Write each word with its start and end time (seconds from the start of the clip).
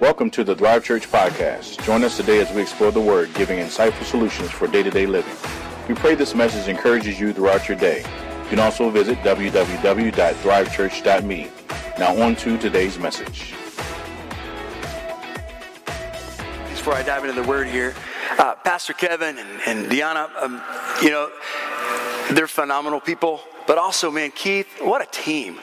Welcome 0.00 0.30
to 0.30 0.44
the 0.44 0.54
Thrive 0.54 0.84
Church 0.84 1.10
Podcast. 1.10 1.84
Join 1.84 2.04
us 2.04 2.16
today 2.16 2.38
as 2.38 2.52
we 2.52 2.62
explore 2.62 2.92
the 2.92 3.00
Word, 3.00 3.34
giving 3.34 3.58
insightful 3.58 4.04
solutions 4.04 4.48
for 4.48 4.68
day 4.68 4.84
to 4.84 4.92
day 4.92 5.06
living. 5.06 5.34
We 5.88 5.96
pray 5.96 6.14
this 6.14 6.36
message 6.36 6.68
encourages 6.68 7.18
you 7.18 7.32
throughout 7.32 7.68
your 7.68 7.76
day. 7.76 8.04
You 8.44 8.48
can 8.48 8.60
also 8.60 8.90
visit 8.90 9.18
www.thrivechurch.me. 9.18 11.50
Now, 11.98 12.16
on 12.16 12.36
to 12.36 12.56
today's 12.58 12.96
message. 12.96 13.54
Before 16.70 16.94
I 16.94 17.02
dive 17.02 17.24
into 17.24 17.42
the 17.42 17.48
Word 17.48 17.66
here, 17.66 17.92
uh, 18.38 18.54
Pastor 18.54 18.92
Kevin 18.92 19.36
and, 19.36 19.60
and 19.66 19.90
Deanna, 19.90 20.30
um, 20.40 20.62
you 21.02 21.10
know, 21.10 21.28
they're 22.30 22.46
phenomenal 22.46 23.00
people, 23.00 23.40
but 23.66 23.78
also, 23.78 24.12
man, 24.12 24.30
Keith, 24.30 24.68
what 24.80 25.02
a 25.02 25.06
team. 25.10 25.58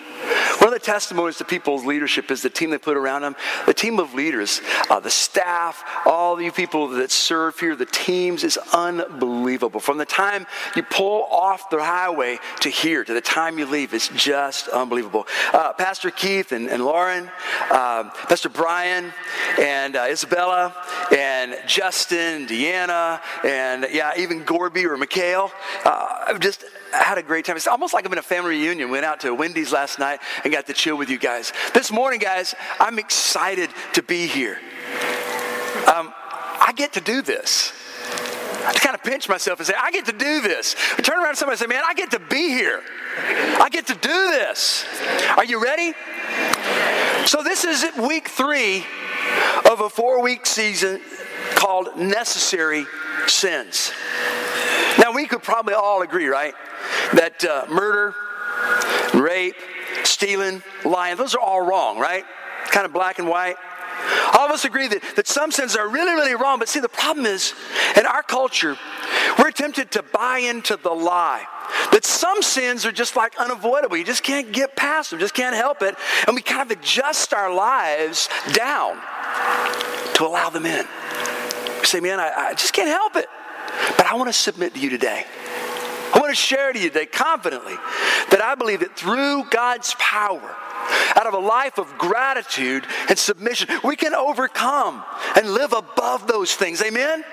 One 0.66 0.73
of 0.73 0.82
the 0.82 0.86
testimonies 0.88 1.38
to 1.38 1.45
people's 1.45 1.86
leadership 1.86 2.31
is 2.31 2.41
the 2.41 2.50
team 2.50 2.71
they 2.71 2.79
put 2.79 2.98
around 2.98 3.21
them. 3.21 3.36
The 3.68 3.73
team 3.75 4.00
of 4.00 4.16
leaders, 4.16 4.61
uh, 4.89 4.99
the 4.99 5.12
staff, 5.12 5.84
all 6.07 6.41
you 6.41 6.52
people 6.52 6.88
that 6.88 7.12
serve 7.12 7.59
here, 7.59 7.76
the 7.76 7.85
teams 7.85 8.44
is 8.44 8.57
unbelievable. 8.73 9.80
From 9.80 9.99
the 9.99 10.07
time 10.07 10.48
you 10.76 10.81
pull 10.81 11.26
off 11.26 11.70
the 11.70 11.84
highway 11.84 12.40
to 12.62 12.70
here, 12.70 13.04
to 13.04 13.13
the 13.13 13.21
time 13.21 13.59
you 13.59 13.67
leave, 13.67 13.93
it's 13.93 14.07
just 14.07 14.67
unbelievable. 14.70 15.27
Uh, 15.54 15.71
Pastor 15.73 16.09
Keith 16.09 16.52
and, 16.52 16.68
and 16.68 16.84
Lauren, 16.84 17.29
uh, 17.70 18.09
Pastor 18.27 18.49
Brian, 18.49 19.13
and 19.59 19.95
uh, 19.95 20.07
Isabella, 20.09 20.73
and 21.16 21.59
Justin, 21.68 22.48
Deanna, 22.48 23.21
and 23.43 23.85
yeah, 23.91 24.13
even 24.18 24.43
Gorby 24.43 24.88
or 24.88 24.98
Mikhail. 24.98 25.52
Uh, 25.84 26.23
I've 26.26 26.40
just 26.40 26.66
had 26.91 27.18
a 27.18 27.23
great 27.23 27.45
time. 27.45 27.55
It's 27.55 27.68
almost 27.68 27.93
like 27.93 28.05
I'm 28.05 28.12
in 28.13 28.18
a 28.18 28.23
family 28.23 28.52
reunion. 28.52 28.90
Went 28.90 29.05
out 29.05 29.20
to 29.21 29.34
Wendy's 29.34 29.71
last 29.71 29.99
night 29.99 30.21
and 30.43 30.55
got 30.55 30.68
to 30.68 30.73
chill 30.73 30.95
with 30.95 31.09
you 31.09 31.18
guys. 31.18 31.52
This 31.73 31.91
morning, 31.91 32.18
guys, 32.18 32.55
I'm 32.80 32.98
excited 32.98 33.70
to 33.91 34.02
be 34.02 34.26
here. 34.26 34.58
Um, 35.94 36.13
I 36.62 36.72
get 36.73 36.94
to 36.94 37.02
do 37.02 37.21
this. 37.21 37.74
I 38.66 38.71
kind 38.71 38.96
of 38.96 39.04
pinch 39.04 39.27
myself 39.27 39.60
and 39.60 39.68
say, 39.68 39.74
I 39.77 39.91
get 39.91 40.05
to 40.05 40.13
do 40.13 40.40
this. 40.40 40.77
I 40.98 41.02
turn 41.02 41.21
around 41.21 41.34
to 41.34 41.35
somebody 41.35 41.55
and 41.55 41.60
say, 41.60 41.68
Man, 41.68 41.84
I 41.85 41.94
get 41.94 42.12
to 42.12 42.20
be 42.20 42.48
here. 42.48 42.82
I 43.60 43.68
get 43.70 43.88
to 43.88 43.96
do 43.96 44.07
this. 44.07 44.85
Are 45.35 45.44
you 45.44 45.62
ready? 45.62 45.94
So, 47.26 47.44
this 47.44 47.66
is 47.66 47.84
week 47.98 48.29
three 48.29 48.85
of 49.70 49.82
a 49.82 49.90
four 49.90 50.22
week 50.22 50.46
season 50.46 51.01
called 51.55 51.98
Necessary 51.98 52.85
Sins. 53.27 53.91
Now, 54.99 55.12
we 55.12 55.27
could 55.27 55.44
probably 55.44 55.74
all 55.74 56.01
agree, 56.01 56.27
right? 56.27 56.54
That 57.13 57.44
uh, 57.44 57.66
murder, 57.70 58.16
rape, 59.13 59.55
stealing, 60.05 60.63
lying, 60.84 61.17
those 61.17 61.35
are 61.35 61.39
all 61.39 61.65
wrong, 61.65 61.99
right? 61.99 62.23
Kind 62.65 62.85
of 62.85 62.93
black 62.93 63.20
and 63.20 63.27
white. 63.27 63.55
All 64.34 64.45
of 64.45 64.51
us 64.51 64.66
agree 64.66 64.88
that, 64.88 65.01
that 65.16 65.28
some 65.28 65.51
sins 65.51 65.75
are 65.75 65.88
really, 65.88 66.13
really 66.13 66.35
wrong. 66.35 66.59
But 66.59 66.67
see, 66.67 66.79
the 66.79 66.89
problem 66.89 67.25
is, 67.25 67.53
in 67.97 68.06
our 68.06 68.23
culture, 68.23 68.78
we're 69.39 69.51
tempted 69.51 69.91
to 69.91 70.03
buy 70.03 70.39
into 70.39 70.75
the 70.75 70.91
lie 70.91 71.45
that 71.91 72.06
some 72.06 72.41
sins 72.41 72.85
are 72.85 72.91
just 72.91 73.16
like 73.16 73.38
unavoidable. 73.39 73.97
You 73.97 74.03
just 74.03 74.23
can't 74.23 74.51
get 74.51 74.75
past 74.75 75.11
them, 75.11 75.19
just 75.19 75.33
can't 75.33 75.56
help 75.56 75.81
it. 75.81 75.95
And 76.28 76.35
we 76.35 76.41
kind 76.41 76.61
of 76.61 76.78
adjust 76.78 77.33
our 77.33 77.53
lives 77.53 78.29
down 78.53 79.00
to 80.16 80.25
allow 80.25 80.50
them 80.50 80.66
in. 80.66 80.85
You 81.79 81.85
say, 81.85 82.00
man, 82.00 82.19
I, 82.19 82.50
I 82.50 82.53
just 82.53 82.73
can't 82.73 82.89
help 82.89 83.16
it. 83.16 83.28
But 83.97 84.06
I 84.06 84.16
want 84.16 84.29
to 84.29 84.33
submit 84.33 84.73
to 84.73 84.79
you 84.79 84.89
today. 84.89 85.25
I 86.16 86.19
want 86.19 86.31
to 86.31 86.35
share 86.35 86.72
to 86.72 86.80
you 86.80 86.88
today 86.90 87.06
confidently 87.06 87.75
that 88.31 88.41
I 88.41 88.56
believe 88.56 88.80
that 88.80 88.96
through 88.96 89.44
God's 89.50 89.94
power, 90.00 90.56
out 91.16 91.28
of 91.28 91.34
a 91.34 91.40
life 91.40 91.78
of 91.78 91.97
gratitude 91.97 92.85
and 93.09 93.19
submission, 93.19 93.68
we 93.84 93.97
can 93.97 94.13
overcome 94.13 95.03
and 95.35 95.53
live 95.53 95.74
above 95.74 96.25
those 96.25 96.53
things. 96.53 96.81
Amen? 96.81 97.24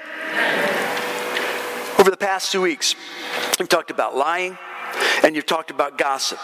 Over 1.99 2.11
the 2.11 2.17
past 2.17 2.51
two 2.51 2.61
weeks, 2.61 2.97
we've 3.61 3.69
talked 3.69 3.93
about 3.93 4.17
lying 4.17 4.59
and 5.23 5.37
you've 5.37 5.47
talked 5.47 5.71
about 5.71 5.97
gossip. 5.97 6.41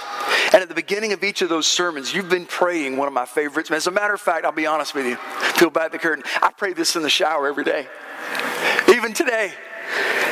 And 0.53 0.62
at 0.62 0.69
the 0.69 0.77
beginning 0.77 1.12
of 1.12 1.25
each 1.25 1.43
of 1.43 1.49
those 1.49 1.67
sermons, 1.67 2.15
you've 2.15 2.29
been 2.29 2.47
praying 2.47 2.97
one 2.97 3.09
of 3.09 3.15
my 3.15 3.27
favorites. 3.27 3.69
As 3.73 3.89
a 3.89 3.91
matter 3.91 4.15
of 4.15 4.21
fact, 4.21 4.45
I'll 4.45 4.53
be 4.53 4.67
honest 4.67 4.95
with 4.95 5.07
you, 5.07 5.19
peel 5.59 5.71
back 5.71 5.91
the 5.91 5.99
curtain. 5.99 6.23
I 6.41 6.53
pray 6.53 6.73
this 6.73 6.95
in 6.95 7.03
the 7.03 7.11
shower 7.11 7.49
every 7.49 7.65
day, 7.65 7.89
even 8.89 9.12
today. 9.12 9.53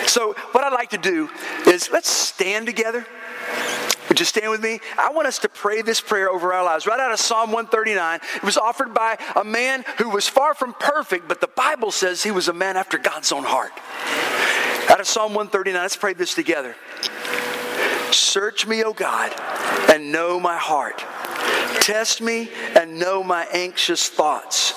So, 0.07 0.35
what 0.53 0.65
I'd 0.65 0.73
like 0.73 0.91
to 0.91 0.99
do 0.99 1.29
is 1.67 1.91
let's 1.91 2.11
stand 2.11 2.67
together. 2.67 3.07
Would 4.09 4.21
you 4.21 4.27
stand 4.27 4.51
with 4.51 4.63
me? 4.63 4.81
I 4.97 5.11
want 5.11 5.27
us 5.27 5.41
to 5.41 5.49
pray 5.49 5.83
this 5.83 6.01
prayer 6.01 6.31
over 6.31 6.53
our 6.53 6.65
lives. 6.65 6.87
Right 6.87 7.01
out 7.01 7.13
of 7.13 7.19
Psalm 7.19 7.51
139. 7.51 8.21
It 8.37 8.43
was 8.43 8.57
offered 8.57 8.95
by 8.95 9.19
a 9.35 9.45
man 9.45 9.85
who 9.99 10.09
was 10.09 10.29
far 10.29 10.55
from 10.55 10.75
perfect, 10.75 11.27
but 11.29 11.41
the 11.41 11.49
Bible 11.49 11.91
says 11.91 12.23
he 12.23 12.31
was 12.31 12.49
a 12.49 12.53
man 12.53 12.77
after 12.77 12.99
God's 12.99 13.33
own 13.33 13.45
heart. 13.45 13.73
Out 14.89 15.01
of 15.01 15.07
Psalm 15.07 15.35
139, 15.35 15.83
let's 15.83 15.97
pray 15.97 16.13
this 16.13 16.35
together. 16.35 16.77
Search 18.13 18.67
me, 18.67 18.85
O 18.85 18.93
God, 18.93 19.33
and 19.91 20.13
know 20.13 20.39
my 20.39 20.57
heart. 20.57 21.05
Test 21.81 22.21
me 22.21 22.49
and 22.77 22.99
know 22.99 23.25
my 23.25 23.47
anxious 23.53 24.09
thoughts. 24.09 24.73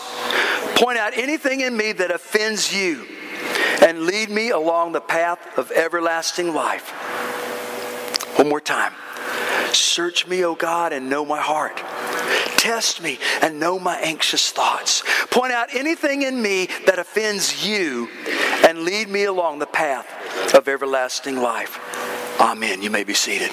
Point 0.75 0.97
out 0.97 1.13
anything 1.15 1.61
in 1.61 1.77
me 1.77 1.91
that 1.91 2.09
offends 2.09 2.73
you 2.73 3.05
and 3.81 4.01
lead 4.01 4.29
me 4.29 4.49
along 4.49 4.91
the 4.91 5.01
path 5.01 5.57
of 5.57 5.71
everlasting 5.71 6.53
life. 6.53 6.89
One 8.37 8.49
more 8.49 8.61
time. 8.61 8.93
Search 9.73 10.27
me, 10.27 10.43
O 10.45 10.55
God, 10.55 10.93
and 10.93 11.09
know 11.09 11.25
my 11.25 11.39
heart. 11.39 11.77
Test 12.57 13.01
me 13.01 13.19
and 13.41 13.59
know 13.59 13.79
my 13.79 13.97
anxious 13.99 14.51
thoughts. 14.51 15.03
Point 15.29 15.53
out 15.53 15.73
anything 15.73 16.23
in 16.23 16.41
me 16.41 16.67
that 16.85 16.99
offends 16.99 17.65
you 17.65 18.09
and 18.67 18.79
lead 18.79 19.09
me 19.09 19.25
along 19.25 19.59
the 19.59 19.65
path 19.65 20.53
of 20.53 20.67
everlasting 20.67 21.37
life. 21.37 21.79
Amen. 22.39 22.81
You 22.81 22.89
may 22.89 23.03
be 23.03 23.13
seated. 23.13 23.51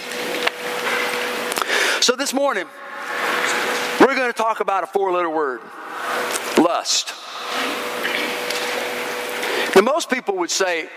So, 2.00 2.14
this 2.14 2.32
morning, 2.32 2.66
we're 4.00 4.14
going 4.14 4.32
to 4.32 4.36
talk 4.36 4.60
about 4.60 4.84
a 4.84 4.86
four 4.86 5.12
letter 5.12 5.30
word 5.30 5.60
lust. 6.58 7.12
Now, 9.76 9.82
most 9.82 10.10
people 10.10 10.36
would 10.38 10.50
say 10.50 10.88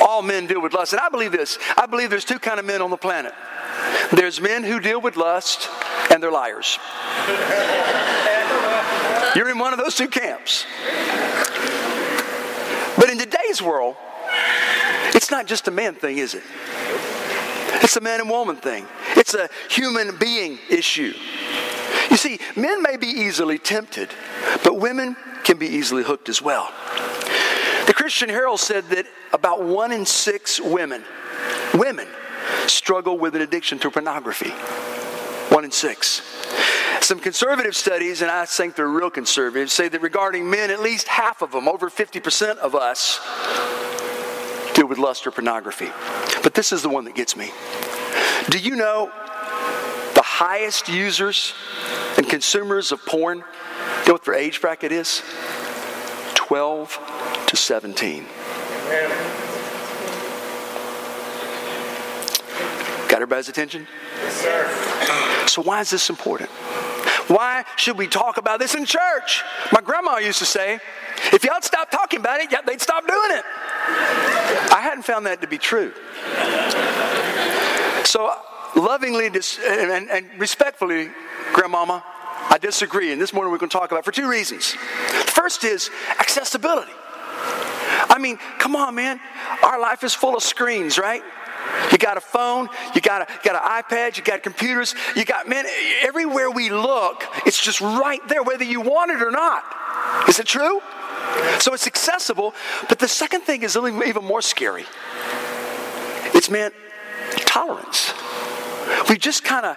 all 0.00 0.22
men 0.22 0.46
deal 0.46 0.62
with 0.62 0.74
lust. 0.74 0.92
And 0.92 1.00
I 1.00 1.08
believe 1.08 1.32
this 1.32 1.58
I 1.76 1.86
believe 1.86 2.10
there's 2.10 2.24
two 2.24 2.38
kind 2.38 2.60
of 2.60 2.66
men 2.66 2.80
on 2.80 2.90
the 2.90 2.96
planet 2.96 3.32
there's 4.12 4.40
men 4.40 4.62
who 4.62 4.80
deal 4.80 5.00
with 5.00 5.16
lust, 5.16 5.68
and 6.10 6.22
they're 6.22 6.30
liars. 6.30 6.78
You're 9.34 9.50
in 9.50 9.58
one 9.58 9.72
of 9.72 9.78
those 9.78 9.94
two 9.94 10.08
camps. 10.08 10.64
But 12.96 13.10
in 13.10 13.18
today's 13.18 13.60
world, 13.60 13.96
it's 15.14 15.30
not 15.30 15.46
just 15.46 15.68
a 15.68 15.70
man 15.70 15.94
thing, 15.94 16.18
is 16.18 16.34
it? 16.34 16.42
It's 17.82 17.96
a 17.96 18.00
man 18.00 18.20
and 18.20 18.30
woman 18.30 18.56
thing. 18.56 18.86
It's 19.16 19.34
a 19.34 19.48
human 19.68 20.16
being 20.16 20.58
issue. 20.70 21.12
You 22.10 22.16
see, 22.16 22.38
men 22.54 22.82
may 22.82 22.96
be 22.96 23.08
easily 23.08 23.58
tempted, 23.58 24.10
but 24.64 24.78
women 24.78 25.16
can 25.44 25.58
be 25.58 25.66
easily 25.66 26.02
hooked 26.02 26.28
as 26.28 26.40
well. 26.40 26.72
The 27.86 27.94
Christian 27.94 28.28
Herald 28.28 28.60
said 28.60 28.84
that 28.90 29.06
about 29.32 29.62
one 29.62 29.92
in 29.92 30.04
six 30.04 30.60
women, 30.60 31.04
women, 31.74 32.08
struggle 32.66 33.18
with 33.18 33.36
an 33.36 33.42
addiction 33.42 33.78
to 33.80 33.90
pornography. 33.90 34.50
One 35.54 35.64
in 35.64 35.70
six. 35.70 36.22
Some 37.00 37.20
conservative 37.20 37.76
studies, 37.76 38.22
and 38.22 38.30
I 38.30 38.44
think 38.46 38.74
they're 38.74 38.88
real 38.88 39.10
conservative, 39.10 39.70
say 39.70 39.88
that 39.88 40.02
regarding 40.02 40.50
men, 40.50 40.70
at 40.70 40.80
least 40.80 41.06
half 41.06 41.42
of 41.42 41.52
them, 41.52 41.68
over 41.68 41.88
50% 41.88 42.56
of 42.56 42.74
us, 42.74 43.20
deal 44.74 44.86
with 44.86 44.98
lust 44.98 45.26
or 45.26 45.30
pornography. 45.30 45.90
But 46.42 46.54
this 46.54 46.72
is 46.72 46.82
the 46.82 46.88
one 46.88 47.04
that 47.04 47.14
gets 47.14 47.36
me. 47.36 47.52
Do 48.50 48.58
you 48.58 48.74
know 48.74 49.12
the 50.14 50.22
highest 50.22 50.88
users 50.88 51.54
and 52.16 52.28
consumers 52.28 52.90
of 52.90 53.04
porn? 53.06 53.38
You 53.38 53.44
know 54.08 54.14
what 54.14 54.24
their 54.24 54.34
age 54.34 54.60
bracket 54.60 54.90
is? 54.90 55.22
12 56.34 56.98
to 57.56 57.62
17. 57.62 58.26
Got 63.08 63.14
everybody's 63.14 63.48
attention? 63.48 63.86
Yes, 64.22 65.52
so, 65.52 65.62
why 65.62 65.80
is 65.80 65.90
this 65.90 66.10
important? 66.10 66.50
Why 67.28 67.64
should 67.76 67.96
we 67.96 68.06
talk 68.08 68.36
about 68.36 68.58
this 68.58 68.74
in 68.74 68.84
church? 68.84 69.42
My 69.72 69.80
grandma 69.80 70.18
used 70.18 70.38
to 70.40 70.44
say, 70.44 70.80
if 71.32 71.44
y'all 71.44 71.62
stop 71.62 71.90
talking 71.90 72.20
about 72.20 72.40
it, 72.40 72.50
they'd 72.66 72.80
stop 72.80 73.06
doing 73.06 73.30
it. 73.30 73.44
I 74.72 74.80
hadn't 74.82 75.04
found 75.04 75.26
that 75.26 75.40
to 75.40 75.46
be 75.46 75.58
true. 75.58 75.92
So, 78.04 78.32
lovingly 78.76 79.26
and, 79.26 80.10
and 80.10 80.26
respectfully, 80.38 81.10
Grandmama, 81.52 82.04
I 82.50 82.58
disagree. 82.58 83.12
And 83.12 83.20
this 83.20 83.32
morning 83.32 83.50
we're 83.50 83.58
going 83.58 83.70
to 83.70 83.78
talk 83.78 83.90
about 83.90 84.04
for 84.04 84.12
two 84.12 84.28
reasons. 84.28 84.72
First 85.26 85.64
is 85.64 85.90
accessibility. 86.18 86.92
I 88.08 88.18
mean, 88.18 88.38
come 88.58 88.76
on, 88.76 88.94
man. 88.94 89.20
Our 89.62 89.80
life 89.80 90.04
is 90.04 90.14
full 90.14 90.36
of 90.36 90.42
screens, 90.42 90.98
right? 90.98 91.22
You 91.90 91.98
got 91.98 92.16
a 92.16 92.20
phone, 92.20 92.68
you 92.94 93.00
got 93.00 93.28
a, 93.28 93.32
you 93.32 93.40
got 93.50 93.56
an 93.56 93.82
iPad, 93.82 94.16
you 94.16 94.22
got 94.22 94.42
computers, 94.42 94.94
you 95.14 95.24
got, 95.24 95.48
man, 95.48 95.64
everywhere 96.02 96.50
we 96.50 96.70
look, 96.70 97.24
it's 97.44 97.60
just 97.60 97.80
right 97.80 98.20
there, 98.28 98.42
whether 98.42 98.64
you 98.64 98.80
want 98.80 99.10
it 99.10 99.22
or 99.22 99.30
not. 99.30 99.64
Is 100.28 100.38
it 100.38 100.46
true? 100.46 100.80
So 101.58 101.74
it's 101.74 101.86
accessible, 101.86 102.54
but 102.88 102.98
the 102.98 103.08
second 103.08 103.42
thing 103.42 103.62
is 103.62 103.76
even 103.76 104.24
more 104.24 104.42
scary. 104.42 104.84
It's 106.34 106.50
meant 106.50 106.74
tolerance. 107.40 108.12
We 109.08 109.18
just 109.18 109.42
kind 109.44 109.66
of 109.66 109.76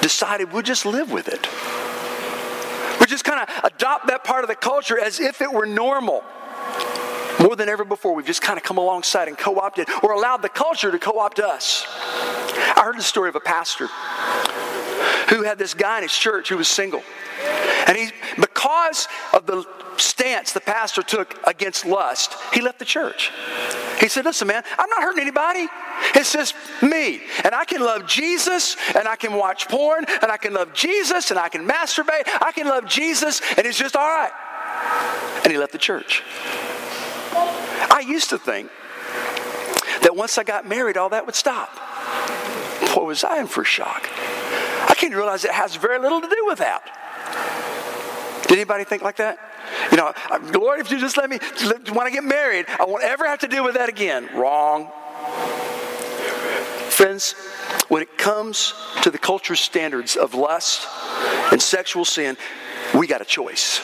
decided 0.00 0.52
we'll 0.52 0.62
just 0.62 0.84
live 0.84 1.12
with 1.12 1.28
it. 1.28 1.46
We 3.00 3.06
just 3.06 3.24
kind 3.24 3.40
of 3.40 3.64
adopt 3.64 4.08
that 4.08 4.24
part 4.24 4.44
of 4.44 4.48
the 4.48 4.54
culture 4.54 4.98
as 4.98 5.20
if 5.20 5.40
it 5.40 5.52
were 5.52 5.66
normal. 5.66 6.24
More 7.42 7.56
than 7.56 7.68
ever 7.68 7.84
before, 7.84 8.14
we've 8.14 8.26
just 8.26 8.42
kind 8.42 8.56
of 8.56 8.62
come 8.62 8.78
alongside 8.78 9.28
and 9.28 9.36
co 9.36 9.58
opted 9.58 9.88
or 10.02 10.12
allowed 10.12 10.42
the 10.42 10.48
culture 10.48 10.90
to 10.90 10.98
co 10.98 11.18
opt 11.18 11.40
us. 11.40 11.84
I 11.88 12.82
heard 12.84 12.96
the 12.96 13.02
story 13.02 13.28
of 13.28 13.36
a 13.36 13.40
pastor 13.40 13.88
who 15.28 15.42
had 15.42 15.58
this 15.58 15.74
guy 15.74 15.98
in 15.98 16.02
his 16.02 16.12
church 16.12 16.48
who 16.48 16.56
was 16.56 16.68
single. 16.68 17.02
And 17.86 17.96
he, 17.96 18.10
because 18.38 19.08
of 19.32 19.46
the 19.46 19.66
stance 19.96 20.52
the 20.52 20.60
pastor 20.60 21.02
took 21.02 21.38
against 21.46 21.84
lust, 21.84 22.34
he 22.52 22.60
left 22.60 22.78
the 22.78 22.84
church. 22.84 23.32
He 23.98 24.08
said, 24.08 24.24
Listen, 24.24 24.48
man, 24.48 24.62
I'm 24.78 24.90
not 24.90 25.02
hurting 25.02 25.20
anybody. 25.20 25.68
It's 26.14 26.32
just 26.32 26.54
me. 26.80 27.22
And 27.44 27.54
I 27.54 27.64
can 27.64 27.80
love 27.80 28.06
Jesus, 28.06 28.76
and 28.94 29.08
I 29.08 29.16
can 29.16 29.32
watch 29.32 29.68
porn, 29.68 30.04
and 30.22 30.30
I 30.30 30.36
can 30.36 30.54
love 30.54 30.72
Jesus, 30.74 31.30
and 31.30 31.40
I 31.40 31.48
can 31.48 31.66
masturbate. 31.66 32.22
I 32.40 32.52
can 32.52 32.66
love 32.68 32.86
Jesus, 32.86 33.40
and 33.56 33.66
it's 33.66 33.78
just 33.78 33.96
all 33.96 34.08
right. 34.08 34.32
And 35.44 35.52
he 35.52 35.58
left 35.58 35.72
the 35.72 35.78
church. 35.78 36.22
I 37.92 38.00
used 38.00 38.30
to 38.30 38.38
think 38.38 38.70
that 40.00 40.16
once 40.16 40.38
I 40.38 40.44
got 40.44 40.66
married, 40.66 40.96
all 40.96 41.10
that 41.10 41.26
would 41.26 41.34
stop. 41.34 41.70
Boy, 42.94 43.04
was 43.04 43.22
I 43.22 43.38
in 43.38 43.46
for 43.46 43.64
shock. 43.64 44.08
I 44.88 44.94
came 44.96 45.10
to 45.10 45.16
realize 45.16 45.44
it 45.44 45.50
has 45.50 45.76
very 45.76 45.98
little 45.98 46.22
to 46.22 46.28
do 46.28 46.46
with 46.46 46.58
that. 46.58 46.82
Did 48.48 48.52
anybody 48.52 48.84
think 48.84 49.02
like 49.02 49.16
that? 49.16 49.38
You 49.90 49.98
know, 49.98 50.12
uh, 50.30 50.38
Lord, 50.58 50.80
if 50.80 50.90
you 50.90 50.98
just 50.98 51.18
let 51.18 51.28
me, 51.28 51.38
when 51.92 52.06
I 52.06 52.10
get 52.10 52.24
married, 52.24 52.66
I 52.80 52.84
won't 52.86 53.04
ever 53.04 53.26
have 53.26 53.40
to 53.40 53.48
deal 53.48 53.62
with 53.62 53.74
that 53.74 53.90
again. 53.90 54.28
Wrong. 54.34 54.90
Friends, 56.88 57.34
when 57.88 58.02
it 58.02 58.16
comes 58.16 58.72
to 59.02 59.10
the 59.10 59.18
culture 59.18 59.56
standards 59.56 60.16
of 60.16 60.34
lust 60.34 60.86
and 61.52 61.60
sexual 61.60 62.06
sin, 62.06 62.38
we 62.94 63.06
got 63.06 63.20
a 63.20 63.24
choice. 63.26 63.80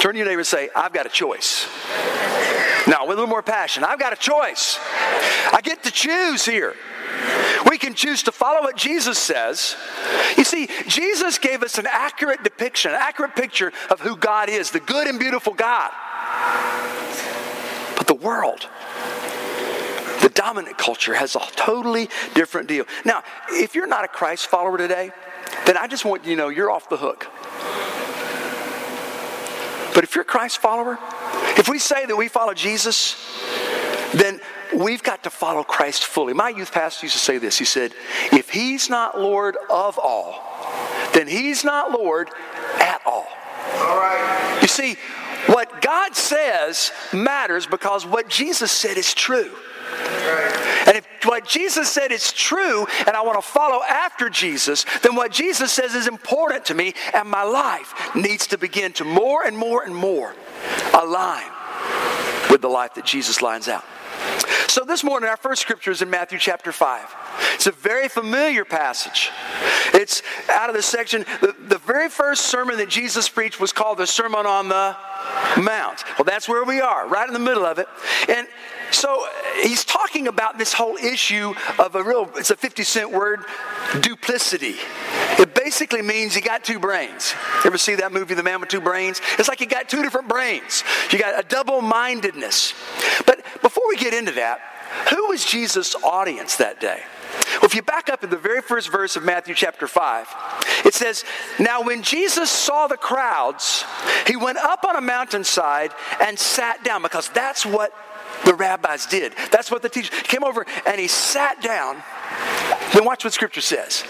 Turn 0.00 0.12
to 0.12 0.18
your 0.18 0.26
neighbor 0.26 0.40
and 0.40 0.46
say, 0.46 0.70
I've 0.74 0.92
got 0.92 1.06
a 1.06 1.08
choice. 1.08 1.68
Now, 2.86 3.06
with 3.06 3.16
a 3.16 3.20
little 3.20 3.26
more 3.26 3.42
passion, 3.42 3.84
I've 3.84 3.98
got 3.98 4.12
a 4.12 4.16
choice. 4.16 4.78
I 5.52 5.60
get 5.62 5.84
to 5.84 5.90
choose 5.90 6.44
here. 6.44 6.74
We 7.68 7.78
can 7.78 7.94
choose 7.94 8.24
to 8.24 8.32
follow 8.32 8.62
what 8.62 8.76
Jesus 8.76 9.18
says. 9.18 9.76
You 10.36 10.44
see, 10.44 10.68
Jesus 10.88 11.38
gave 11.38 11.62
us 11.62 11.78
an 11.78 11.86
accurate 11.88 12.42
depiction, 12.42 12.90
an 12.90 12.98
accurate 13.00 13.36
picture 13.36 13.72
of 13.90 14.00
who 14.00 14.16
God 14.16 14.48
is, 14.48 14.70
the 14.70 14.80
good 14.80 15.06
and 15.06 15.18
beautiful 15.18 15.54
God. 15.54 15.90
But 17.96 18.06
the 18.08 18.14
world, 18.14 18.68
the 20.22 20.30
dominant 20.34 20.76
culture, 20.78 21.14
has 21.14 21.36
a 21.36 21.40
totally 21.54 22.08
different 22.34 22.68
deal. 22.68 22.84
Now, 23.04 23.22
if 23.50 23.74
you're 23.74 23.86
not 23.86 24.04
a 24.04 24.08
Christ 24.08 24.48
follower 24.48 24.76
today, 24.76 25.12
then 25.66 25.76
I 25.76 25.86
just 25.86 26.04
want 26.04 26.24
you 26.24 26.30
to 26.30 26.36
know 26.36 26.48
you're 26.48 26.70
off 26.70 26.88
the 26.88 26.96
hook. 26.96 27.28
But 29.94 30.04
if 30.04 30.14
you're 30.14 30.22
a 30.22 30.26
Christ 30.26 30.58
follower, 30.58 30.98
if 31.56 31.68
we 31.68 31.78
say 31.78 32.06
that 32.06 32.16
we 32.16 32.28
follow 32.28 32.54
Jesus, 32.54 33.16
then 34.14 34.40
we've 34.74 35.02
got 35.02 35.22
to 35.24 35.30
follow 35.30 35.62
Christ 35.62 36.04
fully. 36.04 36.32
My 36.32 36.48
youth 36.48 36.72
pastor 36.72 37.06
used 37.06 37.16
to 37.16 37.20
say 37.20 37.38
this. 37.38 37.58
He 37.58 37.64
said, 37.64 37.92
If 38.32 38.50
he's 38.50 38.88
not 38.88 39.18
Lord 39.18 39.56
of 39.70 39.98
all, 39.98 40.34
then 41.14 41.26
he's 41.26 41.64
not 41.64 41.90
Lord 41.90 42.30
at 42.80 43.00
all. 43.06 43.26
All 43.74 43.96
right. 43.96 44.58
You 44.62 44.68
see, 44.68 44.96
what 45.46 45.82
God 45.82 46.14
says 46.14 46.92
matters 47.12 47.66
because 47.66 48.06
what 48.06 48.28
Jesus 48.28 48.70
said 48.70 48.96
is 48.96 49.12
true. 49.12 49.50
Right. 49.92 50.84
And 50.86 50.96
if 50.96 51.06
what 51.24 51.46
Jesus 51.46 51.88
said 51.88 52.12
is 52.12 52.32
true 52.32 52.86
and 53.06 53.16
I 53.16 53.22
want 53.22 53.36
to 53.36 53.46
follow 53.46 53.82
after 53.82 54.30
Jesus, 54.30 54.84
then 55.02 55.14
what 55.14 55.30
Jesus 55.30 55.70
says 55.72 55.94
is 55.94 56.08
important 56.08 56.64
to 56.66 56.74
me, 56.74 56.94
and 57.14 57.28
my 57.28 57.42
life 57.42 58.14
needs 58.14 58.48
to 58.48 58.58
begin 58.58 58.92
to 58.94 59.04
more 59.04 59.44
and 59.44 59.56
more 59.56 59.84
and 59.84 59.94
more 59.94 60.34
align 60.94 61.50
with 62.50 62.60
the 62.60 62.68
life 62.68 62.94
that 62.94 63.04
Jesus 63.04 63.42
lines 63.42 63.68
out. 63.68 63.84
So 64.68 64.84
this 64.84 65.04
morning, 65.04 65.28
our 65.28 65.36
first 65.36 65.60
scripture 65.60 65.90
is 65.90 66.00
in 66.00 66.08
Matthew 66.08 66.38
chapter 66.38 66.72
5. 66.72 67.14
It's 67.54 67.66
a 67.66 67.72
very 67.72 68.08
familiar 68.08 68.64
passage. 68.64 69.30
It's 69.92 70.22
out 70.48 70.70
of 70.70 70.74
the 70.74 70.82
section, 70.82 71.26
the, 71.40 71.54
the 71.68 71.78
very 71.78 72.08
first 72.08 72.46
sermon 72.46 72.78
that 72.78 72.88
Jesus 72.88 73.28
preached 73.28 73.60
was 73.60 73.72
called 73.72 73.98
the 73.98 74.06
Sermon 74.06 74.46
on 74.46 74.68
the 74.68 74.96
Mount. 75.58 76.04
Well, 76.18 76.24
that's 76.24 76.48
where 76.48 76.64
we 76.64 76.80
are, 76.80 77.06
right 77.08 77.26
in 77.26 77.32
the 77.32 77.40
middle 77.40 77.64
of 77.64 77.78
it. 77.78 77.86
And 78.28 78.46
so 78.90 79.24
uh, 79.24 79.28
he's 79.62 79.84
talking 79.84 80.28
about 80.28 80.58
this 80.58 80.72
whole 80.72 80.96
issue 80.96 81.54
of 81.78 81.94
a 81.94 82.02
real, 82.02 82.30
it's 82.36 82.50
a 82.50 82.56
50 82.56 82.82
cent 82.82 83.10
word, 83.10 83.40
duplicity. 84.00 84.76
It 85.38 85.54
basically 85.54 86.02
means 86.02 86.36
you 86.36 86.42
got 86.42 86.64
two 86.64 86.78
brains. 86.78 87.34
You 87.56 87.68
ever 87.68 87.78
see 87.78 87.94
that 87.96 88.12
movie, 88.12 88.34
The 88.34 88.42
Man 88.42 88.60
with 88.60 88.68
Two 88.68 88.80
Brains? 88.80 89.20
It's 89.38 89.48
like 89.48 89.60
you 89.60 89.66
got 89.66 89.88
two 89.88 90.02
different 90.02 90.28
brains. 90.28 90.84
You 91.10 91.18
got 91.18 91.42
a 91.42 91.46
double 91.46 91.80
mindedness. 91.80 92.74
But 93.26 93.44
before 93.62 93.88
we 93.88 93.96
get 93.96 94.14
into 94.14 94.32
that, 94.32 94.60
who 95.10 95.28
was 95.28 95.44
Jesus' 95.44 95.94
audience 95.96 96.56
that 96.56 96.80
day? 96.80 97.02
Well, 97.54 97.64
if 97.64 97.74
you 97.74 97.82
back 97.82 98.08
up 98.08 98.24
in 98.24 98.30
the 98.30 98.36
very 98.36 98.60
first 98.62 98.90
verse 98.90 99.16
of 99.16 99.24
Matthew 99.24 99.54
chapter 99.54 99.86
5, 99.86 100.82
it 100.84 100.94
says, 100.94 101.24
Now 101.58 101.82
when 101.82 102.02
Jesus 102.02 102.50
saw 102.50 102.86
the 102.86 102.96
crowds, 102.96 103.84
he 104.26 104.36
went 104.36 104.58
up 104.58 104.84
on 104.84 104.96
a 104.96 105.00
mountainside 105.00 105.92
and 106.20 106.38
sat 106.38 106.82
down 106.84 107.02
because 107.02 107.28
that's 107.28 107.64
what 107.64 107.92
the 108.44 108.54
rabbis 108.54 109.06
did. 109.06 109.34
That's 109.50 109.70
what 109.70 109.82
the 109.82 109.88
teacher 109.88 110.12
came 110.24 110.44
over 110.44 110.66
and 110.86 111.00
he 111.00 111.08
sat 111.08 111.62
down. 111.62 112.02
Then 112.92 113.04
watch 113.04 113.24
what 113.24 113.32
scripture 113.32 113.60
says. 113.60 114.04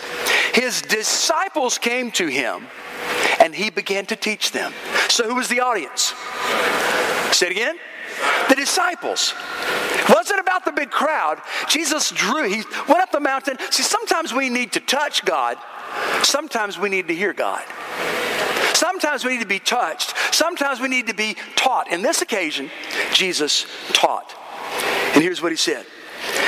His 0.54 0.82
disciples 0.82 1.78
came 1.78 2.10
to 2.12 2.26
him 2.26 2.66
and 3.40 3.54
he 3.54 3.70
began 3.70 4.06
to 4.06 4.16
teach 4.16 4.52
them. 4.52 4.72
So 5.08 5.28
who 5.28 5.34
was 5.34 5.48
the 5.48 5.60
audience? 5.60 6.14
Say 7.36 7.46
it 7.46 7.52
again. 7.52 7.76
The 8.48 8.54
disciples. 8.54 9.34
Wasn't 10.08 10.40
about 10.40 10.64
the 10.64 10.72
big 10.72 10.90
crowd. 10.90 11.40
Jesus 11.68 12.10
drew, 12.10 12.44
he 12.44 12.62
went 12.88 13.02
up 13.02 13.12
the 13.12 13.20
mountain. 13.20 13.56
See, 13.70 13.82
sometimes 13.82 14.32
we 14.32 14.48
need 14.48 14.72
to 14.72 14.80
touch 14.80 15.24
God, 15.24 15.58
sometimes 16.22 16.78
we 16.78 16.88
need 16.88 17.08
to 17.08 17.14
hear 17.14 17.32
God. 17.32 17.64
Sometimes 18.74 19.24
we 19.24 19.32
need 19.32 19.42
to 19.42 19.46
be 19.46 19.58
touched. 19.58 20.14
Sometimes 20.34 20.80
we 20.80 20.88
need 20.88 21.06
to 21.06 21.14
be 21.14 21.36
taught. 21.54 21.92
In 21.92 22.02
this 22.02 22.20
occasion, 22.20 22.70
Jesus 23.12 23.66
taught. 23.92 24.34
And 25.14 25.22
here's 25.22 25.42
what 25.42 25.52
he 25.52 25.56
said 25.56 25.86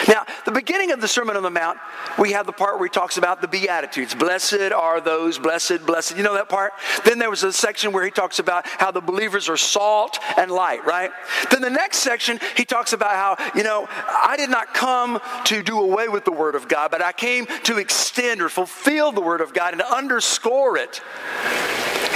now, 0.08 0.24
the 0.44 0.52
beginning 0.52 0.92
of 0.92 1.00
the 1.00 1.08
Sermon 1.08 1.36
on 1.36 1.42
the 1.42 1.50
Mount, 1.50 1.78
we 2.18 2.32
have 2.32 2.46
the 2.46 2.52
part 2.52 2.78
where 2.78 2.86
he 2.86 2.90
talks 2.90 3.16
about 3.16 3.40
the 3.40 3.48
Beatitudes. 3.48 4.14
Blessed 4.14 4.72
are 4.72 5.00
those, 5.00 5.38
blessed, 5.38 5.86
blessed. 5.86 6.16
You 6.16 6.22
know 6.22 6.34
that 6.34 6.48
part? 6.48 6.72
Then 7.04 7.18
there 7.18 7.30
was 7.30 7.42
a 7.42 7.52
section 7.52 7.92
where 7.92 8.04
he 8.04 8.10
talks 8.10 8.38
about 8.38 8.66
how 8.66 8.90
the 8.90 9.00
believers 9.00 9.48
are 9.48 9.56
salt 9.56 10.18
and 10.36 10.50
light, 10.50 10.84
right? 10.84 11.10
Then 11.50 11.62
the 11.62 11.70
next 11.70 11.98
section, 11.98 12.38
he 12.56 12.64
talks 12.64 12.92
about 12.92 13.12
how, 13.12 13.52
you 13.54 13.62
know, 13.62 13.88
I 13.90 14.36
did 14.36 14.50
not 14.50 14.74
come 14.74 15.20
to 15.44 15.62
do 15.62 15.80
away 15.80 16.08
with 16.08 16.24
the 16.24 16.32
Word 16.32 16.54
of 16.54 16.68
God, 16.68 16.90
but 16.90 17.02
I 17.02 17.12
came 17.12 17.46
to 17.64 17.78
extend 17.78 18.42
or 18.42 18.48
fulfill 18.48 19.12
the 19.12 19.20
Word 19.20 19.40
of 19.40 19.54
God 19.54 19.72
and 19.72 19.82
underscore 19.82 20.76
it. 20.76 21.00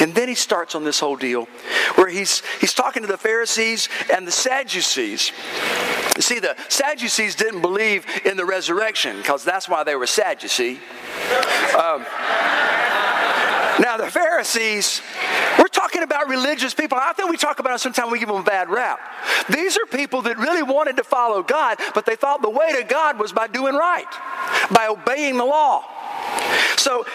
And 0.01 0.15
then 0.15 0.29
he 0.29 0.35
starts 0.35 0.75
on 0.75 0.85
this 0.85 1.01
whole 1.01 1.17
deal 1.17 1.47
where 1.95 2.09
he's, 2.09 2.43
he's 2.61 2.75
talking 2.75 3.03
to 3.03 3.09
the 3.09 3.19
Pharisees 3.19 3.89
and 4.13 4.27
the 4.27 4.33
Sadducees. 4.33 5.33
You 6.17 6.23
see, 6.23 6.39
the 6.39 6.57
Sadducees 6.69 7.35
didn't 7.35 7.63
believe 7.63 8.07
in 8.25 8.37
the 8.37 8.45
resurrection 8.45 9.17
because 9.19 9.45
that's 9.45 9.69
why 9.69 9.85
they 9.85 9.97
were 9.97 10.07
Sadducee. 10.07 10.79
Um, 11.79 12.05
now, 13.81 13.97
the 13.97 14.11
Pharisees, 14.11 15.01
we're 15.59 15.69
talking 15.69 16.03
about 16.03 16.29
religious 16.29 16.75
people. 16.75 16.99
I 17.01 17.13
think 17.13 17.31
we 17.31 17.37
talk 17.37 17.61
about 17.61 17.75
it 17.75 17.79
sometimes 17.79 18.11
we 18.11 18.19
give 18.19 18.29
them 18.29 18.39
a 18.39 18.43
bad 18.43 18.69
rap. 18.69 18.99
These 19.49 19.79
are 19.79 19.87
people 19.87 20.23
that 20.23 20.37
really 20.37 20.65
wanted 20.65 20.97
to 20.97 21.05
follow 21.05 21.45
God, 21.45 21.79
but 21.95 22.05
they 22.05 22.17
thought 22.17 22.43
the 22.43 22.51
way 22.51 22.73
to 22.73 22.83
God 22.83 23.21
was 23.21 23.33
by 23.33 23.47
doing 23.47 23.75
right, 23.75 24.11
by 24.73 24.89
obeying 24.89 25.37
the 25.37 25.45
law. 25.45 25.85
So 26.77 27.07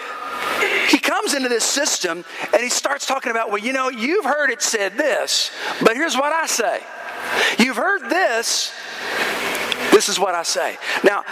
he 0.88 0.98
comes 0.98 1.34
into 1.34 1.48
this 1.48 1.64
system 1.64 2.24
and 2.52 2.62
he 2.62 2.68
starts 2.68 3.06
talking 3.06 3.30
about, 3.30 3.48
well, 3.48 3.58
you 3.58 3.72
know, 3.72 3.88
you've 3.88 4.24
heard 4.24 4.50
it 4.50 4.62
said 4.62 4.96
this, 4.96 5.50
but 5.82 5.94
here's 5.94 6.16
what 6.16 6.32
I 6.32 6.46
say. 6.46 6.80
You've 7.58 7.76
heard 7.76 8.10
this, 8.10 8.72
this 9.92 10.08
is 10.08 10.18
what 10.18 10.34
I 10.34 10.42
say. 10.42 10.76
Now, 11.02 11.24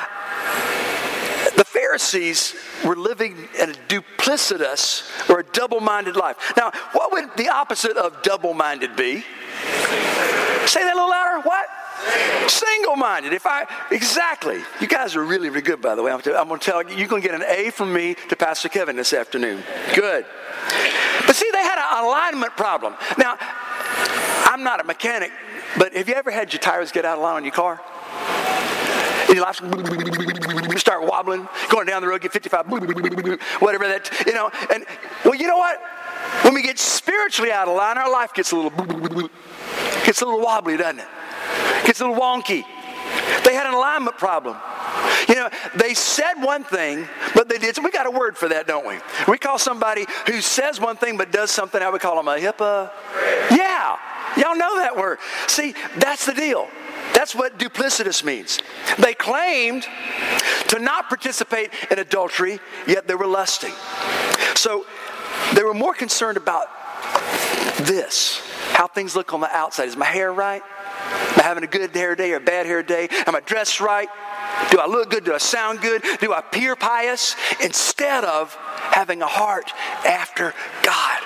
the 1.57 1.65
Pharisees 1.65 2.55
were 2.85 2.97
living 2.97 3.49
in 3.61 3.71
a 3.71 3.75
duplicitous 3.89 5.29
or 5.29 5.41
a 5.41 5.45
double 5.45 5.81
minded 5.81 6.17
life. 6.17 6.53
Now, 6.57 6.71
what 6.93 7.13
would 7.13 7.37
the 7.37 7.49
opposite 7.49 7.97
of 7.97 8.23
double 8.23 8.55
minded 8.55 8.97
be? 8.97 9.25
Say 10.67 10.83
that 10.83 10.93
a 10.93 10.97
little 10.97 11.11
louder. 11.11 11.41
What? 11.43 11.67
Single 12.49 12.97
minded. 12.97 13.33
If 13.33 13.47
I, 13.47 13.67
exactly. 13.91 14.61
You 14.81 14.87
guys 14.87 15.17
are 15.17 15.25
really, 15.25 15.49
really 15.49 15.63
good, 15.63 15.81
by 15.81 15.95
the 15.95 16.03
way. 16.03 16.13
I'm, 16.13 16.21
going 16.21 16.61
to 16.61 16.65
tell 16.65 16.83
you, 16.83 16.97
you're 16.97 17.09
going 17.09 17.23
to 17.23 17.29
get 17.29 17.35
an 17.35 17.47
A 17.47 17.71
from 17.71 17.93
me 17.93 18.17
to 18.29 18.37
Pastor 18.37 18.69
Kevin 18.69 18.97
this 18.97 19.13
afternoon. 19.13 19.63
Good. 19.95 20.27
But 21.27 21.37
see, 21.37 21.49
they 21.53 21.63
had 21.63 21.79
a, 21.79 22.03
a 22.03 22.09
alignment 22.09 22.57
problem. 22.57 22.95
Now, 23.17 23.37
I'm 24.47 24.63
not 24.63 24.81
a 24.81 24.85
mechanic, 24.85 25.31
but 25.79 25.95
have 25.95 26.09
you 26.09 26.15
ever 26.15 26.31
had 26.31 26.53
your 26.53 26.61
tires 26.61 26.93
get 26.93 27.05
out 27.05 27.19
of 27.19 27.23
line 27.23 27.37
on 27.37 27.45
your 27.45 27.55
car? 27.55 27.81
And 29.29 29.37
your 29.37 29.47
life 29.47 29.57
start 30.79 31.07
wobbling, 31.07 31.49
going 31.71 31.87
down 31.87 32.03
the 32.03 32.09
road, 32.09 32.21
get 32.21 32.33
55, 32.33 32.67
whatever 33.61 33.89
that, 33.89 34.11
you 34.27 34.35
know. 34.35 34.51
And 34.71 34.85
well, 35.25 35.35
you 35.35 35.47
know 35.47 35.57
what? 35.57 35.81
When 36.43 36.55
we 36.55 36.63
get 36.63 36.79
spiritually 36.79 37.51
out 37.51 37.69
of 37.69 37.77
line, 37.77 37.97
our 37.99 38.11
life 38.11 38.35
gets 38.35 38.53
a 38.53 38.57
little 38.57 38.71
gets 40.05 40.21
a 40.21 40.27
little 40.27 40.41
wobbly, 40.41 40.77
doesn't 40.77 40.99
it? 40.99 41.09
Gets 41.85 42.01
a 42.01 42.07
little 42.07 42.21
wonky. 42.21 42.65
They 43.45 43.55
had 43.55 43.67
an 43.67 43.75
alignment 43.75 44.17
problem. 44.19 44.57
You 45.29 45.35
know, 45.35 45.51
they 45.77 45.95
said 45.95 46.35
one 46.35 46.65
thing, 46.65 47.09
but 47.35 47.49
they 47.49 47.59
did. 47.59 47.77
So 47.77 47.83
we 47.83 47.91
got 47.91 48.07
a 48.07 48.11
word 48.11 48.37
for 48.37 48.49
that, 48.49 48.67
don't 48.67 48.87
we? 48.87 48.99
We 49.29 49.39
call 49.39 49.59
somebody 49.59 50.07
who 50.27 50.41
says 50.41 50.81
one 50.81 50.97
thing 50.97 51.17
but 51.17 51.33
does 51.33 51.51
something. 51.51 51.81
How 51.81 51.93
we 51.93 51.99
call 51.99 52.17
them 52.17 52.29
a 52.29 52.39
hippo? 52.39 52.91
Yeah, 53.51 53.97
y'all 54.37 54.57
know 54.57 54.79
that 54.79 54.97
word. 54.97 55.19
See, 55.47 55.75
that's 55.97 56.27
the 56.27 56.35
deal. 56.35 56.69
That's 57.15 57.35
what 57.35 57.59
duplicitous 57.59 58.25
means. 58.25 58.59
They 58.99 59.15
claimed 59.15 59.87
to 60.69 60.79
not 60.79 61.09
participate 61.09 61.71
in 61.91 61.99
adultery, 61.99 62.61
yet 62.87 63.07
they 63.07 63.15
were 63.15 63.27
lusting. 63.27 63.73
So 64.55 64.87
they 65.55 65.63
were 65.63 65.75
more 65.75 65.95
concerned 65.95 66.37
about 66.37 66.69
this 67.79 68.41
how 68.73 68.89
things 68.89 69.15
look 69.15 69.33
on 69.33 69.41
the 69.41 69.55
outside. 69.55 69.89
Is 69.89 69.97
my 69.97 70.07
hair 70.07 70.33
right? 70.33 70.63
Am 71.33 71.41
I 71.41 71.43
having 71.43 71.65
a 71.65 71.69
good 71.69 71.95
hair 71.95 72.15
day 72.15 72.33
or 72.33 72.37
a 72.37 72.41
bad 72.41 72.67
hair 72.67 72.83
day? 72.83 73.09
Am 73.27 73.35
I 73.35 73.41
dressed 73.41 73.81
right? 73.81 74.09
Do 74.71 74.79
I 74.79 74.87
look 74.87 75.11
good? 75.11 75.25
Do 75.25 75.35
I 75.35 75.39
sound 75.39 75.81
good? 75.81 76.03
Do 76.21 76.33
I 76.33 76.41
appear 76.41 76.77
pious? 76.77 77.37
Instead 77.63 78.25
of 78.25 78.55
having 78.55 79.23
a 79.23 79.27
heart 79.27 79.71
after 80.07 80.55
God. 80.83 81.23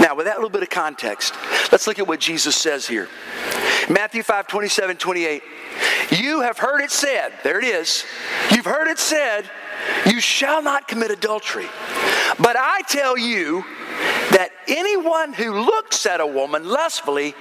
Now, 0.00 0.14
with 0.14 0.26
that 0.26 0.36
little 0.36 0.50
bit 0.50 0.62
of 0.62 0.70
context, 0.70 1.34
let's 1.72 1.86
look 1.86 1.98
at 1.98 2.06
what 2.06 2.20
Jesus 2.20 2.54
says 2.54 2.86
here. 2.86 3.08
Matthew 3.88 4.22
5 4.22 4.46
27, 4.46 4.96
28. 4.96 5.42
You 6.10 6.40
have 6.42 6.58
heard 6.58 6.80
it 6.80 6.90
said, 6.90 7.32
there 7.42 7.58
it 7.58 7.64
is. 7.64 8.04
You've 8.54 8.66
heard 8.66 8.88
it 8.88 8.98
said, 8.98 9.50
you 10.06 10.20
shall 10.20 10.62
not 10.62 10.88
commit 10.88 11.10
adultery. 11.10 11.66
But 12.38 12.56
I 12.58 12.82
tell 12.88 13.16
you 13.16 13.64
that 14.30 14.50
anyone 14.68 15.32
who 15.32 15.52
looks 15.60 16.06
at 16.06 16.20
a 16.20 16.26
woman 16.26 16.68
lustfully 16.68 17.34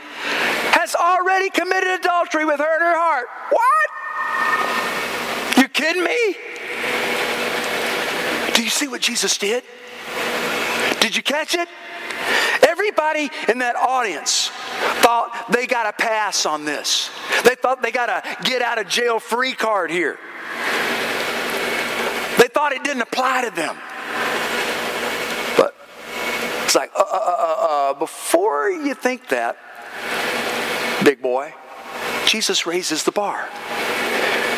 already 0.93 1.49
committed 1.49 1.89
adultery 1.99 2.45
with 2.45 2.59
her 2.59 2.75
in 2.75 2.81
her 2.81 2.95
heart. 2.95 3.27
What? 3.49 3.89
You 5.57 5.67
kidding 5.69 6.03
me? 6.03 6.35
Do 8.53 8.61
you 8.63 8.69
see 8.69 8.87
what 8.87 9.01
Jesus 9.01 9.37
did? 9.37 9.63
Did 10.99 11.15
you 11.15 11.23
catch 11.23 11.55
it? 11.55 11.67
Everybody 12.67 13.29
in 13.47 13.59
that 13.59 13.75
audience 13.75 14.49
thought 15.01 15.45
they 15.51 15.67
got 15.67 15.87
a 15.87 15.93
pass 15.93 16.45
on 16.45 16.65
this. 16.65 17.09
They 17.43 17.55
thought 17.55 17.81
they 17.81 17.91
got 17.91 18.09
a 18.09 18.43
get 18.43 18.61
out 18.61 18.79
of 18.79 18.87
jail 18.87 19.19
free 19.19 19.53
card 19.53 19.91
here. 19.91 20.17
They 22.37 22.47
thought 22.47 22.73
it 22.73 22.83
didn't 22.83 23.03
apply 23.03 23.43
to 23.45 23.51
them. 23.51 23.77
But 25.57 25.75
it's 26.63 26.75
like, 26.75 26.91
uh, 26.95 27.01
uh, 27.01 27.17
uh, 27.21 27.55
uh, 27.59 27.93
before 27.93 28.69
you 28.69 28.93
think 28.93 29.29
that, 29.29 29.57
big 31.05 31.21
boy, 31.21 31.53
Jesus 32.25 32.65
raises 32.65 33.03
the 33.03 33.11
bar. 33.11 33.47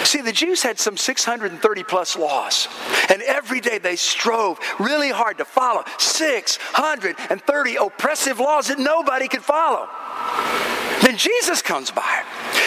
See, 0.03 0.21
the 0.21 0.31
Jews 0.31 0.63
had 0.63 0.79
some 0.79 0.95
630 0.95 1.83
plus 1.83 2.17
laws, 2.17 2.69
and 3.09 3.21
every 3.21 3.59
day 3.59 3.77
they 3.77 3.97
strove 3.97 4.57
really 4.79 5.09
hard 5.09 5.37
to 5.39 5.45
follow 5.45 5.83
630 5.99 7.75
oppressive 7.75 8.39
laws 8.39 8.69
that 8.69 8.79
nobody 8.79 9.27
could 9.27 9.43
follow. 9.43 9.89
Then 11.01 11.17
Jesus 11.17 11.61
comes 11.61 11.91
by 11.91 12.23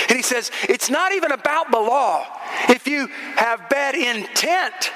and 0.08 0.16
he 0.16 0.22
says, 0.22 0.50
It's 0.68 0.90
not 0.90 1.12
even 1.12 1.32
about 1.32 1.70
the 1.70 1.78
law. 1.78 2.26
If 2.68 2.86
you 2.86 3.06
have 3.36 3.70
bad 3.70 3.94
intent, 3.94 4.92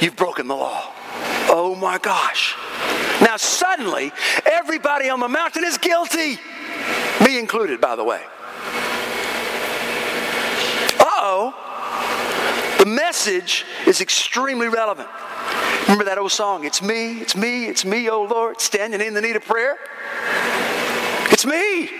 you've 0.00 0.16
broken 0.16 0.48
the 0.48 0.56
law. 0.56 0.90
Oh 1.48 1.76
my 1.78 1.98
gosh. 1.98 2.56
Now, 3.20 3.36
suddenly, 3.36 4.10
everybody 4.46 5.10
on 5.10 5.20
the 5.20 5.28
mountain 5.28 5.64
is 5.64 5.76
guilty, 5.78 6.38
me 7.24 7.38
included, 7.38 7.80
by 7.80 7.96
the 7.96 8.04
way. 8.04 8.22
Uh 10.98 11.04
oh, 11.04 12.74
the 12.78 12.86
message 12.86 13.64
is 13.86 14.00
extremely 14.00 14.68
relevant. 14.68 15.08
Remember 15.82 16.04
that 16.04 16.18
old 16.18 16.32
song, 16.32 16.64
It's 16.64 16.80
me, 16.80 17.20
it's 17.20 17.36
me, 17.36 17.66
it's 17.66 17.84
me, 17.84 18.08
oh 18.08 18.22
Lord, 18.24 18.60
standing 18.60 19.00
in 19.00 19.14
the 19.14 19.20
need 19.20 19.36
of 19.36 19.44
prayer? 19.44 19.76
It's 21.30 21.44
me. 21.44 21.90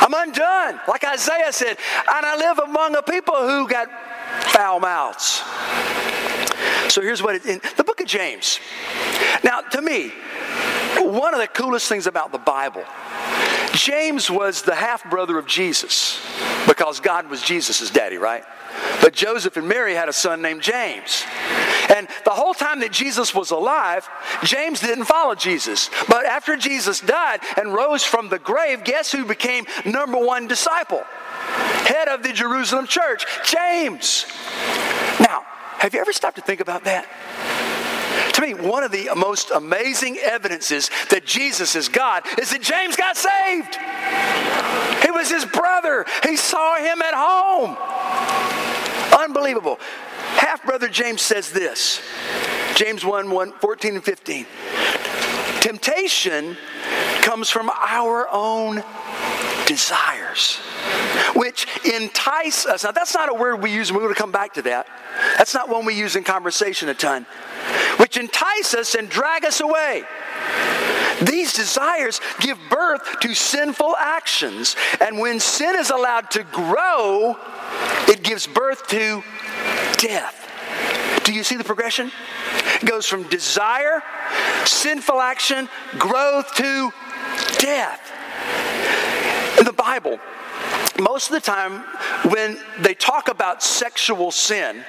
I'm 0.00 0.12
undone. 0.14 0.80
Like 0.86 1.04
Isaiah 1.04 1.52
said, 1.52 1.76
and 2.08 2.26
I 2.26 2.36
live 2.36 2.58
among 2.58 2.94
a 2.96 3.02
people 3.02 3.34
who 3.34 3.66
got 3.66 3.88
foul 4.52 4.78
mouths. 4.78 5.42
So 6.92 7.00
here's 7.02 7.22
what 7.22 7.34
it 7.34 7.46
in 7.46 7.60
the 7.76 7.84
book 7.84 8.00
of 8.00 8.06
James. 8.06 8.60
Now, 9.42 9.60
to 9.60 9.82
me, 9.82 10.12
one 10.98 11.34
of 11.34 11.40
the 11.40 11.48
coolest 11.48 11.88
things 11.88 12.06
about 12.06 12.32
the 12.32 12.38
Bible, 12.38 12.84
James 13.76 14.30
was 14.30 14.62
the 14.62 14.74
half 14.74 15.08
brother 15.10 15.38
of 15.38 15.46
Jesus 15.46 16.20
because 16.66 16.98
God 16.98 17.28
was 17.28 17.42
Jesus' 17.42 17.90
daddy, 17.90 18.16
right? 18.16 18.42
But 19.02 19.12
Joseph 19.12 19.56
and 19.56 19.68
Mary 19.68 19.94
had 19.94 20.08
a 20.08 20.12
son 20.12 20.40
named 20.42 20.62
James. 20.62 21.24
And 21.94 22.08
the 22.24 22.30
whole 22.30 22.54
time 22.54 22.80
that 22.80 22.90
Jesus 22.90 23.34
was 23.34 23.50
alive, 23.50 24.08
James 24.42 24.80
didn't 24.80 25.04
follow 25.04 25.34
Jesus. 25.34 25.90
But 26.08 26.24
after 26.24 26.56
Jesus 26.56 27.00
died 27.00 27.40
and 27.56 27.72
rose 27.72 28.02
from 28.02 28.28
the 28.28 28.38
grave, 28.38 28.82
guess 28.82 29.12
who 29.12 29.24
became 29.24 29.66
number 29.84 30.18
one 30.18 30.48
disciple? 30.48 31.02
Head 31.84 32.08
of 32.08 32.22
the 32.22 32.32
Jerusalem 32.32 32.86
church, 32.86 33.26
James. 33.44 34.26
Now, 35.20 35.44
have 35.78 35.94
you 35.94 36.00
ever 36.00 36.12
stopped 36.12 36.36
to 36.36 36.42
think 36.42 36.60
about 36.60 36.84
that? 36.84 37.06
To 38.36 38.42
me, 38.42 38.52
one 38.52 38.82
of 38.82 38.92
the 38.92 39.08
most 39.16 39.50
amazing 39.50 40.18
evidences 40.18 40.90
that 41.08 41.24
Jesus 41.24 41.74
is 41.74 41.88
God 41.88 42.22
is 42.38 42.50
that 42.50 42.60
James 42.60 42.94
got 42.94 43.16
saved. 43.16 43.76
He 45.02 45.10
was 45.10 45.30
his 45.30 45.46
brother. 45.46 46.04
He 46.22 46.36
saw 46.36 46.76
him 46.76 47.00
at 47.00 47.14
home. 47.14 47.78
Unbelievable. 49.18 49.78
Half 50.36 50.64
brother 50.66 50.88
James 50.88 51.22
says 51.22 51.50
this 51.50 52.02
James 52.74 53.06
1, 53.06 53.30
1 53.30 53.52
14 53.52 53.94
and 53.94 54.04
15. 54.04 54.46
Temptation 55.60 56.58
comes 57.22 57.48
from 57.48 57.70
our 57.70 58.28
own 58.30 58.84
desires, 59.66 60.56
which 61.34 61.66
entice 61.84 62.66
us. 62.66 62.84
Now, 62.84 62.92
that's 62.92 63.14
not 63.14 63.30
a 63.30 63.34
word 63.34 63.62
we 63.62 63.72
use, 63.72 63.88
and 63.88 63.96
we're 63.96 64.04
going 64.04 64.14
to 64.14 64.20
come 64.20 64.30
back 64.30 64.54
to 64.54 64.62
that. 64.62 64.86
That's 65.38 65.54
not 65.54 65.68
one 65.68 65.84
we 65.84 65.94
use 65.94 66.16
in 66.16 66.24
conversation 66.24 66.88
a 66.88 66.94
ton, 66.94 67.26
which 67.98 68.16
entice 68.16 68.74
us 68.74 68.94
and 68.94 69.08
drag 69.08 69.44
us 69.44 69.60
away. 69.60 70.04
These 71.22 71.54
desires 71.54 72.20
give 72.40 72.58
birth 72.68 73.20
to 73.20 73.34
sinful 73.34 73.96
actions, 73.96 74.76
and 75.00 75.18
when 75.18 75.40
sin 75.40 75.74
is 75.76 75.90
allowed 75.90 76.30
to 76.32 76.42
grow, 76.44 77.36
it 78.06 78.22
gives 78.22 78.46
birth 78.46 78.86
to 78.88 79.22
death. 79.98 80.42
Do 81.24 81.32
you 81.32 81.42
see 81.42 81.56
the 81.56 81.64
progression? 81.64 82.12
It 82.82 82.84
goes 82.84 83.06
from 83.06 83.22
desire, 83.24 84.02
sinful 84.64 85.20
action, 85.20 85.68
growth 85.98 86.54
to 86.56 86.90
death. 87.58 88.12
In 89.58 89.64
the 89.64 89.72
Bible, 89.72 90.20
most 91.00 91.28
of 91.28 91.34
the 91.34 91.40
time 91.40 91.82
when 92.30 92.58
they 92.80 92.94
talk 92.94 93.28
about 93.28 93.62
sexual 93.62 94.30
sin, 94.30 94.84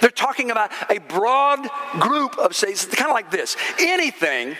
they're 0.00 0.10
talking 0.10 0.50
about 0.50 0.70
a 0.90 0.98
broad 0.98 1.68
group 2.00 2.38
of 2.38 2.54
sins, 2.54 2.84
kind 2.86 3.10
of 3.10 3.14
like 3.14 3.30
this 3.30 3.56
anything 3.78 4.56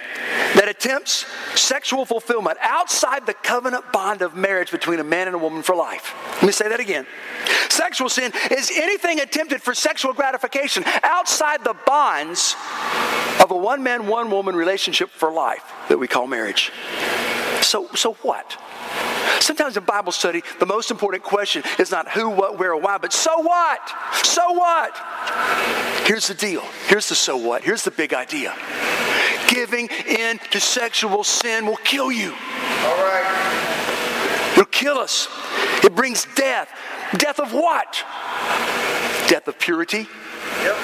that 0.54 0.68
attempts 0.68 1.26
sexual 1.54 2.04
fulfillment 2.04 2.58
outside 2.60 3.26
the 3.26 3.34
covenant 3.34 3.84
bond 3.92 4.22
of 4.22 4.34
marriage 4.34 4.70
between 4.70 5.00
a 5.00 5.04
man 5.04 5.26
and 5.26 5.34
a 5.34 5.38
woman 5.38 5.62
for 5.62 5.74
life. 5.74 6.14
Let 6.36 6.44
me 6.44 6.52
say 6.52 6.68
that 6.68 6.80
again. 6.80 7.06
Sexual 7.68 8.08
sin 8.08 8.32
is 8.50 8.70
anything 8.74 9.20
attempted 9.20 9.62
for 9.62 9.74
sexual 9.74 10.12
gratification 10.12 10.84
outside 11.02 11.64
the 11.64 11.74
bonds 11.86 12.56
of 13.40 13.50
a 13.50 13.56
one 13.56 13.82
man, 13.82 14.06
one 14.06 14.30
woman 14.30 14.54
relationship 14.54 15.10
for 15.10 15.32
life 15.32 15.62
that 15.88 15.98
we 15.98 16.06
call 16.06 16.26
marriage. 16.26 16.72
So, 17.60 17.88
so 17.94 18.14
what? 18.22 18.56
Sometimes 19.44 19.76
in 19.76 19.84
Bible 19.84 20.10
study, 20.10 20.42
the 20.58 20.64
most 20.64 20.90
important 20.90 21.22
question 21.22 21.62
is 21.78 21.90
not 21.90 22.10
who, 22.10 22.30
what, 22.30 22.58
where, 22.58 22.72
or 22.72 22.80
why, 22.80 22.96
but 22.96 23.12
so 23.12 23.40
what? 23.40 23.78
So 24.24 24.52
what? 24.52 24.96
Here's 26.06 26.28
the 26.28 26.34
deal. 26.34 26.62
Here's 26.86 27.10
the 27.10 27.14
so 27.14 27.36
what. 27.36 27.62
Here's 27.62 27.82
the 27.82 27.90
big 27.90 28.14
idea. 28.14 28.54
Giving 29.48 29.90
in 30.08 30.38
to 30.50 30.58
sexual 30.60 31.24
sin 31.24 31.66
will 31.66 31.76
kill 31.76 32.10
you. 32.10 32.30
All 32.30 32.96
right. 33.04 34.52
It'll 34.52 34.64
kill 34.64 34.96
us. 34.96 35.28
It 35.84 35.94
brings 35.94 36.26
death. 36.36 36.70
Death 37.18 37.38
of 37.38 37.52
what? 37.52 38.02
Death 39.28 39.46
of 39.46 39.58
purity. 39.58 40.08
Yep. 40.62 40.76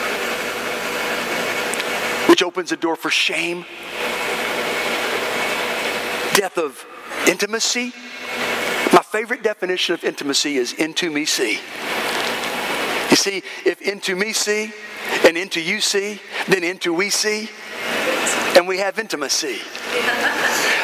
Which 2.28 2.42
opens 2.42 2.68
the 2.68 2.76
door 2.76 2.96
for 2.96 3.08
shame. 3.08 3.64
death 6.34 6.58
of 6.58 6.86
intimacy. 7.26 7.92
Favorite 9.10 9.42
definition 9.42 9.92
of 9.92 10.04
intimacy 10.04 10.54
is 10.54 10.72
into 10.72 11.10
me 11.10 11.24
see. 11.24 11.58
You 13.10 13.16
see, 13.16 13.42
if 13.66 13.82
into 13.82 14.14
me 14.14 14.32
see 14.32 14.72
and 15.26 15.36
into 15.36 15.60
you 15.60 15.80
see, 15.80 16.20
then 16.46 16.62
into 16.62 16.94
we 16.94 17.10
see, 17.10 17.50
and 18.54 18.68
we 18.68 18.78
have 18.78 19.00
intimacy. 19.00 19.58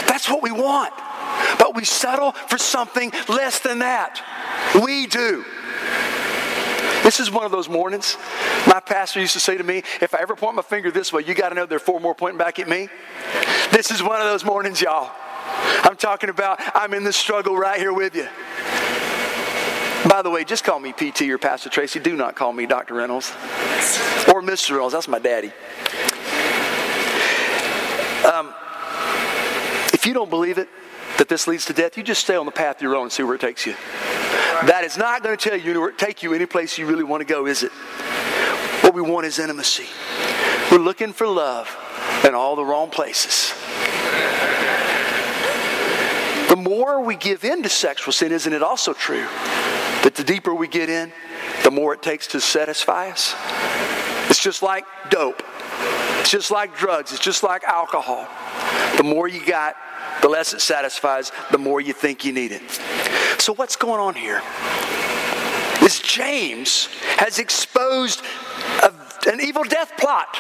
That's 0.09 0.29
what 0.29 0.43
we 0.43 0.51
want. 0.51 0.93
But 1.61 1.77
we 1.77 1.85
settle 1.85 2.33
for 2.33 2.59
something 2.59 3.13
less 3.29 3.61
than 3.61 3.79
that. 3.79 4.21
We 4.85 5.07
do. 5.07 5.45
This 7.05 7.21
is 7.21 7.31
one 7.31 7.45
of 7.45 7.53
those 7.53 7.69
mornings. 7.69 8.17
My 8.67 8.81
pastor 8.81 9.21
used 9.21 9.35
to 9.35 9.41
say 9.41 9.57
to 9.57 9.63
me, 9.63 9.85
if 10.01 10.17
I 10.17 10.19
ever 10.21 10.35
point 10.35 10.57
my 10.57 10.63
finger 10.63 10.91
this 10.91 11.13
way, 11.13 11.23
you 11.25 11.37
got 11.37 11.51
to 11.51 11.55
know 11.55 11.65
there 11.65 11.77
are 11.77 11.79
four 11.79 12.01
more 12.01 12.17
pointing 12.17 12.39
back 12.39 12.59
at 12.59 12.69
me. 12.69 12.89
This 13.71 13.93
is 13.93 14.03
one 14.03 14.21
of 14.21 14.27
those 14.27 14.45
mornings, 14.45 14.81
y'all. 14.81 15.13
I'm 15.85 15.97
talking 15.97 16.31
about 16.31 16.61
I'm 16.75 16.95
in 16.95 17.05
the 17.05 17.13
struggle 17.13 17.57
right 17.57 17.79
here 17.79 17.93
with 17.93 18.15
you. 18.15 18.29
By 20.09 20.23
the 20.23 20.31
way, 20.31 20.45
just 20.45 20.65
call 20.65 20.79
me 20.79 20.93
PT 20.93 21.23
or 21.23 21.39
Pastor 21.39 21.69
Tracy. 21.69 21.99
Do 21.99 22.17
not 22.17 22.37
call 22.37 22.53
me 22.53 22.67
Dr. 22.67 22.95
Reynolds 22.95 23.31
or 24.29 24.43
Mr. 24.43 24.71
Reynolds. 24.71 24.95
That's 24.95 25.09
my 25.09 25.19
daddy. 25.19 25.53
Um, 28.25 28.55
if 29.93 30.07
you 30.07 30.15
don't 30.15 30.31
believe 30.31 30.59
it, 30.59 30.69
that 31.19 31.29
this 31.29 31.47
leads 31.47 31.65
to 31.67 31.73
death, 31.73 31.97
you 31.97 32.03
just 32.03 32.23
stay 32.23 32.37
on 32.37 32.47
the 32.47 32.53
path 32.53 32.83
you're 32.83 32.95
on 32.97 33.05
and 33.05 33.13
see 33.13 33.23
where 33.23 33.35
it 33.35 33.41
takes 33.41 33.67
you. 33.67 33.75
That 34.67 34.83
is 34.85 34.97
not 34.97 35.23
going 35.23 35.37
to 35.37 35.49
tell 35.49 35.59
you 35.59 35.93
take 35.93 36.23
you 36.23 36.35
any 36.35 36.47
place 36.47 36.79
you 36.79 36.87
really 36.87 37.05
want 37.05 37.21
to 37.21 37.27
go, 37.27 37.47
is 37.47 37.63
it? 37.63 37.73
What 38.83 38.95
we 38.95 39.03
want 39.03 39.27
is 39.27 39.39
intimacy. 39.39 39.87
We're 40.71 40.79
looking 40.79 41.13
for 41.13 41.27
love 41.27 41.75
in 42.25 42.35
all 42.35 42.57
the 42.57 42.65
wrong 42.65 42.91
places. 42.91 43.53
The 46.49 46.57
more 46.57 47.01
we 47.01 47.17
give 47.17 47.45
in 47.45 47.63
to 47.63 47.69
sexual 47.69 48.13
sin, 48.13 48.33
isn't 48.33 48.53
it 48.53 48.63
also 48.63 48.93
true 48.93 49.27
that 50.03 50.15
the 50.15 50.25
deeper 50.25 50.55
we 50.55 50.69
get 50.69 50.89
in, 50.89 51.13
the 51.65 51.71
more 51.71 51.95
it 51.95 52.03
takes 52.03 52.29
to 52.29 52.41
satisfy 52.41 53.11
us? 53.11 53.35
It's 54.31 54.43
just 54.43 54.63
like 54.63 54.85
dope. 55.11 55.43
It's 56.21 56.31
just 56.31 56.51
like 56.51 56.77
drugs. 56.77 57.13
It's 57.13 57.23
just 57.23 57.43
like 57.43 57.65
alcohol. 57.65 58.29
The 58.97 59.03
more 59.03 59.29
you 59.29 59.45
got, 59.45 59.77
the 60.23 60.29
less 60.29 60.53
it 60.55 60.61
satisfies, 60.61 61.31
the 61.51 61.59
more 61.59 61.81
you 61.81 61.93
think 61.93 62.25
you 62.25 62.33
need 62.33 62.53
it. 62.53 62.63
So, 63.39 63.55
what's 63.55 63.77
going 63.77 64.01
on 64.01 64.15
here? 64.15 64.43
Is 65.83 66.01
James 66.01 66.89
has 67.17 67.39
exposed 67.39 68.23
an 69.27 69.41
evil 69.41 69.65
death 69.65 69.93
plot. 69.97 70.37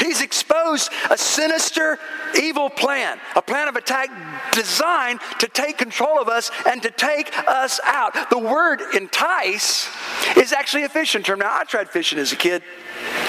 He's 0.00 0.20
exposed 0.20 0.90
a 1.10 1.18
sinister, 1.18 1.98
evil 2.40 2.70
plan, 2.70 3.18
a 3.36 3.42
plan 3.42 3.68
of 3.68 3.76
attack 3.76 4.10
designed 4.52 5.20
to 5.40 5.48
take 5.48 5.78
control 5.78 6.20
of 6.20 6.28
us 6.28 6.50
and 6.66 6.82
to 6.82 6.90
take 6.90 7.36
us 7.48 7.80
out. 7.84 8.30
The 8.30 8.38
word 8.38 8.80
entice 8.94 9.88
is 10.36 10.52
actually 10.52 10.84
a 10.84 10.88
fishing 10.88 11.22
term. 11.22 11.40
Now, 11.40 11.50
I 11.58 11.64
tried 11.64 11.90
fishing 11.90 12.18
as 12.18 12.32
a 12.32 12.36
kid 12.36 12.62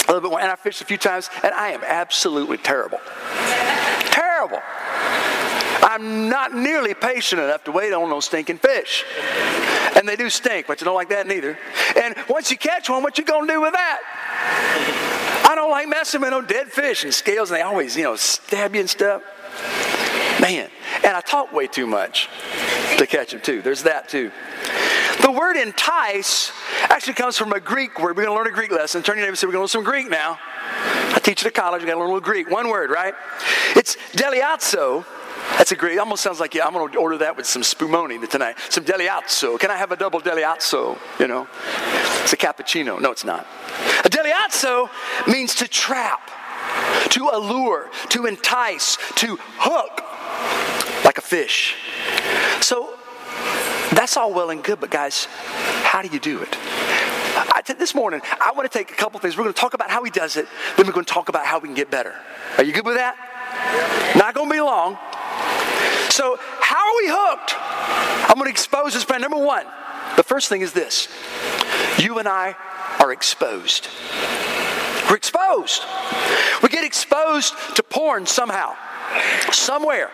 a 0.08 0.14
little 0.14 0.22
bit 0.22 0.32
more, 0.32 0.40
and 0.40 0.52
I 0.52 0.56
fished 0.56 0.82
a 0.82 0.86
few 0.86 0.98
times, 0.98 1.30
and 1.44 1.54
I 1.54 1.70
am 1.70 1.82
absolutely 1.84 2.58
terrible. 2.58 3.00
terrible. 4.06 4.62
I'm 5.82 6.30
not 6.30 6.54
nearly 6.54 6.94
patient 6.94 7.42
enough 7.42 7.64
to 7.64 7.72
wait 7.72 7.94
on 7.94 8.10
those 8.10 8.26
stinking 8.26 8.58
fish. 8.58 9.06
And 9.96 10.08
they 10.08 10.16
do 10.16 10.30
stink, 10.30 10.68
but 10.68 10.82
you 10.82 10.86
don't 10.86 10.96
like 10.96 11.10
that 11.10 11.28
neither. 11.28 11.58
And 11.96 12.16
once 12.30 12.52
you 12.52 12.58
catch 12.58 12.90
one, 12.90 13.04
what 13.04 13.18
you 13.18 13.24
gonna 13.24 13.48
do 13.48 13.62
with 13.62 13.74
that? 13.74 15.46
I 15.50 15.56
don't 15.56 15.72
like 15.72 15.88
messing 15.88 16.22
with 16.22 16.30
no 16.30 16.42
dead 16.42 16.68
fish 16.68 17.04
and 17.04 17.14
scales, 17.14 17.50
and 17.50 17.58
they 17.58 17.64
always, 17.64 17.96
you 17.96 18.04
know, 18.04 18.16
stab 18.16 18.76
you 18.76 18.82
and 18.82 18.90
stuff. 18.90 19.24
Man, 20.40 20.70
and 21.04 21.18
I 21.18 21.22
talk 21.22 21.52
way 21.52 21.68
too 21.68 21.88
much 21.88 22.30
to 22.98 23.06
catch 23.06 23.32
them 23.32 23.42
too. 23.42 23.62
There's 23.62 23.84
that 23.84 24.08
too. 24.10 24.32
The 25.22 25.32
word 25.32 25.58
entice 25.58 26.52
actually 26.84 27.16
comes 27.16 27.38
from 27.38 27.52
a 27.52 27.60
Greek 27.60 28.00
word. 28.00 28.16
We're 28.16 28.24
going 28.24 28.36
to 28.36 28.42
learn 28.42 28.48
a 28.48 28.56
Greek 28.56 28.72
lesson. 28.72 29.04
Turn 29.04 29.18
your 29.18 29.26
neighbor 29.26 29.30
and 29.30 29.38
say, 29.38 29.48
We're 29.48 29.54
going 29.54 29.68
to 29.68 29.78
learn 29.78 29.84
some 29.84 29.84
Greek 29.84 30.10
now. 30.10 30.40
I 30.42 31.20
teach 31.22 31.46
at 31.46 31.48
a 31.48 31.52
college. 31.52 31.82
we 31.82 31.88
got 31.88 31.96
to 31.96 32.00
learn 32.00 32.10
a 32.10 32.14
little 32.14 32.26
Greek. 32.26 32.50
One 32.50 32.70
word, 32.70 32.90
right? 32.90 33.14
It's 33.76 33.98
deliazo, 34.14 35.06
that's 35.58 35.72
a 35.72 35.76
great, 35.76 35.98
almost 35.98 36.24
sounds 36.24 36.40
like, 36.40 36.54
yeah, 36.54 36.66
I'm 36.66 36.74
going 36.74 36.92
to 36.92 36.98
order 36.98 37.18
that 37.18 37.36
with 37.36 37.46
some 37.46 37.62
spumoni 37.62 38.28
tonight. 38.30 38.58
Some 38.70 38.86
deliazzo. 38.86 39.60
Can 39.60 39.72
I 39.72 39.78
have 39.78 39.92
a 39.92 39.96
double 39.96 40.22
deliazzo? 40.22 40.98
You 41.20 41.28
know, 41.28 41.48
it's 42.24 42.34
a 42.34 42.38
cappuccino. 42.38 43.00
No, 43.02 43.12
it's 43.12 43.26
not. 43.26 43.46
A 44.06 44.10
deliazzo 44.10 44.90
means 45.28 45.56
to 45.56 45.68
trap, 45.68 46.32
to 47.10 47.30
allure, 47.32 47.90
to 48.10 48.26
entice, 48.26 48.98
to 49.16 49.38
hook, 49.58 50.04
like 51.06 51.18
a 51.18 51.22
fish. 51.22 51.76
So 52.62 52.96
that's 53.92 54.16
all 54.16 54.34
well 54.34 54.50
and 54.50 54.64
good, 54.64 54.80
but 54.80 54.90
guys, 54.92 55.28
how 55.84 56.02
do 56.02 56.08
you 56.08 56.20
do 56.20 56.42
it? 56.42 56.58
I, 57.36 57.62
this 57.78 57.96
morning, 57.96 58.22
I 58.40 58.52
want 58.56 58.70
to 58.70 58.78
take 58.78 58.92
a 58.92 58.96
couple 58.96 59.20
things. 59.20 59.38
We're 59.38 59.44
going 59.44 59.54
to 59.54 59.60
talk 59.60 59.74
about 59.74 59.90
how 59.90 60.04
he 60.04 60.12
does 60.12 60.38
it, 60.38 60.48
then 60.78 60.86
we're 60.86 60.94
going 60.94 61.06
to 61.06 61.14
talk 61.14 61.30
about 61.30 61.46
how 61.46 61.60
we 61.60 61.68
can 61.68 61.76
get 61.76 61.90
better. 61.90 62.16
Are 62.58 62.64
you 62.64 62.74
good 62.74 62.86
with 62.86 62.96
that? 62.96 63.16
Not 64.16 64.34
going 64.34 64.50
to 64.50 64.54
be 64.54 64.62
long. 64.62 64.98
So, 66.20 66.38
how 66.60 66.76
are 66.76 66.98
we 66.98 67.08
hooked? 67.08 67.56
I'm 68.30 68.36
going 68.36 68.48
to 68.48 68.52
expose 68.52 68.94
this 68.94 69.06
plan. 69.06 69.22
Number 69.22 69.38
one, 69.38 69.66
the 70.18 70.24
first 70.24 70.50
thing 70.50 70.60
is 70.60 70.74
this 70.74 71.08
you 71.98 72.20
and 72.20 72.28
I 72.28 72.58
are 73.00 73.14
exposed. 73.14 73.88
We're 75.10 75.16
exposed. 75.16 75.82
We 76.62 76.68
get 76.68 76.84
exposed 76.84 77.54
to 77.78 77.84
porn 77.84 78.26
somehow, 78.26 78.76
somewhere. 79.54 80.12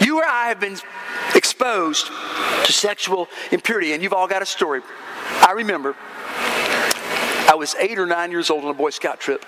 You 0.00 0.20
or 0.20 0.24
I 0.24 0.50
have 0.50 0.60
been 0.60 0.76
exposed 1.34 2.06
to 2.66 2.72
sexual 2.72 3.26
impurity, 3.50 3.94
and 3.94 4.04
you've 4.04 4.12
all 4.12 4.28
got 4.28 4.42
a 4.42 4.46
story. 4.46 4.82
I 5.42 5.50
remember 5.50 5.96
I 7.48 7.56
was 7.56 7.74
eight 7.74 7.98
or 7.98 8.06
nine 8.06 8.30
years 8.30 8.50
old 8.50 8.62
on 8.62 8.70
a 8.70 8.74
Boy 8.74 8.90
Scout 8.90 9.18
trip, 9.18 9.44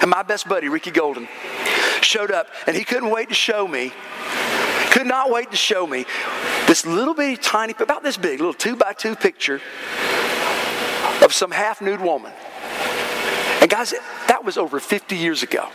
and 0.00 0.10
my 0.10 0.22
best 0.22 0.48
buddy, 0.48 0.68
Ricky 0.68 0.92
Golden, 0.92 1.26
showed 2.02 2.30
up, 2.30 2.46
and 2.68 2.76
he 2.76 2.84
couldn't 2.84 3.10
wait 3.10 3.30
to 3.30 3.34
show 3.34 3.66
me 3.66 3.92
could 4.98 5.06
not 5.06 5.30
wait 5.30 5.48
to 5.48 5.56
show 5.56 5.86
me 5.86 6.04
this 6.66 6.84
little 6.84 7.14
bitty 7.14 7.36
tiny, 7.36 7.72
about 7.78 8.02
this 8.02 8.16
big, 8.16 8.40
little 8.40 8.52
two 8.52 8.74
by 8.74 8.92
two 8.92 9.14
picture 9.14 9.60
of 11.22 11.32
some 11.32 11.52
half 11.52 11.80
nude 11.80 12.00
woman. 12.00 12.32
And 13.60 13.70
guys, 13.70 13.94
that 14.26 14.44
was 14.44 14.58
over 14.58 14.80
50 14.80 15.14
years 15.14 15.44
ago. 15.44 15.68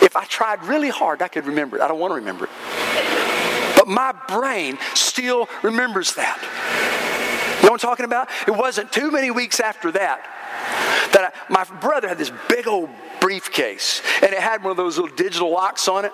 If 0.00 0.14
I 0.14 0.24
tried 0.26 0.62
really 0.62 0.88
hard, 0.88 1.20
I 1.20 1.26
could 1.26 1.46
remember 1.46 1.76
it. 1.76 1.82
I 1.82 1.88
don't 1.88 1.98
want 1.98 2.12
to 2.12 2.14
remember 2.14 2.44
it. 2.44 2.50
But 3.76 3.88
my 3.88 4.14
brain 4.28 4.78
still 4.94 5.48
remembers 5.64 6.14
that. 6.14 6.38
You 7.56 7.66
know 7.66 7.72
what 7.72 7.82
I'm 7.82 7.88
talking 7.88 8.04
about? 8.04 8.28
It 8.46 8.52
wasn't 8.52 8.92
too 8.92 9.10
many 9.10 9.32
weeks 9.32 9.58
after 9.58 9.90
that 9.90 10.24
that 11.12 11.34
I, 11.34 11.52
my 11.52 11.64
brother 11.80 12.06
had 12.06 12.18
this 12.18 12.30
big 12.48 12.68
old 12.68 12.90
briefcase 13.20 14.00
and 14.22 14.32
it 14.32 14.38
had 14.38 14.62
one 14.62 14.70
of 14.70 14.76
those 14.76 14.96
little 14.96 15.16
digital 15.16 15.50
locks 15.50 15.88
on 15.88 16.04
it. 16.04 16.12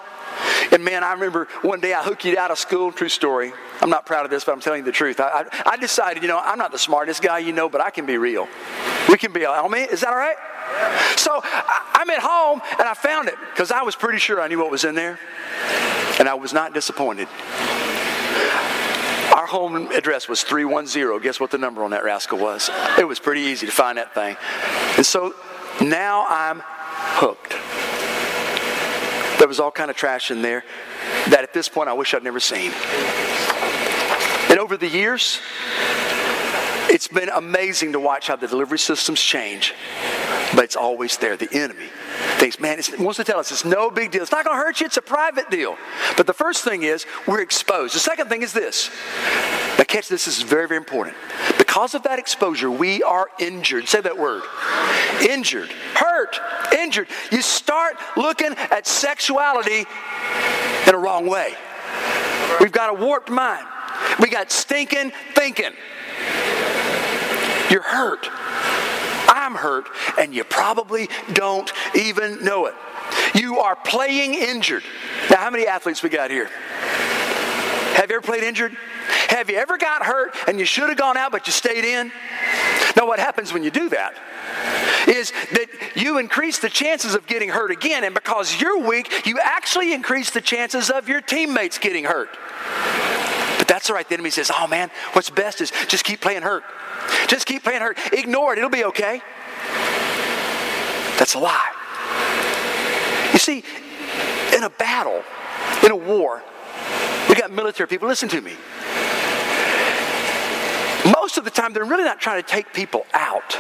And 0.73 0.85
man, 0.85 1.03
I 1.03 1.13
remember 1.13 1.49
one 1.63 1.81
day 1.81 1.93
I 1.93 2.03
hooked 2.03 2.25
you 2.25 2.37
out 2.39 2.51
of 2.51 2.59
school. 2.59 2.93
True 2.93 3.09
story. 3.09 3.53
I'm 3.81 3.91
not 3.91 4.07
proud 4.07 4.25
of 4.25 4.31
this, 4.31 4.45
but 4.45 4.53
I'm 4.53 4.61
telling 4.61 4.81
you 4.81 4.85
the 4.85 4.93
truth. 4.93 5.21
I, 5.21 5.45
I, 5.53 5.73
I 5.73 5.77
decided, 5.77 6.23
you 6.23 6.29
know, 6.29 6.39
I'm 6.39 6.59
not 6.59 6.73
the 6.73 6.79
smartest 6.79 7.23
guy 7.23 7.39
you 7.39 7.53
know, 7.53 7.69
but 7.69 7.81
I 7.81 7.91
can 7.91 8.07
be 8.07 8.19
real. 8.19 8.49
We 9.09 9.17
can 9.17 9.33
be, 9.33 9.47
I 9.47 9.67
is 9.91 10.01
that 10.01 10.11
all 10.11 10.17
right? 10.17 10.37
So 11.17 11.41
I'm 11.43 12.09
at 12.11 12.21
home 12.21 12.61
and 12.79 12.89
I 12.89 12.95
found 12.95 13.29
it 13.29 13.35
because 13.53 13.71
I 13.71 13.83
was 13.83 13.97
pretty 13.97 14.19
sure 14.19 14.41
I 14.41 14.49
knew 14.49 14.59
what 14.59 14.71
was 14.71 14.85
in 14.85 14.95
there. 14.95 15.19
And 16.19 16.29
I 16.29 16.35
was 16.35 16.53
not 16.53 16.75
disappointed. 16.75 17.29
Our 19.35 19.47
home 19.47 19.91
address 19.93 20.29
was 20.29 20.43
310. 20.43 21.21
Guess 21.23 21.41
what 21.41 21.51
the 21.51 21.59
number 21.59 21.85
on 21.85 21.93
that 21.93 22.05
rascal 22.05 22.39
was? 22.39 22.69
It 22.99 23.07
was 23.07 23.19
pretty 23.19 23.43
easy 23.43 23.67
to 23.67 23.73
find 23.73 23.97
that 23.97 24.13
thing. 24.13 24.37
And 24.97 25.07
so 25.07 25.35
now 25.81 26.27
I'm 26.29 26.63
hooked. 26.65 27.55
There 29.41 29.49
was 29.49 29.59
all 29.59 29.71
kind 29.71 29.91
of 29.91 29.97
trash 29.97 30.31
in 30.31 30.43
there 30.43 30.65
that 31.29 31.43
at 31.43 31.55
this 31.55 31.67
point 31.67 31.89
I 31.89 31.95
wish 31.95 32.13
I'd 32.13 32.23
never 32.23 32.41
seen. 32.41 32.73
And 34.51 34.59
over 34.59 34.77
the 34.77 34.87
years, 34.87 35.41
it's 36.91 37.09
been 37.09 37.31
amazing 37.31 37.93
to 37.93 38.01
watch 38.01 38.27
how 38.27 38.37
the 38.37 38.47
delivery 38.47 38.79
systems 38.79 39.19
change, 39.19 39.73
but 40.55 40.65
it's 40.65 40.77
always 40.77 41.17
there. 41.17 41.39
The 41.39 41.49
enemy 41.53 41.87
thinks, 42.41 42.59
man, 42.59 42.79
it 42.79 42.99
wants 42.99 43.19
to 43.19 43.25
tell 43.25 43.39
us 43.39 43.53
it's 43.53 43.67
no 43.67 43.91
big 43.91 44.11
deal. 44.11 44.23
It's 44.23 44.33
not 44.33 44.45
going 44.45 44.57
to 44.57 44.63
hurt 44.63 44.81
you. 44.81 44.87
It's 44.87 44.97
a 44.97 45.03
private 45.03 45.51
deal. 45.51 45.77
But 46.17 46.27
the 46.27 46.33
first 46.33 46.65
thing 46.65 46.83
is 46.83 47.05
we're 47.27 47.43
exposed. 47.43 47.95
The 47.95 48.01
second 48.01 48.29
thing 48.29 48.43
is 48.43 48.55
this. 48.55 48.91
Now, 49.79 49.85
catch 49.85 50.09
this. 50.09 50.25
This 50.25 50.39
is 50.39 50.43
very, 50.43 50.67
very 50.67 50.79
important. 50.79 51.17
Because 51.59 51.95
of 51.95 52.03
that 52.05 52.19
exposure, 52.19 52.71
we 52.71 53.03
are 53.03 53.29
injured. 53.39 53.89
Say 53.89 54.01
that 54.01 54.17
word. 54.17 54.43
Injured, 55.29 55.71
hurt, 55.95 56.41
injured. 56.73 57.09
You 57.31 57.43
start 57.43 57.97
looking 58.17 58.55
at 58.57 58.87
sexuality 58.87 59.85
in 60.87 60.95
a 60.95 60.99
wrong 60.99 61.27
way. 61.27 61.55
We've 62.61 62.73
got 62.73 62.91
a 62.91 62.95
warped 62.95 63.31
mind. 63.31 63.67
We 64.19 64.31
got 64.31 64.51
stinking 64.51 65.13
thinking. 65.35 65.73
You're 67.71 67.83
hurt. 67.83 68.29
I'm 69.29 69.55
hurt, 69.55 69.87
and 70.19 70.35
you 70.35 70.45
probably 70.45 71.09
don't 71.33 71.73
even 71.95 72.45
know 72.45 72.67
it. 72.67 72.75
You 73.35 73.59
are 73.59 73.77
playing 73.77 74.35
injured. 74.35 74.83
Now, 75.31 75.39
how 75.39 75.51
many 75.51 75.67
athletes 75.67 76.03
we 76.03 76.09
got 76.09 76.31
here? 76.31 76.47
Have 77.95 78.09
you 78.09 78.17
ever 78.17 78.27
played 78.27 78.43
injured? 78.43 78.77
Have 79.29 79.51
you 79.51 79.57
ever 79.57 79.79
got 79.79 80.05
hurt 80.05 80.35
and 80.49 80.59
you 80.59 80.65
should 80.65 80.89
have 80.89 80.99
gone 80.99 81.17
out 81.17 81.33
but 81.33 81.47
you 81.47 81.53
stayed 81.53 81.85
in? 81.85 82.11
Now, 82.97 83.07
what 83.07 83.19
happens 83.19 83.53
when 83.53 83.63
you 83.63 83.71
do 83.71 83.89
that 83.91 84.15
is 85.07 85.33
that 85.53 85.69
you 85.95 86.19
increase 86.19 86.59
the 86.59 86.69
chances 86.69 87.15
of 87.15 87.27
getting 87.27 87.49
hurt 87.49 87.71
again, 87.71 88.05
and 88.05 88.15
because 88.15 88.61
you're 88.61 88.79
weak, 88.79 89.27
you 89.27 89.39
actually 89.43 89.93
increase 89.93 90.31
the 90.31 90.41
chances 90.41 90.91
of 90.91 91.09
your 91.09 91.21
teammates 91.21 91.79
getting 91.79 92.05
hurt. 92.05 92.31
That's 93.71 93.89
all 93.89 93.95
right. 93.95 94.07
The 94.07 94.15
enemy 94.15 94.31
says, 94.31 94.51
Oh 94.53 94.67
man, 94.67 94.91
what's 95.13 95.31
best 95.31 95.61
is 95.61 95.71
just 95.87 96.03
keep 96.03 96.21
playing 96.21 96.43
hurt. 96.43 96.65
Just 97.29 97.47
keep 97.47 97.63
playing 97.63 97.83
hurt. 97.83 97.97
Ignore 98.13 98.55
it, 98.55 98.59
it'll 98.59 98.69
be 98.69 98.85
okay. 98.87 99.23
That's 101.21 101.35
a 101.35 101.39
lie. 101.39 101.71
You 103.33 103.39
see, 103.39 103.63
in 104.57 104.65
a 104.65 104.71
battle, 104.71 105.23
in 105.85 105.93
a 105.93 105.97
war, 105.97 106.43
we 107.29 107.37
got 107.37 107.53
military 107.53 107.87
people. 107.87 108.09
Listen 108.09 108.29
to 108.31 108.41
me. 108.41 108.55
Most 111.15 111.39
of 111.39 111.45
the 111.45 111.51
time, 111.51 111.73
they're 111.73 111.85
really 111.85 112.03
not 112.03 112.19
trying 112.19 112.43
to 112.43 112.49
take 112.49 112.73
people 112.73 113.07
out. 113.15 113.57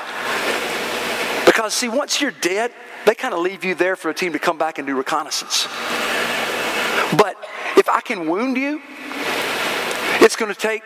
Because, 1.46 1.73
see, 1.73 1.88
once 1.88 2.20
you're 2.20 2.33
dead, 2.33 2.73
they 3.07 3.14
kind 3.14 3.33
of 3.33 3.40
leave 3.40 3.64
you 3.64 3.77
there 3.77 3.94
for 3.94 4.11
a 4.11 4.14
team 4.14 4.33
to 4.33 4.40
come 4.40 4.59
back 4.59 4.79
and 4.79 4.88
do 4.88 4.96
reconnaissance. 4.96 5.68
But 7.16 7.37
if 7.77 7.88
I 7.88 8.01
can 8.01 8.29
wound 8.29 8.57
you, 8.57 8.83
it's 10.21 10.37
going 10.37 10.53
to 10.53 10.59
take 10.59 10.83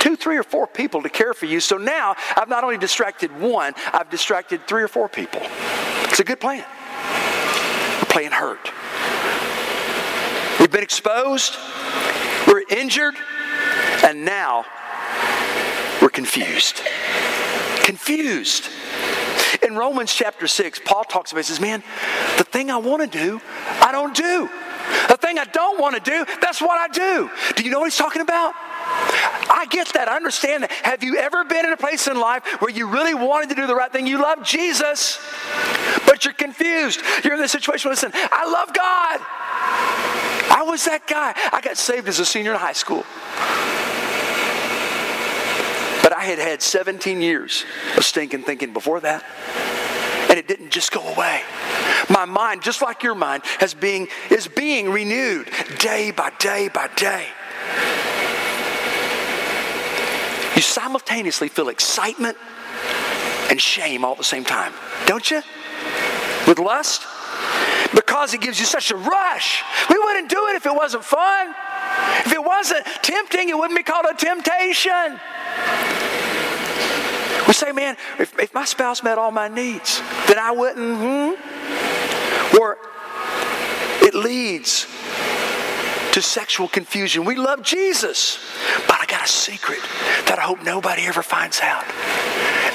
two, 0.00 0.16
three, 0.16 0.36
or 0.36 0.42
four 0.42 0.66
people 0.66 1.02
to 1.02 1.08
care 1.08 1.34
for 1.34 1.46
you. 1.46 1.60
So 1.60 1.76
now 1.76 2.14
I've 2.36 2.48
not 2.48 2.64
only 2.64 2.78
distracted 2.78 3.34
one, 3.40 3.74
I've 3.92 4.10
distracted 4.10 4.66
three 4.66 4.82
or 4.82 4.88
four 4.88 5.08
people. 5.08 5.40
It's 6.04 6.20
a 6.20 6.24
good 6.24 6.40
plan. 6.40 6.64
We're 8.00 8.08
playing 8.10 8.32
hurt. 8.32 8.70
We've 10.60 10.70
been 10.70 10.82
exposed, 10.82 11.56
we're 12.46 12.62
injured, 12.70 13.14
and 14.04 14.24
now 14.24 14.64
we're 16.00 16.10
confused. 16.10 16.82
Confused. 17.82 18.68
In 19.62 19.76
Romans 19.76 20.12
chapter 20.12 20.46
6, 20.46 20.80
Paul 20.84 21.04
talks 21.04 21.32
about, 21.32 21.40
he 21.40 21.44
says, 21.44 21.60
Man, 21.60 21.82
the 22.38 22.44
thing 22.44 22.70
I 22.70 22.76
want 22.76 23.02
to 23.02 23.18
do, 23.18 23.40
I 23.80 23.90
don't 23.92 24.14
do. 24.14 24.48
The 25.08 25.16
thing 25.16 25.38
I 25.38 25.44
don't 25.44 25.80
want 25.80 25.96
to 25.96 26.00
do, 26.00 26.24
that's 26.40 26.60
what 26.60 26.78
I 26.78 26.88
do. 26.88 27.30
Do 27.56 27.64
you 27.64 27.70
know 27.70 27.80
what 27.80 27.86
he's 27.86 27.96
talking 27.96 28.22
about? 28.22 28.54
I 29.50 29.66
get 29.70 29.92
that. 29.94 30.08
I 30.08 30.16
understand 30.16 30.62
that. 30.62 30.70
Have 30.70 31.02
you 31.02 31.16
ever 31.16 31.44
been 31.44 31.64
in 31.64 31.72
a 31.72 31.76
place 31.76 32.06
in 32.06 32.18
life 32.18 32.44
where 32.60 32.70
you 32.70 32.88
really 32.88 33.14
wanted 33.14 33.50
to 33.50 33.54
do 33.54 33.66
the 33.66 33.74
right 33.74 33.90
thing? 33.90 34.06
You 34.06 34.20
love 34.20 34.42
Jesus, 34.42 35.18
but 36.06 36.24
you're 36.24 36.34
confused. 36.34 37.00
You're 37.22 37.34
in 37.34 37.40
this 37.40 37.52
situation. 37.52 37.90
Listen, 37.90 38.10
I 38.14 38.50
love 38.50 38.74
God. 38.74 39.20
I 40.50 40.62
was 40.66 40.84
that 40.84 41.06
guy. 41.06 41.34
I 41.52 41.60
got 41.60 41.76
saved 41.76 42.08
as 42.08 42.18
a 42.18 42.24
senior 42.24 42.52
in 42.52 42.58
high 42.58 42.72
school. 42.72 43.04
But 46.02 46.12
I 46.12 46.24
had 46.24 46.38
had 46.38 46.62
17 46.62 47.20
years 47.20 47.64
of 47.96 48.04
stinking 48.04 48.42
thinking 48.42 48.72
before 48.72 49.00
that. 49.00 49.24
And 50.28 50.38
it 50.38 50.48
didn't 50.48 50.70
just 50.70 50.92
go 50.92 51.00
away. 51.00 51.42
My 52.10 52.24
mind, 52.24 52.62
just 52.62 52.82
like 52.82 53.02
your 53.02 53.14
mind, 53.14 53.42
has 53.60 53.72
being, 53.72 54.08
is 54.30 54.46
being 54.48 54.90
renewed 54.90 55.48
day 55.78 56.10
by 56.10 56.30
day 56.38 56.68
by 56.68 56.88
day. 56.96 57.26
You 60.56 60.62
simultaneously 60.62 61.48
feel 61.48 61.68
excitement 61.68 62.36
and 63.50 63.60
shame 63.60 64.04
all 64.04 64.12
at 64.12 64.18
the 64.18 64.24
same 64.24 64.44
time, 64.44 64.72
don't 65.06 65.30
you? 65.30 65.42
With 66.46 66.58
lust? 66.58 67.02
Because 67.94 68.34
it 68.34 68.40
gives 68.40 68.58
you 68.58 68.66
such 68.66 68.90
a 68.90 68.96
rush. 68.96 69.62
We 69.88 69.98
wouldn't 69.98 70.28
do 70.28 70.48
it 70.48 70.56
if 70.56 70.66
it 70.66 70.74
wasn't 70.74 71.04
fun. 71.04 71.54
If 72.26 72.32
it 72.32 72.42
wasn't 72.42 72.84
tempting, 73.02 73.48
it 73.48 73.56
wouldn't 73.56 73.76
be 73.76 73.82
called 73.82 74.06
a 74.10 74.14
temptation. 74.14 75.20
We 77.46 77.52
say, 77.52 77.72
man, 77.72 77.96
if, 78.18 78.38
if 78.38 78.54
my 78.54 78.64
spouse 78.64 79.02
met 79.02 79.18
all 79.18 79.30
my 79.30 79.48
needs, 79.48 80.00
then 80.26 80.38
I 80.38 80.50
wouldn't, 80.50 80.98
hmm? 80.98 82.58
Or 82.58 82.78
it 84.02 84.14
leads 84.14 84.86
to 86.12 86.22
sexual 86.22 86.68
confusion. 86.68 87.24
We 87.24 87.34
love 87.34 87.62
Jesus, 87.62 88.38
a 89.24 89.28
secret 89.28 89.80
that 90.26 90.38
I 90.38 90.42
hope 90.42 90.62
nobody 90.62 91.02
ever 91.02 91.22
finds 91.22 91.60
out. 91.60 91.84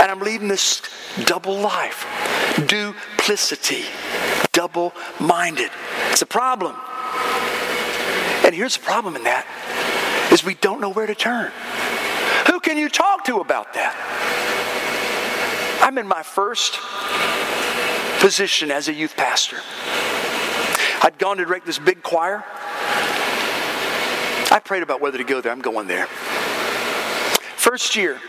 And 0.02 0.10
I'm 0.10 0.20
leading 0.20 0.48
this 0.48 0.82
double 1.26 1.56
life, 1.60 2.06
duplicity, 2.68 3.84
double 4.52 4.94
minded. 5.20 5.70
It's 6.10 6.24
a 6.24 6.26
problem. 6.26 6.76
And 8.44 8.56
here's 8.56 8.78
the 8.78 8.84
problem 8.84 9.16
in 9.16 9.24
that 9.26 9.46
is 10.32 10.44
we 10.44 10.56
don't 10.56 10.82
know 10.82 10.92
where 10.92 11.06
to 11.06 11.14
turn. 11.14 11.52
Who 12.48 12.60
can 12.60 12.78
you 12.78 12.90
talk 12.90 13.26
to 13.26 13.38
about 13.38 13.74
that? 13.74 13.94
I'm 15.84 16.00
in 16.00 16.08
my 16.08 16.24
first 16.24 16.80
position 18.22 18.72
as 18.72 18.88
a 18.88 18.94
youth 18.94 19.16
pastor. 19.16 19.58
I'd 21.02 21.18
gone 21.20 21.38
to 21.38 21.46
direct 21.46 21.68
this 21.68 21.80
big 21.80 22.02
choir. 22.02 22.44
I 24.52 24.60
prayed 24.60 24.84
about 24.84 25.02
whether 25.02 25.18
to 25.18 25.24
go 25.24 25.42
there. 25.42 25.52
I'm 25.52 25.62
going 25.62 25.88
there. 25.88 26.08
First 27.56 27.96
year, 27.96 28.20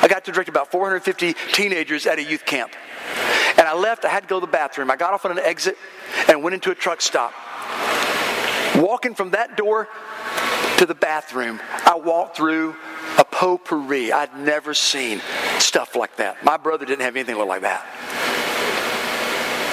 I 0.00 0.08
got 0.08 0.24
to 0.24 0.32
direct 0.32 0.48
about 0.48 0.70
450 0.70 1.34
teenagers 1.52 2.06
at 2.06 2.18
a 2.18 2.22
youth 2.22 2.44
camp. 2.44 2.72
And 3.56 3.66
I 3.66 3.74
left, 3.74 4.04
I 4.04 4.08
had 4.08 4.24
to 4.24 4.28
go 4.28 4.40
to 4.40 4.46
the 4.46 4.52
bathroom. 4.52 4.90
I 4.90 4.96
got 4.96 5.12
off 5.12 5.24
on 5.24 5.32
an 5.32 5.38
exit 5.38 5.76
and 6.28 6.42
went 6.42 6.54
into 6.54 6.70
a 6.70 6.74
truck 6.74 7.00
stop. 7.00 7.32
Walking 8.76 9.14
from 9.14 9.30
that 9.30 9.56
door 9.56 9.88
to 10.78 10.86
the 10.86 10.94
bathroom, 10.94 11.60
I 11.84 11.94
walked 11.96 12.36
through 12.36 12.76
a 13.18 13.24
potpourri. 13.24 14.12
I'd 14.12 14.36
never 14.38 14.74
seen 14.74 15.20
stuff 15.58 15.96
like 15.96 16.16
that. 16.16 16.42
My 16.44 16.56
brother 16.56 16.86
didn't 16.86 17.02
have 17.02 17.16
anything 17.16 17.36
look 17.36 17.48
like 17.48 17.62
that. 17.62 17.84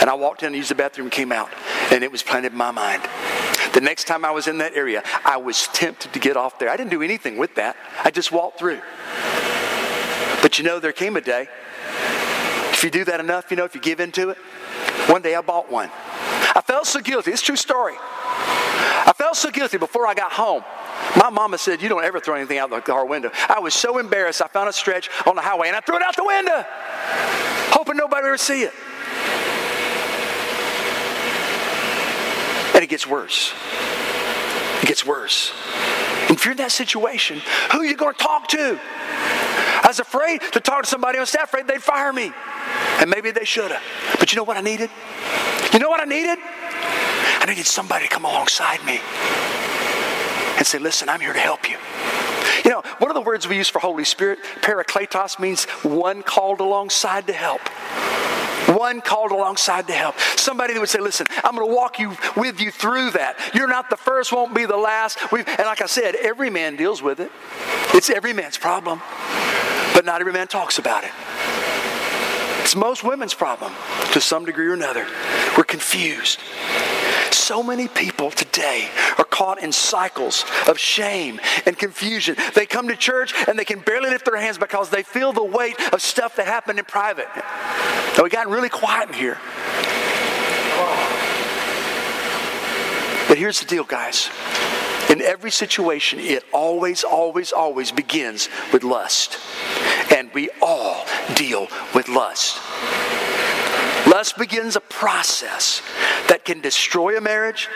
And 0.01 0.09
I 0.09 0.13
walked 0.13 0.43
in 0.43 0.53
used 0.53 0.69
the 0.69 0.75
bathroom 0.75 1.09
came 1.09 1.31
out, 1.31 1.49
and 1.91 2.03
it 2.03 2.11
was 2.11 2.23
planted 2.23 2.51
in 2.51 2.57
my 2.57 2.71
mind. 2.71 3.01
The 3.73 3.81
next 3.81 4.05
time 4.05 4.25
I 4.25 4.31
was 4.31 4.47
in 4.47 4.57
that 4.59 4.73
area, 4.73 5.03
I 5.23 5.37
was 5.37 5.67
tempted 5.67 6.13
to 6.13 6.19
get 6.19 6.37
off 6.37 6.59
there. 6.59 6.69
I 6.69 6.77
didn't 6.77 6.91
do 6.91 7.01
anything 7.01 7.37
with 7.37 7.55
that, 7.55 7.75
I 8.03 8.11
just 8.11 8.31
walked 8.31 8.59
through. 8.59 8.81
But 10.41 10.57
you 10.57 10.63
know, 10.63 10.79
there 10.79 10.93
came 10.93 11.17
a 11.17 11.21
day, 11.21 11.47
if 12.71 12.83
you 12.83 12.91
do 12.91 13.05
that 13.05 13.19
enough, 13.19 13.49
you 13.49 13.57
know, 13.57 13.65
if 13.65 13.73
you 13.73 13.81
give 13.81 13.99
into 13.99 14.29
it, 14.29 14.37
one 15.09 15.21
day 15.21 15.33
I 15.35 15.41
bought 15.41 15.71
one. 15.71 15.89
I 15.89 16.61
felt 16.65 16.85
so 16.85 16.99
guilty. 17.01 17.31
It's 17.31 17.41
true 17.41 17.55
story. 17.55 17.95
I 17.97 19.13
felt 19.15 19.35
so 19.35 19.49
guilty 19.49 19.77
before 19.77 20.05
I 20.05 20.13
got 20.13 20.31
home. 20.31 20.63
My 21.15 21.29
mama 21.29 21.57
said, 21.57 21.81
You 21.81 21.89
don't 21.89 22.03
ever 22.03 22.19
throw 22.19 22.35
anything 22.35 22.57
out 22.57 22.69
the 22.69 22.81
car 22.81 23.05
window. 23.05 23.31
I 23.49 23.59
was 23.59 23.73
so 23.73 23.97
embarrassed, 23.97 24.41
I 24.41 24.47
found 24.47 24.69
a 24.69 24.73
stretch 24.73 25.09
on 25.25 25.35
the 25.35 25.41
highway 25.41 25.67
and 25.67 25.75
I 25.75 25.79
threw 25.79 25.95
it 25.95 26.01
out 26.01 26.15
the 26.15 26.23
window, 26.23 26.63
hoping 27.71 27.97
nobody 27.97 28.29
would 28.29 28.39
see 28.39 28.63
it. 28.63 28.73
And 32.77 32.83
it 32.83 32.91
gets 32.91 33.07
worse. 33.07 33.55
It 34.83 34.85
gets 34.85 35.03
worse. 35.03 35.51
And 36.29 36.37
if 36.37 36.45
you're 36.45 36.51
in 36.51 36.59
that 36.59 36.71
situation, 36.71 37.41
who 37.71 37.79
are 37.79 37.85
you 37.85 37.97
going 37.97 38.13
to 38.13 38.23
talk 38.23 38.47
to? 38.49 38.79
I 38.79 39.87
was 39.87 39.99
afraid 39.99 40.41
to 40.51 40.59
talk 40.59 40.83
to 40.83 40.87
somebody 40.87 41.17
on 41.17 41.25
staff, 41.25 41.45
afraid 41.45 41.65
they'd 41.65 41.81
fire 41.81 42.13
me. 42.13 42.31
And 42.99 43.09
maybe 43.09 43.31
they 43.31 43.45
should 43.45 43.71
have. 43.71 43.81
But 44.19 44.31
you 44.31 44.35
know 44.35 44.43
what 44.43 44.57
I 44.57 44.61
needed? 44.61 44.91
You 45.73 45.79
know 45.79 45.89
what 45.89 46.01
I 46.01 46.05
needed? 46.05 46.37
I 46.39 47.45
needed 47.47 47.65
somebody 47.65 48.05
to 48.05 48.13
come 48.13 48.25
alongside 48.25 48.85
me 48.85 48.99
and 50.59 50.67
say, 50.67 50.77
Listen, 50.77 51.09
I'm 51.09 51.19
here 51.19 51.33
to 51.33 51.39
help 51.39 51.67
you. 51.67 51.77
You 52.63 52.69
know, 52.69 52.83
one 52.99 53.09
of 53.09 53.15
the 53.15 53.21
words 53.21 53.47
we 53.47 53.57
use 53.57 53.69
for 53.69 53.79
Holy 53.79 54.03
Spirit, 54.03 54.37
parakletos, 54.61 55.39
means 55.39 55.65
one 55.81 56.21
called 56.21 56.59
alongside 56.59 57.25
to 57.25 57.33
help. 57.33 57.61
One 58.67 59.01
called 59.01 59.31
alongside 59.31 59.87
to 59.87 59.93
help. 59.93 60.19
Somebody 60.35 60.73
that 60.73 60.79
would 60.79 60.89
say, 60.89 60.99
listen, 60.99 61.27
I'm 61.43 61.55
going 61.55 61.67
to 61.67 61.73
walk 61.75 61.99
you 61.99 62.15
with 62.35 62.59
you 62.59 62.71
through 62.71 63.11
that. 63.11 63.51
You're 63.53 63.67
not 63.67 63.89
the 63.89 63.97
first, 63.97 64.31
won't 64.31 64.53
be 64.53 64.65
the 64.65 64.77
last. 64.77 65.31
We've, 65.31 65.47
and 65.47 65.65
like 65.65 65.81
I 65.81 65.85
said, 65.85 66.15
every 66.15 66.49
man 66.49 66.75
deals 66.75 67.01
with 67.01 67.19
it. 67.19 67.31
It's 67.93 68.09
every 68.09 68.33
man's 68.33 68.57
problem. 68.57 69.01
But 69.93 70.05
not 70.05 70.21
every 70.21 70.33
man 70.33 70.47
talks 70.47 70.77
about 70.77 71.03
it. 71.03 71.11
It's 72.61 72.75
most 72.75 73.03
women's 73.03 73.33
problem 73.33 73.71
to 74.11 74.19
some 74.19 74.43
degree 74.43 74.67
or 74.67 74.73
another. 74.73 75.07
We're 75.57 75.63
confused. 75.63 76.39
So 77.47 77.63
many 77.63 77.87
people 77.87 78.29
today 78.29 78.89
are 79.17 79.23
caught 79.23 79.63
in 79.63 79.71
cycles 79.71 80.43
of 80.67 80.77
shame 80.77 81.39
and 81.65 81.79
confusion. 81.79 82.35
They 82.55 82.65
come 82.65 82.89
to 82.89 82.95
church 82.97 83.33
and 83.47 83.57
they 83.57 83.63
can 83.63 83.79
barely 83.79 84.09
lift 84.09 84.25
their 84.25 84.35
hands 84.35 84.57
because 84.57 84.89
they 84.89 85.01
feel 85.01 85.31
the 85.31 85.45
weight 85.45 85.77
of 85.93 86.01
stuff 86.01 86.35
that 86.35 86.45
happened 86.45 86.77
in 86.77 86.83
private. 86.83 87.29
Now, 88.17 88.25
we 88.25 88.29
got 88.29 88.49
really 88.49 88.67
quiet 88.67 89.07
in 89.07 89.15
here. 89.15 89.37
But 93.29 93.37
here's 93.37 93.61
the 93.61 93.65
deal, 93.65 93.85
guys. 93.85 94.29
In 95.09 95.21
every 95.21 95.51
situation, 95.51 96.19
it 96.19 96.43
always, 96.51 97.05
always, 97.05 97.53
always 97.53 97.93
begins 97.93 98.49
with 98.73 98.83
lust. 98.83 99.39
And 100.13 100.33
we 100.33 100.49
all 100.61 101.05
deal 101.33 101.69
with 101.95 102.09
lust. 102.09 102.59
Lust 104.05 104.37
begins 104.37 104.75
a 104.75 104.81
process 104.81 105.81
that 106.29 106.45
can 106.45 106.61
destroy 106.61 107.17
a 107.17 107.21
marriage 107.21 107.67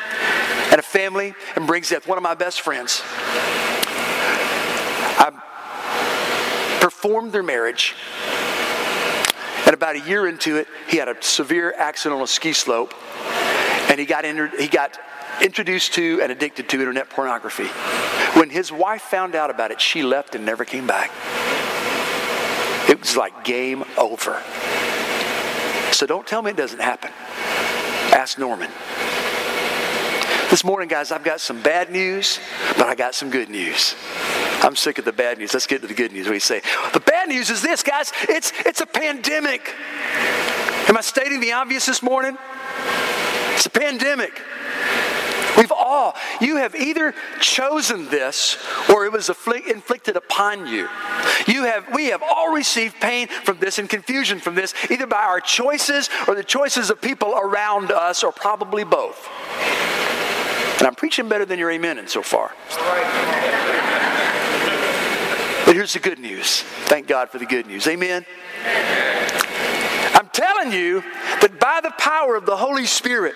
and 0.72 0.80
a 0.80 0.84
family 0.84 1.34
and 1.56 1.66
brings 1.68 1.90
death. 1.90 2.08
One 2.08 2.18
of 2.18 2.24
my 2.24 2.36
best 2.36 2.62
friends, 2.62 3.02
I 5.18 5.32
performed 6.82 7.32
their 7.32 7.44
marriage, 7.44 7.96
and 9.66 9.74
about 9.74 9.96
a 9.96 10.02
year 10.02 10.28
into 10.28 10.58
it, 10.58 10.68
he 10.88 10.98
had 10.98 11.08
a 11.08 11.16
severe 11.22 11.74
accident 11.78 12.18
on 12.18 12.24
a 12.24 12.28
ski 12.28 12.54
slope, 12.54 12.94
and 13.90 14.00
he 14.00 14.06
got, 14.06 14.26
he 14.26 14.68
got 14.68 14.98
introduced 15.42 15.94
to 15.96 16.20
and 16.22 16.32
addicted 16.32 16.70
to 16.70 16.80
internet 16.80 17.10
pornography. 17.10 17.68
When 18.40 18.50
his 18.50 18.72
wife 18.72 19.02
found 19.02 19.36
out 19.36 19.50
about 19.50 19.72
it, 19.72 19.82
she 19.82 20.04
left 20.04 20.36
and 20.36 20.46
never 20.46 20.66
came 20.66 20.88
back. 20.88 21.12
It 22.90 23.00
was 23.00 23.16
like 23.16 23.44
game 23.44 23.84
over. 23.98 24.42
So 25.92 26.06
don't 26.06 26.26
tell 26.26 26.42
me 26.42 26.52
it 26.52 26.58
doesn't 26.58 26.82
happen. 26.82 27.12
Ask 28.14 28.40
Norman. 28.40 28.70
This 30.50 30.64
morning, 30.66 30.90
guys, 30.90 31.12
I've 31.12 31.24
got 31.24 31.40
some 31.40 31.62
bad 31.62 31.92
news, 31.92 32.40
but 32.78 32.88
I 32.88 32.96
got 32.96 33.16
some 33.16 33.30
good 33.30 33.50
news. 33.50 33.96
I'm 34.64 34.76
sick 34.76 34.98
of 34.98 35.06
the 35.06 35.14
bad 35.14 35.38
news. 35.38 35.54
Let's 35.54 35.66
get 35.66 35.82
to 35.82 35.88
the 35.88 35.94
good 35.94 36.12
news. 36.12 36.26
What 36.26 36.32
do 36.32 36.36
you 36.36 36.40
say? 36.42 36.62
The 36.94 37.00
bad 37.00 37.30
news 37.30 37.50
is 37.50 37.62
this, 37.62 37.84
guys. 37.84 38.12
It's 38.28 38.52
it's 38.66 38.82
a 38.82 38.86
pandemic. 38.86 39.74
Am 40.88 40.98
I 40.98 41.02
stating 41.02 41.40
the 41.40 41.54
obvious 41.54 41.86
this 41.86 42.04
morning? 42.04 42.38
It's 43.54 43.66
a 43.66 43.70
pandemic. 43.70 44.42
All, 45.92 46.16
you 46.40 46.56
have 46.56 46.74
either 46.74 47.14
chosen 47.42 48.08
this 48.10 48.58
or 48.90 49.06
it 49.06 49.12
was 49.12 49.30
inflicted 49.30 50.16
upon 50.16 50.66
you. 50.66 50.88
You 51.48 51.64
have, 51.66 51.94
we 51.94 52.06
have 52.06 52.24
all 52.24 52.54
received 52.54 52.96
pain 53.02 53.28
from 53.28 53.58
this 53.60 53.78
and 53.78 53.90
confusion 53.90 54.40
from 54.40 54.56
this, 54.56 54.74
either 54.90 55.06
by 55.06 55.22
our 55.22 55.42
choices 55.42 56.10
or 56.30 56.36
the 56.36 56.46
choices 56.46 56.90
of 56.92 57.02
people 57.02 57.34
around 57.38 57.92
us, 57.92 58.24
or 58.24 58.32
probably 58.32 58.86
both. 58.86 59.28
And 60.78 60.88
I'm 60.88 60.96
preaching 60.96 61.28
better 61.28 61.46
than 61.46 61.60
you're 61.60 61.72
amening 61.72 62.08
so 62.08 62.22
far. 62.22 62.54
But 65.66 65.76
here's 65.76 65.92
the 65.92 66.00
good 66.00 66.20
news. 66.20 66.62
Thank 66.86 67.08
God 67.08 67.30
for 67.30 67.38
the 67.38 67.46
good 67.46 67.68
news. 67.68 67.86
Amen. 67.88 68.26
I'm 70.14 70.30
telling 70.30 70.72
you 70.72 71.02
that 71.42 71.60
by 71.60 71.82
the 71.84 71.92
power 71.98 72.38
of 72.38 72.46
the 72.46 72.56
Holy 72.56 72.86
Spirit, 72.86 73.36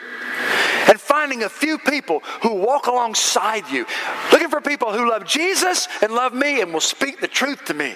and 0.87 0.99
finding 0.99 1.43
a 1.43 1.49
few 1.49 1.77
people 1.77 2.21
who 2.41 2.53
walk 2.53 2.87
alongside 2.87 3.69
you, 3.69 3.85
looking 4.31 4.49
for 4.49 4.61
people 4.61 4.93
who 4.93 5.09
love 5.09 5.25
Jesus 5.25 5.87
and 6.01 6.13
love 6.13 6.33
me 6.33 6.61
and 6.61 6.73
will 6.73 6.81
speak 6.81 7.19
the 7.19 7.27
truth 7.27 7.65
to 7.65 7.73
me. 7.73 7.95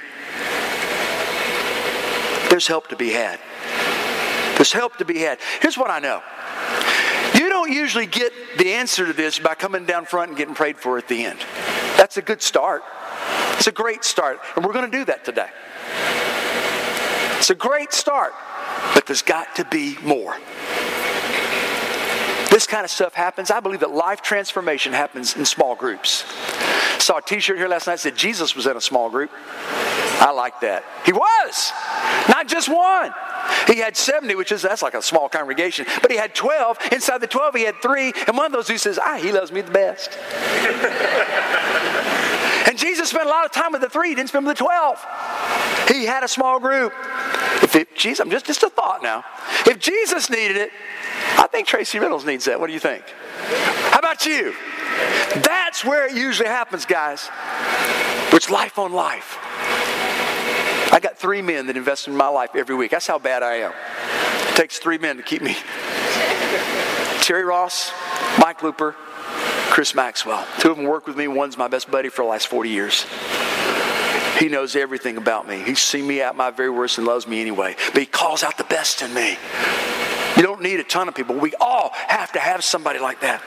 There's 2.49 2.67
help 2.67 2.87
to 2.89 2.95
be 2.95 3.09
had. 3.09 3.39
There's 4.55 4.71
help 4.71 4.97
to 4.97 5.05
be 5.05 5.19
had. 5.19 5.39
Here's 5.61 5.77
what 5.77 5.89
I 5.89 5.99
know. 5.99 6.21
You 7.35 7.49
don't 7.49 7.71
usually 7.71 8.07
get 8.07 8.33
the 8.57 8.73
answer 8.73 9.05
to 9.05 9.13
this 9.13 9.39
by 9.39 9.55
coming 9.55 9.85
down 9.85 10.05
front 10.05 10.29
and 10.29 10.37
getting 10.37 10.55
prayed 10.55 10.77
for 10.77 10.97
at 10.97 11.07
the 11.07 11.25
end. 11.25 11.39
That's 11.95 12.17
a 12.17 12.21
good 12.21 12.41
start. 12.41 12.81
It's 13.53 13.67
a 13.67 13.71
great 13.71 14.03
start, 14.03 14.39
and 14.55 14.65
we're 14.65 14.73
going 14.73 14.89
to 14.89 14.97
do 14.97 15.05
that 15.05 15.23
today. 15.23 15.49
It's 17.37 17.49
a 17.49 17.55
great 17.55 17.93
start, 17.93 18.33
but 18.93 19.05
there's 19.05 19.21
got 19.21 19.55
to 19.57 19.65
be 19.65 19.97
more 20.03 20.35
this 22.59 22.67
kind 22.67 22.83
of 22.83 22.91
stuff 22.91 23.13
happens, 23.13 23.51
I 23.51 23.61
believe 23.61 23.79
that 23.79 23.91
life 23.91 24.21
transformation 24.21 24.91
happens 24.91 25.37
in 25.37 25.45
small 25.45 25.75
groups. 25.75 26.25
Saw 26.97 27.19
a 27.19 27.21
t-shirt 27.21 27.57
here 27.57 27.69
last 27.69 27.87
night 27.87 27.93
that 27.93 27.99
said 27.99 28.17
Jesus 28.17 28.53
was 28.53 28.67
in 28.67 28.75
a 28.75 28.81
small 28.81 29.09
group. 29.09 29.31
I 30.19 30.33
like 30.35 30.59
that. 30.59 30.83
He 31.05 31.13
was. 31.13 31.71
Not 32.27 32.49
just 32.49 32.67
one. 32.67 33.13
He 33.65 33.77
had 33.77 33.95
70, 33.95 34.35
which 34.35 34.51
is 34.51 34.61
that's 34.61 34.81
like 34.81 34.93
a 34.93 35.01
small 35.01 35.29
congregation, 35.29 35.85
but 36.01 36.11
he 36.11 36.17
had 36.17 36.35
12. 36.35 36.79
Inside 36.91 37.19
the 37.19 37.27
12, 37.27 37.55
he 37.55 37.63
had 37.63 37.81
three, 37.81 38.11
and 38.27 38.35
one 38.35 38.47
of 38.47 38.51
those 38.51 38.67
who 38.67 38.77
says, 38.77 38.99
Ah, 39.01 39.15
he 39.15 39.31
loves 39.31 39.53
me 39.53 39.61
the 39.61 39.71
best. 39.71 40.11
and 42.67 42.77
Jesus 42.77 43.11
spent 43.11 43.25
a 43.25 43.29
lot 43.29 43.45
of 43.45 43.53
time 43.53 43.71
with 43.71 43.79
the 43.79 43.89
three, 43.89 44.09
he 44.09 44.15
didn't 44.15 44.27
spend 44.27 44.45
with 44.45 44.57
the 44.57 44.63
12. 44.65 45.05
He 45.87 46.03
had 46.03 46.25
a 46.25 46.27
small 46.27 46.59
group. 46.59 46.91
If 47.61 47.75
it, 47.75 47.95
Jesus, 47.95 48.19
I'm 48.19 48.29
just, 48.29 48.45
just 48.45 48.63
a 48.63 48.69
thought 48.69 49.03
now. 49.03 49.23
If 49.65 49.79
Jesus 49.79 50.29
needed 50.29 50.57
it, 50.57 50.71
I 51.37 51.47
think 51.47 51.67
Tracy 51.67 51.99
Reynolds 51.99 52.25
needs 52.25 52.45
that. 52.45 52.59
What 52.59 52.67
do 52.67 52.73
you 52.73 52.79
think? 52.79 53.03
How 53.91 53.99
about 53.99 54.25
you? 54.25 54.53
That's 55.43 55.83
where 55.85 56.07
it 56.07 56.15
usually 56.15 56.49
happens, 56.49 56.85
guys. 56.85 57.29
It's 58.33 58.49
life 58.49 58.79
on 58.79 58.93
life. 58.93 59.37
I 60.91 60.99
got 61.01 61.17
three 61.17 61.41
men 61.41 61.67
that 61.67 61.77
invest 61.77 62.07
in 62.07 62.15
my 62.15 62.27
life 62.27 62.51
every 62.55 62.75
week. 62.75 62.91
That's 62.91 63.07
how 63.07 63.19
bad 63.19 63.43
I 63.43 63.55
am. 63.55 63.73
It 64.49 64.55
takes 64.55 64.79
three 64.79 64.97
men 64.97 65.17
to 65.17 65.23
keep 65.23 65.41
me. 65.41 65.55
Terry 67.21 67.43
Ross, 67.43 67.91
Mike 68.39 68.63
Looper, 68.63 68.95
Chris 69.69 69.93
Maxwell. 69.93 70.47
Two 70.57 70.71
of 70.71 70.77
them 70.77 70.85
work 70.85 71.05
with 71.05 71.15
me. 71.15 71.27
One's 71.27 71.57
my 71.57 71.67
best 71.67 71.91
buddy 71.91 72.09
for 72.09 72.23
the 72.23 72.29
last 72.29 72.47
40 72.47 72.69
years. 72.69 73.05
He 74.39 74.47
knows 74.47 74.75
everything 74.77 75.17
about 75.17 75.47
me. 75.47 75.61
He's 75.61 75.79
seen 75.79 76.07
me 76.07 76.21
at 76.21 76.35
my 76.35 76.49
very 76.49 76.69
worst 76.69 76.97
and 76.97 77.05
loves 77.05 77.27
me 77.27 77.41
anyway. 77.41 77.75
But 77.91 78.01
he 78.01 78.05
calls 78.05 78.41
out 78.41 78.57
the 78.57 78.63
best 78.63 79.01
in 79.01 79.13
me. 79.13 79.37
You 80.37 80.43
don't 80.43 80.61
need 80.61 80.79
a 80.79 80.83
ton 80.83 81.09
of 81.09 81.15
people. 81.15 81.35
We 81.35 81.53
all 81.55 81.91
have 82.07 82.31
to 82.31 82.39
have 82.39 82.63
somebody 82.63 82.99
like 82.99 83.19
that. 83.19 83.43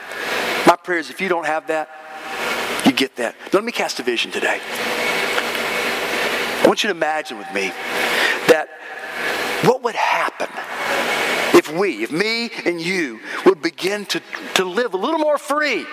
My 0.67 0.75
prayer 0.75 0.99
is 0.99 1.09
if 1.09 1.19
you 1.19 1.29
don't 1.29 1.47
have 1.47 1.67
that, 1.67 1.89
you 2.85 2.91
get 2.91 3.15
that. 3.15 3.35
Let 3.51 3.63
me 3.63 3.71
cast 3.71 3.99
a 3.99 4.03
vision 4.03 4.31
today. 4.31 4.59
I 6.61 6.67
want 6.67 6.83
you 6.83 6.89
to 6.89 6.95
imagine 6.95 7.39
with 7.39 7.51
me 7.53 7.69
that 8.47 8.67
what 9.63 9.81
would 9.81 9.95
happen 9.95 10.49
if 11.57 11.71
we, 11.75 12.03
if 12.03 12.11
me 12.11 12.51
and 12.65 12.79
you, 12.79 13.19
would 13.45 13.61
begin 13.61 14.05
to, 14.07 14.21
to 14.55 14.63
live 14.63 14.93
a 14.93 14.97
little 14.97 15.19
more 15.19 15.37
free 15.37 15.85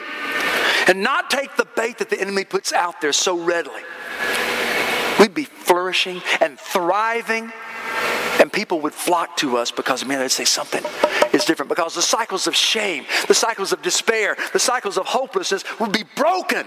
and 0.86 1.02
not 1.02 1.30
take 1.30 1.56
the 1.56 1.66
bait 1.76 1.98
that 1.98 2.10
the 2.10 2.20
enemy 2.20 2.44
puts 2.44 2.72
out 2.72 3.00
there 3.00 3.12
so 3.12 3.42
readily. 3.42 3.82
We'd 5.20 5.34
be 5.34 5.44
flourishing 5.44 6.22
and 6.40 6.58
thriving 6.58 7.52
and 8.40 8.50
people 8.50 8.80
would 8.80 8.94
flock 8.94 9.36
to 9.36 9.58
us 9.58 9.70
because, 9.70 10.04
man, 10.04 10.18
they'd 10.18 10.30
say 10.30 10.46
something 10.46 10.82
is 11.34 11.44
different. 11.44 11.68
Because 11.68 11.94
the 11.94 12.02
cycles 12.02 12.46
of 12.46 12.56
shame, 12.56 13.04
the 13.28 13.34
cycles 13.34 13.72
of 13.72 13.82
despair, 13.82 14.34
the 14.54 14.58
cycles 14.58 14.96
of 14.96 15.04
hopelessness 15.06 15.62
would 15.78 15.92
be 15.92 16.04
broken. 16.16 16.66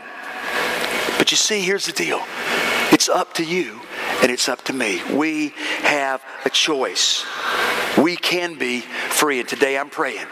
But 1.18 1.32
you 1.32 1.38
see, 1.38 1.62
here's 1.62 1.88
the 1.88 1.92
deal 1.92 2.22
it's 2.92 3.10
up 3.10 3.34
to 3.36 3.44
you 3.44 3.82
and 4.22 4.32
it's 4.32 4.48
up 4.48 4.64
to 4.66 4.74
me. 4.74 5.02
We 5.12 5.50
have 5.82 6.24
a 6.46 6.50
choice. 6.50 7.26
We 7.98 8.16
can 8.16 8.60
be 8.60 8.82
free. 8.82 9.40
And 9.40 9.50
today 9.50 9.78
I'm 9.78 9.90
praying 9.90 10.28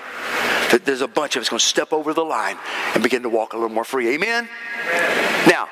that 0.69 0.83
there's 0.85 1.01
a 1.01 1.07
bunch 1.07 1.35
of 1.35 1.41
us 1.41 1.49
going 1.49 1.59
to 1.59 1.65
step 1.65 1.91
over 1.91 2.13
the 2.13 2.23
line 2.23 2.57
and 2.93 3.01
begin 3.01 3.23
to 3.23 3.29
walk 3.29 3.53
a 3.53 3.57
little 3.57 3.73
more 3.73 3.83
free. 3.83 4.13
Amen? 4.13 4.47
Amen? 4.85 5.47
Now, 5.49 5.67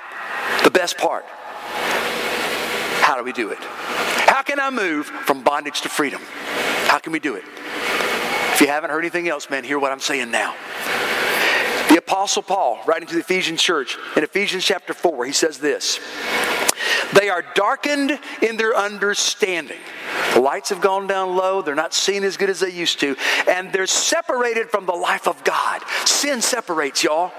the 0.64 0.72
best 0.72 0.98
part 0.98 1.26
how 3.10 3.18
do 3.18 3.24
we 3.24 3.34
do 3.34 3.50
it? 3.50 3.58
How 3.58 4.44
can 4.44 4.60
I 4.60 4.70
move 4.70 5.08
from 5.08 5.42
bondage 5.42 5.82
to 5.82 5.90
freedom? 5.90 6.22
How 6.86 7.00
can 7.00 7.12
we 7.12 7.18
do 7.18 7.34
it? 7.34 7.44
If 8.54 8.62
you 8.62 8.68
haven't 8.68 8.92
heard 8.92 9.00
anything 9.00 9.28
else, 9.28 9.50
man, 9.50 9.64
hear 9.64 9.80
what 9.80 9.92
I'm 9.92 10.00
saying 10.00 10.30
now. 10.30 10.54
The 11.90 11.98
Apostle 11.98 12.44
Paul, 12.44 12.80
writing 12.86 13.08
to 13.08 13.16
the 13.16 13.22
Ephesian 13.22 13.58
church, 13.58 13.98
in 14.16 14.24
Ephesians 14.24 14.64
chapter 14.64 14.94
4, 14.94 15.26
he 15.26 15.32
says 15.32 15.58
this 15.58 16.00
They 17.20 17.30
are 17.30 17.44
darkened 17.56 18.20
in 18.44 18.58
their 18.58 18.78
understanding. 18.78 19.80
The 20.36 20.42
lights 20.42 20.70
have 20.70 20.80
gone 20.80 21.08
down 21.08 21.36
low. 21.36 21.64
They're 21.64 21.74
not 21.74 21.96
seeing 21.96 22.24
as 22.24 22.38
good 22.38 22.52
as 22.52 22.60
they 22.60 22.70
used 22.70 23.00
to. 23.00 23.16
And 23.48 23.74
they're 23.74 23.88
separated 23.88 24.70
from 24.70 24.86
the 24.86 24.94
life 24.94 25.28
of 25.28 25.44
God. 25.44 25.82
Sin 26.06 26.44
separates, 26.44 27.04
y'all. 27.04 27.32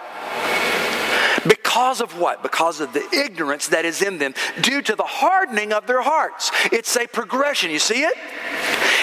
Because 1.70 2.00
of 2.00 2.18
what? 2.18 2.42
Because 2.42 2.80
of 2.80 2.92
the 2.92 3.09
ignorance 3.12 3.68
that 3.68 3.85
is 3.85 4.02
in 4.02 4.18
them 4.18 4.35
due 4.61 4.83
to 4.83 4.96
the 4.96 5.04
hardening 5.04 5.72
of 5.72 5.87
their 5.87 6.02
hearts. 6.02 6.50
It's 6.72 6.96
a 6.96 7.06
progression. 7.06 7.70
You 7.70 7.78
see 7.78 8.02
it? 8.02 8.16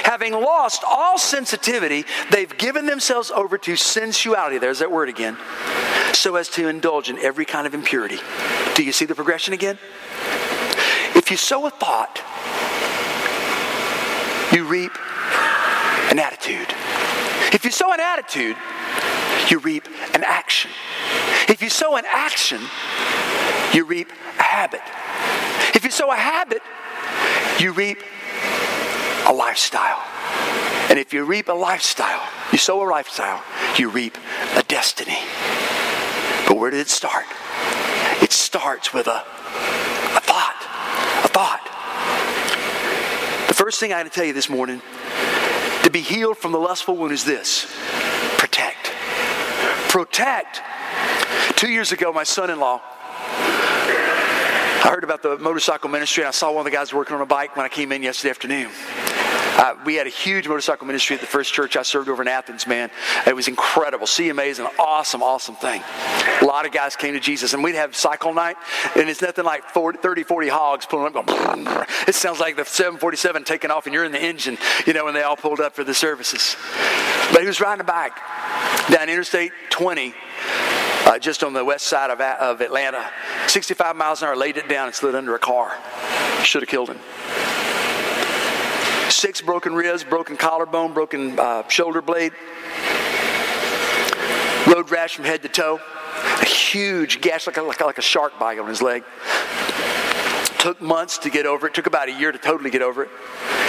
Having 0.04 0.34
lost 0.34 0.84
all 0.86 1.18
sensitivity, 1.18 2.04
they've 2.30 2.58
given 2.58 2.86
themselves 2.86 3.32
over 3.32 3.58
to 3.60 3.78
sensuality. 3.78 4.58
There's 4.58 4.80
that 4.80 4.92
word 4.92 5.08
again. 5.08 5.38
So 6.12 6.36
as 6.36 6.50
to 6.50 6.68
indulge 6.68 7.10
in 7.10 7.18
every 7.20 7.46
kind 7.46 7.68
of 7.68 7.74
impurity. 7.74 8.20
Do 8.76 8.84
you 8.84 8.92
see 8.92 9.06
the 9.06 9.16
progression 9.16 9.54
again? 9.54 9.78
If 11.16 11.32
you 11.32 11.38
sow 11.38 11.68
a 11.68 11.70
thought, 11.70 12.22
you 14.52 14.66
reap 14.66 14.92
an 16.12 16.20
attitude. 16.20 16.68
If 17.54 17.64
you 17.64 17.72
sow 17.72 17.94
an 17.94 18.02
attitude, 18.02 18.58
you 19.52 19.60
reap 19.60 19.88
an 20.14 20.24
action. 20.24 20.72
If 21.48 21.62
you 21.62 21.70
sow 21.70 21.96
an 21.96 22.06
action, 22.08 22.62
you 23.74 23.86
reap 23.86 24.10
a 24.40 24.44
habit. 24.44 24.82
If 25.76 25.84
you 25.84 25.92
sow 25.92 26.12
a 26.12 26.16
habit, 26.16 26.62
you 27.60 27.72
reap 27.72 28.00
a 29.26 29.34
lifestyle. 29.34 30.04
And 30.90 31.00
if 31.00 31.14
you 31.14 31.24
reap 31.24 31.50
a 31.50 31.54
lifestyle, 31.54 32.24
you 32.52 32.58
sow 32.58 32.82
a 32.82 32.88
lifestyle, 32.90 33.44
you 33.78 33.90
reap 33.90 34.18
a 34.56 34.64
destiny. 34.64 35.18
But 36.48 36.58
where 36.58 36.72
did 36.72 36.80
it 36.80 36.90
start? 36.90 37.26
It 38.22 38.32
starts 38.32 38.94
with 38.94 39.08
a, 39.08 39.24
a 40.16 40.22
thought. 40.22 40.56
A 41.24 41.28
thought. 41.28 41.62
The 43.48 43.54
first 43.54 43.80
thing 43.80 43.92
I 43.92 44.00
got 44.00 44.04
to 44.04 44.10
tell 44.10 44.26
you 44.26 44.34
this 44.34 44.50
morning 44.50 44.82
to 45.84 45.90
be 45.92 46.02
healed 46.02 46.38
from 46.38 46.52
the 46.52 46.60
lustful 46.60 46.96
wound 46.96 47.12
is 47.12 47.24
this. 47.24 47.66
Protect. 49.98 50.62
Two 51.56 51.72
years 51.72 51.92
ago, 51.92 52.14
my 52.14 52.24
son 52.24 52.52
in 52.52 52.60
law, 52.60 52.80
I 53.16 54.90
heard 54.92 55.04
about 55.04 55.24
the 55.24 55.40
motorcycle 55.40 55.90
ministry, 55.90 56.22
and 56.22 56.28
I 56.28 56.32
saw 56.32 56.52
one 56.52 56.60
of 56.60 56.66
the 56.66 56.72
guys 56.72 56.94
working 56.94 57.16
on 57.16 57.22
a 57.24 57.26
bike 57.26 57.56
when 57.56 57.66
I 57.66 57.70
came 57.70 57.92
in 57.92 58.04
yesterday 58.04 58.30
afternoon. 58.30 58.70
Uh, 59.58 59.74
we 59.86 59.96
had 59.96 60.06
a 60.06 60.12
huge 60.12 60.48
motorcycle 60.48 60.86
ministry 60.86 61.16
at 61.16 61.20
the 61.20 61.26
first 61.26 61.52
church 61.52 61.76
I 61.76 61.82
served 61.82 62.10
over 62.10 62.22
in 62.22 62.28
Athens, 62.28 62.68
man. 62.68 62.92
It 63.26 63.36
was 63.36 63.48
incredible. 63.48 64.06
CMA 64.06 64.46
is 64.46 64.60
an 64.60 64.68
awesome, 64.78 65.24
awesome 65.24 65.56
thing. 65.56 65.82
A 66.44 66.46
lot 66.46 66.68
of 66.68 66.72
guys 66.72 66.96
came 66.96 67.16
to 67.16 67.20
Jesus, 67.20 67.56
and 67.56 67.64
we'd 67.64 67.74
have 67.74 67.96
cycle 67.96 68.36
night, 68.36 68.58
and 68.96 69.10
it's 69.10 69.24
nothing 69.24 69.46
like 69.46 69.64
40, 69.72 69.98
30, 69.98 70.22
40 70.22 70.48
hogs 70.48 70.86
pulling 70.86 71.18
up 71.18 71.26
going, 71.26 71.68
it 72.08 72.14
sounds 72.14 72.40
like 72.40 72.56
the 72.56 72.66
747 72.66 73.46
taking 73.46 73.72
off, 73.72 73.88
and 73.88 73.96
you're 73.96 74.06
in 74.06 74.12
the 74.12 74.22
engine, 74.22 74.60
you 74.86 74.94
know, 74.94 75.06
when 75.06 75.16
they 75.16 75.24
all 75.24 75.36
pulled 75.36 75.60
up 75.60 75.74
for 75.74 75.84
the 75.84 75.96
services. 75.96 76.56
But 77.32 77.42
he 77.42 77.48
was 77.48 77.60
riding 77.60 77.82
a 77.82 77.84
bike 77.84 78.14
down 78.92 79.10
Interstate 79.10 79.52
20 79.70 80.14
uh, 81.06 81.20
just 81.20 81.44
on 81.44 81.54
the 81.54 81.64
west 81.64 81.88
side 81.88 82.10
of, 82.10 82.20
of 82.20 82.62
Atlanta. 82.62 83.10
65 83.48 83.96
miles 83.96 84.22
an 84.22 84.30
hour, 84.30 84.36
laid 84.36 84.58
it 84.58 84.68
down 84.68 84.88
and 84.88 84.96
slid 84.96 85.16
under 85.16 85.36
a 85.36 85.40
car. 85.40 85.78
Should 86.44 86.62
have 86.62 86.70
killed 86.70 86.90
him 86.90 87.00
six 89.18 89.42
broken 89.42 89.74
ribs, 89.74 90.04
broken 90.04 90.38
collarbone, 90.38 90.94
broken 90.94 91.40
uh, 91.40 91.68
shoulder 91.68 92.02
blade, 92.02 92.34
road 94.68 94.90
rash 94.92 95.16
from 95.16 95.26
head 95.26 95.42
to 95.42 95.50
toe, 95.50 95.80
a 96.42 96.46
huge 96.46 97.20
gash 97.22 97.48
like 97.48 97.58
a, 97.58 97.62
like 97.62 97.82
like 97.82 97.98
a 97.98 98.02
shark 98.02 98.38
bite 98.40 98.60
on 98.60 98.68
his 98.68 98.82
leg. 98.82 99.04
Took 100.60 100.82
months 100.82 101.18
to 101.20 101.30
get 101.30 101.46
over 101.46 101.68
it. 101.68 101.74
Took 101.74 101.88
about 101.88 102.10
a 102.10 102.14
year 102.14 102.32
to 102.32 102.38
totally 102.38 102.70
get 102.70 102.82
over 102.82 103.04
it. 103.04 103.10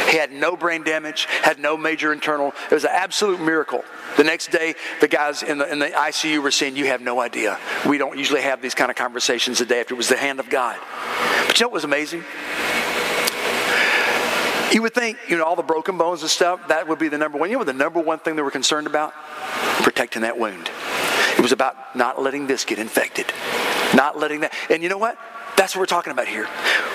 He 0.09 0.17
had 0.17 0.33
no 0.33 0.57
brain 0.57 0.83
damage, 0.83 1.27
had 1.43 1.59
no 1.59 1.77
major 1.77 2.13
internal. 2.13 2.53
It 2.71 2.75
was 2.75 2.85
an 2.85 2.91
absolute 2.93 3.41
miracle. 3.41 3.85
The 4.17 4.25
next 4.25 4.51
day, 4.51 4.75
the 5.01 5.09
guys 5.09 5.43
in 5.43 5.59
the, 5.59 5.71
in 5.71 5.79
the 5.79 5.89
ICU 5.89 6.43
were 6.43 6.51
saying, 6.51 6.77
You 6.77 6.87
have 6.87 7.01
no 7.01 7.21
idea. 7.21 7.59
We 7.87 7.99
don't 7.99 8.17
usually 8.17 8.43
have 8.43 8.63
these 8.63 8.75
kind 8.75 8.91
of 8.91 8.97
conversations 8.97 9.59
the 9.59 9.67
day 9.67 9.81
after. 9.81 9.95
It 9.95 9.99
was 9.99 10.09
the 10.09 10.17
hand 10.17 10.41
of 10.41 10.49
God. 10.49 10.79
But 11.47 11.59
you 11.59 11.65
know 11.65 11.69
what 11.69 11.75
was 11.75 11.85
amazing? 11.85 12.25
You 14.73 14.83
would 14.83 14.95
think, 14.95 15.17
you 15.29 15.39
know, 15.39 15.45
all 15.45 15.57
the 15.57 15.63
broken 15.63 15.97
bones 15.97 16.21
and 16.21 16.31
stuff, 16.31 16.69
that 16.69 16.89
would 16.89 16.99
be 16.99 17.09
the 17.09 17.17
number 17.17 17.39
one. 17.39 17.51
You 17.51 17.59
know 17.59 17.65
the 17.65 17.73
number 17.73 18.01
one 18.01 18.19
thing 18.19 18.37
they 18.37 18.43
were 18.43 18.51
concerned 18.51 18.87
about? 18.87 19.15
Protecting 19.83 20.23
that 20.23 20.39
wound. 20.39 20.71
It 21.39 21.41
was 21.41 21.53
about 21.53 21.97
not 21.97 22.21
letting 22.21 22.47
this 22.47 22.65
get 22.65 22.79
infected. 22.79 23.33
Not 23.95 24.19
letting 24.19 24.41
that. 24.41 24.53
And 24.69 24.83
you 24.83 24.89
know 24.89 24.99
what? 24.99 25.17
That's 25.69 25.77
what 25.77 25.81
we're 25.81 25.97
talking 25.97 26.13
about 26.13 26.29
here. 26.29 26.49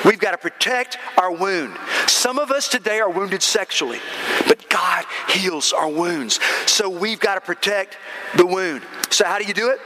We've 0.04 0.18
got 0.18 0.32
to 0.32 0.38
protect 0.40 0.98
our 1.16 1.32
wound. 1.32 1.78
Some 2.08 2.40
of 2.40 2.50
us 2.50 2.68
today 2.68 3.02
are 3.02 3.10
wounded 3.12 3.44
sexually, 3.44 4.00
but 4.48 4.68
God 4.68 5.06
heals 5.30 5.74
our 5.74 5.88
wounds. 5.88 6.40
So 6.66 6.90
we've 6.90 7.20
got 7.20 7.36
to 7.36 7.42
protect 7.42 8.00
the 8.36 8.48
wound. 8.48 8.82
So, 9.12 9.26
how 9.26 9.38
do 9.38 9.46
you 9.46 9.54
do 9.54 9.70
it? 9.70 9.80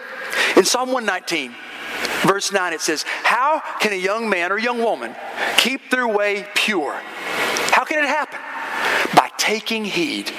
In 0.55 0.63
Psalm 0.63 0.93
119, 0.93 1.53
verse 2.25 2.53
9, 2.53 2.71
it 2.71 2.79
says, 2.79 3.03
How 3.23 3.61
can 3.81 3.91
a 3.91 3.97
young 3.97 4.29
man 4.29 4.53
or 4.53 4.57
young 4.57 4.81
woman 4.81 5.13
keep 5.57 5.91
their 5.91 6.07
way 6.07 6.47
pure? 6.55 6.93
How 7.73 7.83
can 7.83 8.01
it 8.01 8.07
happen? 8.07 8.39
By 9.17 9.31
taking 9.37 9.83
heed 9.83 10.31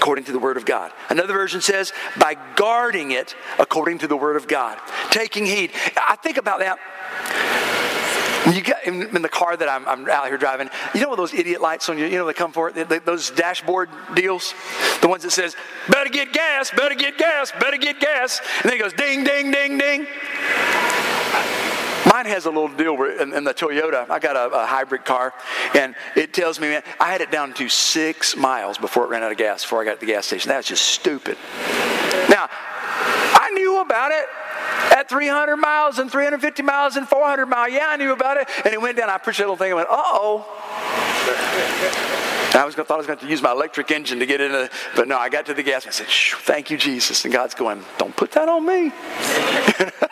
according 0.00 0.24
to 0.24 0.32
the 0.32 0.38
Word 0.38 0.56
of 0.56 0.64
God. 0.64 0.92
Another 1.10 1.34
version 1.34 1.60
says, 1.60 1.92
by 2.18 2.34
guarding 2.56 3.10
it 3.10 3.36
according 3.58 3.98
to 3.98 4.06
the 4.06 4.16
Word 4.16 4.36
of 4.36 4.48
God. 4.48 4.78
Taking 5.10 5.44
heed. 5.44 5.72
I 5.94 6.16
think 6.16 6.38
about 6.38 6.60
that. 6.60 6.78
You 8.50 8.62
get 8.62 8.86
in, 8.86 9.14
in 9.14 9.20
the 9.20 9.28
car 9.28 9.58
that 9.58 9.68
I'm, 9.68 9.86
I'm, 9.86 10.08
out 10.08 10.26
here 10.26 10.38
driving. 10.38 10.70
You 10.94 11.02
know 11.02 11.14
those 11.14 11.34
idiot 11.34 11.60
lights 11.60 11.90
on 11.90 11.98
you? 11.98 12.06
You 12.06 12.16
know 12.16 12.26
they 12.26 12.32
come 12.32 12.52
for 12.52 12.72
it. 12.74 13.04
Those 13.04 13.30
dashboard 13.30 13.90
deals, 14.14 14.54
the 15.02 15.08
ones 15.08 15.22
that 15.24 15.32
says 15.32 15.54
"Better 15.90 16.08
get 16.08 16.32
gas, 16.32 16.70
better 16.70 16.94
get 16.94 17.18
gas, 17.18 17.52
better 17.60 17.76
get 17.76 18.00
gas," 18.00 18.40
and 18.62 18.70
then 18.70 18.78
it 18.78 18.82
goes 18.82 18.94
ding, 18.94 19.24
ding, 19.24 19.50
ding, 19.50 19.76
ding. 19.76 20.06
Mine 22.06 22.26
has 22.26 22.46
a 22.46 22.50
little 22.50 22.68
deal 22.68 22.96
where 22.96 23.20
in, 23.20 23.32
in 23.34 23.44
the 23.44 23.52
Toyota, 23.52 24.08
I 24.08 24.18
got 24.18 24.36
a, 24.36 24.62
a, 24.62 24.66
hybrid 24.66 25.04
car, 25.04 25.34
and 25.74 25.94
it 26.16 26.32
tells 26.32 26.58
me, 26.58 26.68
man, 26.68 26.82
I 26.98 27.12
had 27.12 27.20
it 27.20 27.30
down 27.30 27.52
to 27.54 27.68
six 27.68 28.36
miles 28.36 28.78
before 28.78 29.04
it 29.04 29.08
ran 29.08 29.22
out 29.22 29.32
of 29.32 29.38
gas, 29.38 29.62
before 29.62 29.82
I 29.82 29.84
got 29.84 29.94
to 29.94 30.00
the 30.00 30.12
gas 30.12 30.26
station. 30.26 30.48
That's 30.48 30.66
just 30.68 30.84
stupid. 30.84 31.36
Now, 32.30 32.48
I 32.50 33.50
knew 33.54 33.80
about 33.80 34.12
it 34.12 34.26
at 34.96 35.08
300 35.08 35.56
miles 35.56 35.98
and 35.98 36.10
350 36.10 36.62
miles 36.62 36.96
and 36.96 37.06
400 37.06 37.46
miles. 37.46 37.72
Yeah, 37.72 37.88
I 37.88 37.96
knew 37.96 38.12
about 38.12 38.38
it. 38.38 38.48
And 38.64 38.72
it 38.72 38.80
went 38.80 38.96
down. 38.96 39.10
I 39.10 39.18
pushed 39.18 39.38
that 39.38 39.44
little 39.44 39.56
thing 39.56 39.68
and 39.68 39.76
went, 39.76 39.88
uh 39.88 39.96
oh. 39.96 40.46
I 42.52 42.64
was 42.64 42.74
gonna, 42.74 42.86
thought 42.86 42.94
I 42.94 42.98
was 42.98 43.06
going 43.06 43.18
to 43.20 43.28
use 43.28 43.42
my 43.42 43.52
electric 43.52 43.90
engine 43.90 44.18
to 44.18 44.26
get 44.26 44.40
into, 44.40 44.68
but 44.96 45.06
no, 45.06 45.16
I 45.18 45.28
got 45.28 45.46
to 45.46 45.54
the 45.54 45.62
gas. 45.62 45.86
I 45.86 45.90
said, 45.90 46.08
"Thank 46.08 46.70
you, 46.70 46.76
Jesus." 46.76 47.24
And 47.24 47.32
God's 47.32 47.54
going, 47.54 47.84
"Don't 47.96 48.16
put 48.16 48.32
that 48.32 48.48
on 48.48 48.66
me." 48.66 48.90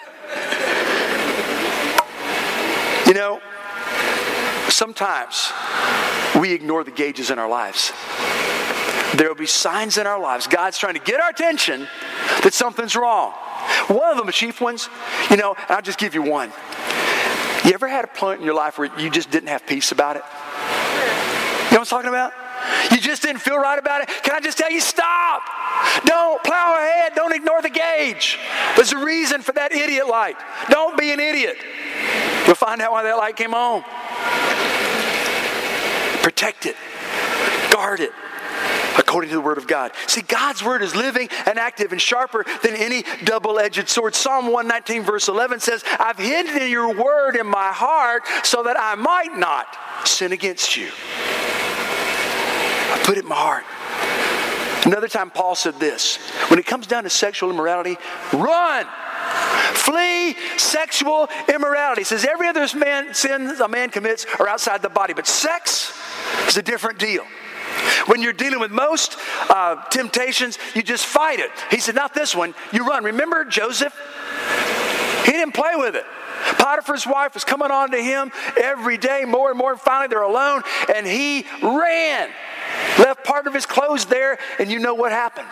You 3.07 3.07
know, 3.18 3.40
sometimes 4.68 5.52
we 6.38 6.52
ignore 6.52 6.84
the 6.84 6.90
gauges 6.90 7.30
in 7.30 7.38
our 7.38 7.48
lives. 7.48 7.92
There 9.14 9.28
will 9.28 9.34
be 9.34 9.46
signs 9.46 9.98
in 9.98 10.06
our 10.06 10.20
lives. 10.20 10.46
God's 10.46 10.78
trying 10.78 10.94
to 10.94 11.00
get 11.00 11.20
our 11.20 11.30
attention 11.30 11.88
that 12.42 12.52
something's 12.52 12.94
wrong. 12.94 13.32
One 13.88 14.10
of 14.10 14.16
them, 14.16 14.26
the 14.26 14.32
chief 14.32 14.60
ones, 14.60 14.88
you 15.30 15.36
know, 15.36 15.56
I'll 15.68 15.82
just 15.82 15.98
give 15.98 16.14
you 16.14 16.22
one. 16.22 16.52
You 17.64 17.72
ever 17.72 17.88
had 17.88 18.04
a 18.04 18.08
point 18.08 18.40
in 18.40 18.46
your 18.46 18.54
life 18.54 18.78
where 18.78 18.90
you 18.98 19.10
just 19.10 19.30
didn't 19.30 19.48
have 19.48 19.66
peace 19.66 19.92
about 19.92 20.16
it? 20.16 20.22
You 20.22 21.74
know 21.74 21.80
what 21.80 21.92
I'm 21.92 21.98
talking 22.04 22.08
about? 22.08 22.32
You 22.90 22.98
just 22.98 23.22
didn't 23.22 23.40
feel 23.40 23.58
right 23.58 23.78
about 23.78 24.02
it? 24.02 24.08
Can 24.22 24.34
I 24.34 24.40
just 24.40 24.58
tell 24.58 24.70
you, 24.70 24.80
stop! 24.80 25.42
Don't 26.04 26.42
plow 26.44 26.74
ahead. 26.74 27.12
Don't 27.14 27.32
ignore 27.32 27.62
the 27.62 27.70
gauge. 27.70 28.38
There's 28.76 28.92
a 28.92 29.04
reason 29.04 29.42
for 29.42 29.52
that 29.52 29.72
idiot 29.72 30.08
light. 30.08 30.36
Don't 30.70 30.96
be 30.98 31.10
an 31.10 31.20
idiot. 31.20 31.56
You'll 32.46 32.54
find 32.54 32.80
out 32.80 32.92
why 32.92 33.02
that 33.02 33.16
light 33.16 33.36
came 33.36 33.54
on. 33.54 33.82
Protect 36.22 36.66
it, 36.66 36.76
guard 37.72 38.00
it 38.00 38.12
according 38.98 39.30
to 39.30 39.36
the 39.36 39.40
Word 39.40 39.58
of 39.58 39.66
God. 39.66 39.92
See, 40.06 40.22
God's 40.22 40.62
Word 40.62 40.82
is 40.82 40.94
living 40.94 41.28
and 41.46 41.58
active 41.58 41.92
and 41.92 42.00
sharper 42.00 42.44
than 42.62 42.74
any 42.74 43.04
double 43.24 43.58
edged 43.58 43.88
sword. 43.88 44.14
Psalm 44.14 44.46
119, 44.46 45.02
verse 45.02 45.28
11 45.28 45.60
says, 45.60 45.84
I've 45.98 46.18
hidden 46.18 46.68
your 46.68 46.94
Word 46.94 47.36
in 47.36 47.46
my 47.46 47.72
heart 47.72 48.24
so 48.42 48.64
that 48.64 48.76
I 48.78 48.96
might 48.96 49.36
not 49.36 49.66
sin 50.04 50.32
against 50.32 50.76
you. 50.76 50.90
Put 53.08 53.16
it 53.16 53.24
in 53.24 53.28
my 53.30 53.36
heart. 53.36 53.64
Another 54.84 55.08
time, 55.08 55.30
Paul 55.30 55.54
said 55.54 55.80
this 55.80 56.16
when 56.50 56.58
it 56.58 56.66
comes 56.66 56.86
down 56.86 57.04
to 57.04 57.08
sexual 57.08 57.48
immorality, 57.48 57.96
run. 58.34 58.84
Flee 59.72 60.36
sexual 60.58 61.30
immorality. 61.48 62.04
Says 62.04 62.26
every 62.26 62.48
other 62.48 62.66
man, 62.76 63.14
sin 63.14 63.48
a 63.62 63.66
man 63.66 63.88
commits 63.88 64.26
are 64.38 64.46
outside 64.46 64.82
the 64.82 64.90
body, 64.90 65.14
but 65.14 65.26
sex 65.26 65.98
is 66.48 66.58
a 66.58 66.62
different 66.62 66.98
deal. 66.98 67.24
When 68.08 68.20
you're 68.20 68.34
dealing 68.34 68.60
with 68.60 68.72
most 68.72 69.16
uh, 69.48 69.82
temptations, 69.84 70.58
you 70.74 70.82
just 70.82 71.06
fight 71.06 71.38
it. 71.38 71.50
He 71.70 71.80
said, 71.80 71.94
not 71.94 72.12
this 72.12 72.36
one, 72.36 72.54
you 72.74 72.86
run. 72.86 73.04
Remember 73.04 73.42
Joseph? 73.46 73.94
He 75.24 75.32
didn't 75.32 75.54
play 75.54 75.76
with 75.76 75.94
it. 75.94 76.04
Potiphar's 76.58 77.06
wife 77.06 77.34
was 77.34 77.44
coming 77.44 77.70
on 77.70 77.90
to 77.90 78.02
him 78.02 78.32
every 78.56 78.98
day, 78.98 79.24
more 79.26 79.48
and 79.48 79.58
more. 79.58 79.72
And 79.72 79.80
finally, 79.80 80.08
they're 80.08 80.22
alone, 80.22 80.62
and 80.94 81.06
he 81.06 81.46
ran, 81.62 82.30
left 82.98 83.24
part 83.24 83.46
of 83.46 83.54
his 83.54 83.66
clothes 83.66 84.06
there, 84.06 84.38
and 84.58 84.70
you 84.70 84.78
know 84.78 84.94
what 84.94 85.12
happened. 85.12 85.48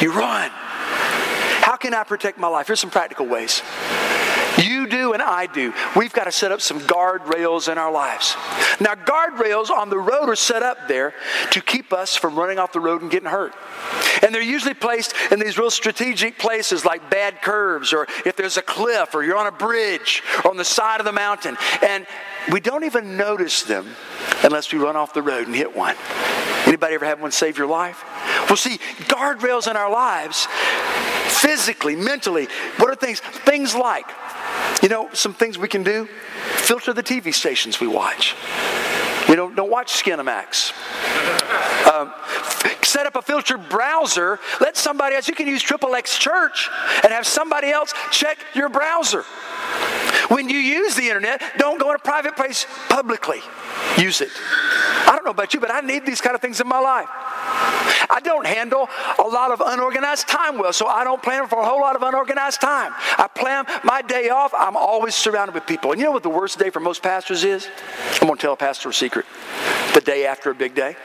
You 0.00 0.12
run. 0.12 0.50
How 1.62 1.76
can 1.76 1.92
I 1.94 2.04
protect 2.04 2.38
my 2.38 2.48
life? 2.48 2.66
Here's 2.66 2.80
some 2.80 2.90
practical 2.90 3.26
ways. 3.26 3.62
And 5.20 5.28
I 5.28 5.44
do. 5.44 5.74
We've 5.96 6.14
got 6.14 6.24
to 6.24 6.32
set 6.32 6.50
up 6.50 6.62
some 6.62 6.80
guardrails 6.80 7.70
in 7.70 7.76
our 7.76 7.92
lives. 7.92 8.34
Now, 8.80 8.94
guardrails 8.94 9.68
on 9.68 9.90
the 9.90 9.98
road 9.98 10.30
are 10.30 10.36
set 10.36 10.62
up 10.62 10.88
there 10.88 11.12
to 11.50 11.60
keep 11.60 11.92
us 11.92 12.16
from 12.16 12.38
running 12.38 12.58
off 12.58 12.72
the 12.72 12.80
road 12.80 13.02
and 13.02 13.10
getting 13.10 13.28
hurt. 13.28 13.52
And 14.22 14.34
they're 14.34 14.40
usually 14.40 14.72
placed 14.72 15.12
in 15.30 15.38
these 15.38 15.58
real 15.58 15.70
strategic 15.70 16.38
places 16.38 16.86
like 16.86 17.10
bad 17.10 17.42
curves 17.42 17.92
or 17.92 18.06
if 18.24 18.34
there's 18.34 18.56
a 18.56 18.62
cliff 18.62 19.14
or 19.14 19.22
you're 19.22 19.36
on 19.36 19.46
a 19.46 19.52
bridge 19.52 20.22
or 20.42 20.52
on 20.52 20.56
the 20.56 20.64
side 20.64 21.00
of 21.00 21.04
the 21.04 21.12
mountain. 21.12 21.58
And 21.86 22.06
we 22.50 22.60
don't 22.60 22.84
even 22.84 23.18
notice 23.18 23.62
them 23.64 23.88
unless 24.42 24.72
we 24.72 24.78
run 24.78 24.96
off 24.96 25.12
the 25.12 25.22
road 25.22 25.46
and 25.46 25.54
hit 25.54 25.76
one. 25.76 25.96
Anybody 26.64 26.94
ever 26.94 27.04
have 27.04 27.20
one 27.20 27.30
save 27.30 27.58
your 27.58 27.66
life? 27.66 28.02
Well, 28.48 28.56
see, 28.56 28.78
guardrails 29.04 29.70
in 29.70 29.76
our 29.76 29.90
lives, 29.90 30.46
physically, 31.40 31.94
mentally, 31.94 32.48
what 32.78 32.88
are 32.88 32.94
things? 32.94 33.20
Things 33.20 33.74
like, 33.74 34.06
you 34.82 34.88
know, 34.88 35.10
some 35.12 35.34
things 35.34 35.58
we 35.58 35.68
can 35.68 35.82
do. 35.82 36.06
Filter 36.56 36.92
the 36.92 37.02
TV 37.02 37.32
stations 37.34 37.80
we 37.80 37.86
watch. 37.86 38.34
You 39.28 39.36
know, 39.36 39.50
don't 39.50 39.70
watch 39.70 39.92
Skinamax. 40.02 40.72
Um, 41.90 42.12
set 42.82 43.06
up 43.06 43.16
a 43.16 43.22
filtered 43.22 43.68
browser. 43.68 44.38
Let 44.60 44.76
somebody 44.76 45.16
else, 45.16 45.26
you 45.26 45.34
can 45.34 45.46
use 45.46 45.62
Triple 45.62 45.94
X 45.94 46.18
Church 46.18 46.68
and 47.02 47.12
have 47.12 47.26
somebody 47.26 47.70
else 47.70 47.92
check 48.12 48.38
your 48.54 48.68
browser. 48.68 49.24
When 50.28 50.48
you 50.48 50.58
use 50.58 50.94
the 50.94 51.08
internet, 51.08 51.42
don't 51.58 51.80
go 51.80 51.90
in 51.90 51.96
a 51.96 51.98
private 51.98 52.36
place 52.36 52.66
publicly. 52.88 53.40
Use 53.98 54.20
it. 54.20 54.30
I 55.06 55.12
don't 55.16 55.24
know 55.24 55.32
about 55.32 55.54
you, 55.54 55.60
but 55.60 55.72
I 55.72 55.80
need 55.80 56.06
these 56.06 56.20
kind 56.20 56.34
of 56.34 56.40
things 56.40 56.60
in 56.60 56.68
my 56.68 56.78
life. 56.78 57.08
I 58.10 58.20
don't 58.22 58.46
handle 58.46 58.88
a 59.18 59.22
lot 59.22 59.50
of 59.50 59.60
unorganized 59.64 60.28
time 60.28 60.58
well, 60.58 60.72
so 60.72 60.86
I 60.86 61.04
don't 61.04 61.22
plan 61.22 61.48
for 61.48 61.58
a 61.58 61.64
whole 61.64 61.80
lot 61.80 61.96
of 61.96 62.02
unorganized 62.02 62.60
time. 62.60 62.92
I 63.18 63.28
plan 63.28 63.66
my 63.84 64.02
day 64.02 64.30
off, 64.30 64.52
I'm 64.56 64.76
always 64.76 65.14
surrounded 65.14 65.54
with 65.54 65.66
people. 65.66 65.92
And 65.92 66.00
you 66.00 66.06
know 66.06 66.12
what 66.12 66.22
the 66.22 66.30
worst 66.30 66.58
day 66.58 66.70
for 66.70 66.80
most 66.80 67.02
pastors 67.02 67.44
is? 67.44 67.68
I'm 68.14 68.26
going 68.26 68.36
to 68.36 68.40
tell 68.40 68.52
a 68.52 68.56
pastor 68.56 68.88
a 68.88 68.94
secret. 68.94 69.26
The 69.94 70.00
day 70.00 70.26
after 70.26 70.50
a 70.50 70.54
big 70.54 70.74
day. 70.74 70.96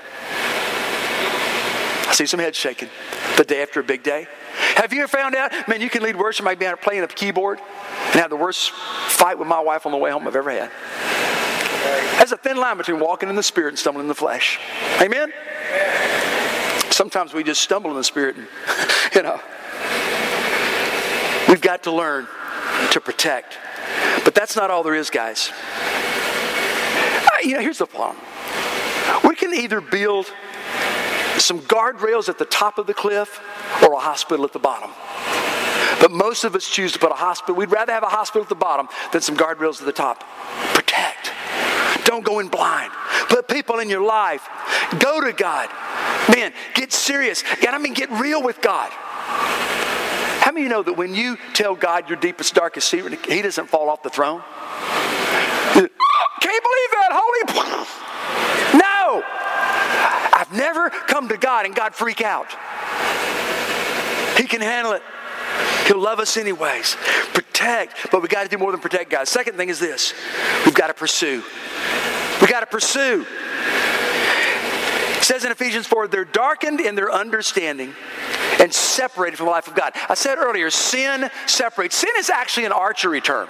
I 2.08 2.14
see 2.14 2.26
some 2.26 2.40
heads 2.40 2.58
shaking. 2.58 2.90
The 3.38 3.44
day 3.44 3.62
after 3.62 3.80
a 3.80 3.84
big 3.84 4.04
day. 4.04 4.28
Have 4.76 4.92
you 4.92 5.04
ever 5.04 5.08
found 5.08 5.36
out, 5.36 5.52
man, 5.68 5.82
you 5.82 5.90
can 5.90 6.04
lead 6.04 6.18
worship 6.18 6.46
by 6.46 6.56
playing 6.56 7.04
a 7.04 7.08
keyboard 7.08 7.60
and 7.60 8.20
have 8.20 8.30
the 8.30 8.36
worst 8.36 8.72
fight 8.72 9.40
with 9.40 9.48
my 9.48 9.60
wife 9.60 9.86
on 9.86 9.92
the 9.92 9.98
way 9.98 10.12
home 10.12 10.28
I've 10.28 10.36
ever 10.36 10.52
had? 10.52 10.70
There's 12.18 12.32
a 12.32 12.38
thin 12.38 12.58
line 12.58 12.78
between 12.78 13.00
walking 13.00 13.30
in 13.30 13.36
the 13.36 13.44
spirit 13.44 13.70
and 13.70 13.80
stumbling 13.80 14.06
in 14.06 14.08
the 14.10 14.16
flesh. 14.16 14.60
Amen? 15.02 15.32
Sometimes 16.92 17.34
we 17.34 17.44
just 17.44 17.62
stumble 17.62 17.90
in 17.92 17.96
the 17.96 18.04
spirit 18.04 18.36
and, 18.36 18.48
you 19.16 19.24
know. 19.24 19.40
We've 21.48 21.62
got 21.62 21.84
to 21.84 21.92
learn 21.92 22.28
to 22.92 23.00
protect. 23.00 23.58
But 24.24 24.36
that's 24.36 24.56
not 24.56 24.72
all 24.72 24.84
there 24.84 24.96
is, 24.96 25.10
guys. 25.10 25.52
You 27.44 27.54
know, 27.54 27.62
here's 27.62 27.78
the 27.78 27.86
problem. 27.86 28.18
We 29.24 29.36
can 29.36 29.54
either 29.54 29.80
build 29.80 30.32
some 31.40 31.60
guardrails 31.62 32.30
at 32.30 32.38
the 32.38 32.46
top 32.46 32.78
of 32.78 32.88
the 32.88 32.94
cliff 32.94 33.40
or 33.84 33.94
a 33.94 34.00
hospital 34.00 34.46
at 34.46 34.54
the 34.54 34.60
bottom. 34.60 34.92
But 36.02 36.12
most 36.12 36.44
of 36.44 36.56
us 36.56 36.70
choose 36.70 36.92
to 36.94 37.00
put 37.00 37.12
a 37.12 37.16
hospital. 37.16 37.56
We'd 37.56 37.72
rather 37.72 37.94
have 37.94 38.04
a 38.04 38.10
hospital 38.10 38.44
at 38.44 38.50
the 38.50 38.56
bottom 38.56 38.88
than 39.12 39.22
some 39.22 39.38
guardrails 39.38 39.80
at 39.80 39.86
the 39.86 39.94
top. 39.94 40.24
Protect. 40.74 41.32
Don't 42.06 42.24
go 42.24 42.40
in 42.40 42.48
blind. 42.48 42.92
Put 43.30 43.48
people 43.48 43.80
in 43.80 43.90
your 43.90 44.04
life. 44.04 44.48
Go 45.00 45.22
to 45.22 45.34
God. 45.34 45.70
Man, 46.34 46.54
get 46.74 46.92
serious. 46.94 47.44
God, 47.62 47.74
I 47.74 47.78
mean, 47.78 47.94
get 47.94 48.12
real 48.12 48.44
with 48.44 48.62
God. 48.62 48.92
How 48.92 50.52
many 50.52 50.66
of 50.66 50.70
you 50.70 50.70
know 50.70 50.84
that 50.84 50.94
when 50.94 51.16
you 51.16 51.38
tell 51.54 51.76
God 51.76 52.08
your 52.08 52.20
deepest, 52.20 52.54
darkest 52.54 52.88
secret, 52.88 53.26
He 53.26 53.42
doesn't 53.42 53.68
fall 53.68 53.90
off 53.90 54.04
the 54.04 54.10
throne? 54.10 54.44
Can't 55.74 56.64
believe 56.64 56.92
that, 56.92 57.10
holy. 57.12 58.06
I've 60.34 60.52
never 60.54 60.90
come 60.90 61.30
to 61.30 61.38
God 61.38 61.66
and 61.66 61.76
God 61.76 61.96
freak 61.96 62.22
out. 62.22 62.48
He 64.38 64.48
can 64.48 64.62
handle 64.62 64.94
it. 64.94 65.02
He'll 65.88 66.00
love 66.00 66.20
us 66.20 66.38
anyways. 66.38 66.98
Protect, 67.34 68.12
but 68.12 68.22
we 68.22 68.28
got 68.28 68.44
to 68.44 68.50
do 68.50 68.58
more 68.58 68.72
than 68.72 68.82
protect, 68.82 69.10
guys. 69.10 69.30
Second 69.30 69.56
thing 69.56 69.70
is 69.70 69.80
this 69.80 70.14
we've 70.66 70.76
got 70.76 70.88
to 70.88 70.94
pursue. 70.94 71.44
We've 72.42 72.50
got 72.50 72.62
to 72.62 72.66
pursue. 72.66 73.26
It 75.18 75.24
says 75.24 75.46
in 75.46 75.52
Ephesians 75.52 75.88
4, 75.88 76.08
they're 76.08 76.26
darkened 76.26 76.80
in 76.82 76.96
their 76.96 77.12
understanding 77.12 77.94
and 78.60 78.74
separated 78.74 79.38
from 79.38 79.46
the 79.48 79.52
life 79.52 79.68
of 79.68 79.76
God. 79.76 79.94
I 80.10 80.14
said 80.14 80.38
earlier, 80.38 80.70
sin 80.70 81.30
separates. 81.48 81.96
Sin 81.96 82.12
is 82.18 82.30
actually 82.30 82.66
an 82.66 82.72
archery 82.72 83.22
term. 83.22 83.48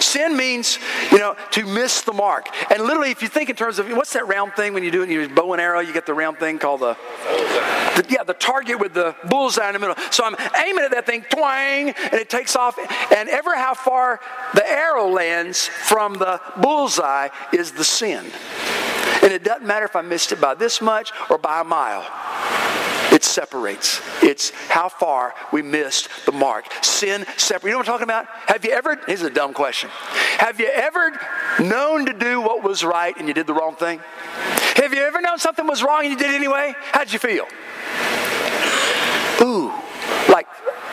Sin 0.00 0.36
means, 0.36 0.78
you 1.10 1.18
know, 1.18 1.36
to 1.52 1.66
miss 1.66 2.02
the 2.02 2.12
mark. 2.12 2.48
And 2.70 2.82
literally, 2.82 3.10
if 3.10 3.22
you 3.22 3.28
think 3.28 3.50
in 3.50 3.56
terms 3.56 3.78
of 3.78 3.88
what's 3.90 4.12
that 4.12 4.26
round 4.28 4.54
thing 4.54 4.74
when 4.74 4.84
you 4.84 4.90
do 4.90 5.02
it, 5.02 5.08
you 5.08 5.28
bow 5.28 5.52
and 5.52 5.60
arrow, 5.60 5.80
you 5.80 5.92
get 5.92 6.06
the 6.06 6.14
round 6.14 6.38
thing 6.38 6.58
called 6.58 6.80
the, 6.80 6.96
the, 7.96 8.06
yeah, 8.08 8.22
the 8.24 8.34
target 8.34 8.78
with 8.78 8.94
the 8.94 9.14
bullseye 9.28 9.68
in 9.68 9.72
the 9.74 9.78
middle. 9.78 9.96
So 10.10 10.24
I'm 10.24 10.36
aiming 10.66 10.84
at 10.84 10.90
that 10.92 11.06
thing, 11.06 11.24
twang, 11.30 11.90
and 11.90 12.14
it 12.14 12.28
takes 12.28 12.56
off. 12.56 12.78
And 13.12 13.28
ever 13.28 13.56
how 13.56 13.74
far 13.74 14.20
the 14.54 14.66
arrow 14.68 15.08
lands 15.08 15.66
from 15.66 16.14
the 16.14 16.40
bullseye 16.60 17.28
is 17.52 17.72
the 17.72 17.84
sin. 17.84 18.26
And 19.22 19.32
it 19.32 19.42
doesn't 19.42 19.66
matter 19.66 19.86
if 19.86 19.96
I 19.96 20.02
missed 20.02 20.32
it 20.32 20.40
by 20.40 20.54
this 20.54 20.80
much 20.80 21.12
or 21.30 21.38
by 21.38 21.60
a 21.60 21.64
mile. 21.64 22.04
It 23.12 23.24
separates. 23.24 24.00
It's 24.22 24.50
how 24.68 24.88
far 24.88 25.34
we 25.52 25.62
missed 25.62 26.08
the 26.26 26.32
mark. 26.32 26.66
Sin 26.82 27.24
separates. 27.36 27.64
You 27.64 27.70
know 27.70 27.78
what 27.78 27.88
I'm 27.88 27.92
talking 27.92 28.04
about? 28.04 28.26
Have 28.46 28.64
you 28.64 28.72
ever, 28.72 29.00
here's 29.06 29.22
a 29.22 29.30
dumb 29.30 29.54
question. 29.54 29.90
Have 30.38 30.60
you 30.60 30.66
ever 30.66 31.18
known 31.60 32.06
to 32.06 32.12
do 32.12 32.40
what 32.40 32.62
was 32.62 32.84
right 32.84 33.16
and 33.16 33.28
you 33.28 33.34
did 33.34 33.46
the 33.46 33.54
wrong 33.54 33.76
thing? 33.76 34.00
Have 34.76 34.92
you 34.92 35.00
ever 35.00 35.20
known 35.20 35.38
something 35.38 35.66
was 35.66 35.82
wrong 35.82 36.02
and 36.02 36.10
you 36.10 36.18
did 36.18 36.30
it 36.30 36.34
anyway? 36.34 36.74
How'd 36.92 37.12
you 37.12 37.18
feel? 37.18 37.46
Ooh, 39.40 39.72
like 40.28 40.46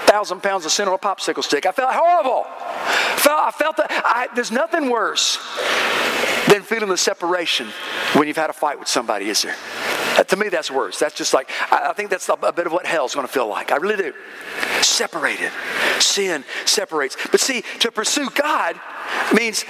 thousand 0.06 0.44
pounds 0.44 0.66
of 0.66 0.72
sin 0.72 0.88
on 0.88 0.94
a 0.94 0.98
popsicle 0.98 1.44
stick. 1.44 1.66
I 1.66 1.72
felt 1.72 1.94
horrible. 1.94 2.44
Felt, 3.18 3.40
I 3.40 3.52
felt 3.52 3.78
that 3.78 3.90
I, 3.90 4.28
there's 4.36 4.52
nothing 4.52 4.90
worse 4.90 5.38
than 6.50 6.62
feeling 6.62 6.90
the 6.90 6.98
separation 6.98 7.68
when 8.14 8.28
you've 8.28 8.38
had 8.38 8.50
a 8.50 8.54
fight 8.54 8.80
with 8.80 8.88
somebody, 8.88 9.30
is 9.30 9.42
there? 9.42 9.56
Uh, 10.18 10.24
to 10.24 10.36
me, 10.36 10.50
that's 10.50 10.70
worse. 10.70 11.00
That's 11.00 11.16
just 11.16 11.34
like, 11.34 11.50
I, 11.72 11.90
I 11.90 11.94
think 11.94 12.10
that's 12.10 12.30
a, 12.30 12.34
a, 12.34 12.54
bit 12.54 12.68
of 12.68 12.74
what 12.74 12.86
hell's 12.86 13.16
going 13.16 13.26
to 13.26 13.32
feel 13.32 13.48
like. 13.48 13.72
I 13.72 13.78
really 13.78 13.98
do. 13.98 14.14
Separated. 14.82 15.52
Sin 16.00 16.44
separates. 16.66 17.18
But 17.32 17.40
see, 17.40 17.64
to 17.80 17.92
pursue 17.92 18.30
God 18.36 18.80
means 19.34 19.66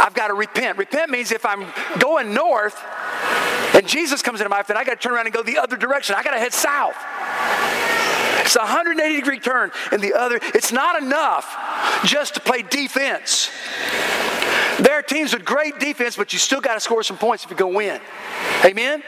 I've 0.00 0.14
got 0.14 0.28
to 0.28 0.34
repent. 0.34 0.78
Repent 0.78 1.10
means 1.10 1.32
if 1.32 1.46
I'm 1.46 1.66
going 1.98 2.34
north 2.34 2.78
and 3.74 3.86
Jesus 3.86 4.22
comes 4.22 4.40
into 4.40 4.50
my 4.50 4.56
life, 4.56 4.66
then 4.66 4.76
I 4.76 4.84
got 4.84 5.00
to 5.00 5.08
turn 5.08 5.14
around 5.14 5.26
and 5.26 5.34
go 5.34 5.42
the 5.42 5.58
other 5.58 5.76
direction. 5.76 6.14
I 6.16 6.22
got 6.22 6.32
to 6.32 6.38
head 6.38 6.52
south. 6.52 6.96
It's 8.40 8.56
a 8.56 8.60
180 8.60 9.14
degree 9.16 9.38
turn 9.38 9.70
in 9.92 10.00
the 10.00 10.12
other. 10.14 10.40
It's 10.54 10.72
not 10.72 11.00
enough 11.00 11.56
just 12.04 12.34
to 12.34 12.40
play 12.40 12.62
defense. 12.62 13.50
There 14.80 14.94
are 14.94 15.02
teams 15.02 15.32
with 15.32 15.44
great 15.44 15.78
defense, 15.78 16.16
but 16.16 16.32
you 16.32 16.38
still 16.38 16.60
got 16.60 16.74
to 16.74 16.80
score 16.80 17.02
some 17.02 17.18
points 17.18 17.44
if 17.44 17.50
you're 17.50 17.58
going 17.58 17.72
to 17.72 17.76
win. 17.76 18.00
Amen? 18.64 19.02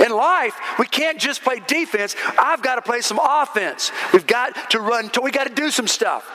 In 0.00 0.10
life, 0.10 0.54
we 0.78 0.86
can't 0.86 1.18
just 1.18 1.42
play 1.42 1.60
defense. 1.66 2.16
I've 2.38 2.62
got 2.62 2.76
to 2.76 2.82
play 2.82 3.00
some 3.00 3.18
offense. 3.22 3.92
We've 4.12 4.26
got 4.26 4.70
to 4.70 4.80
run, 4.80 5.10
we 5.22 5.30
got 5.30 5.46
to 5.46 5.54
do 5.54 5.70
some 5.70 5.86
stuff. 5.86 6.28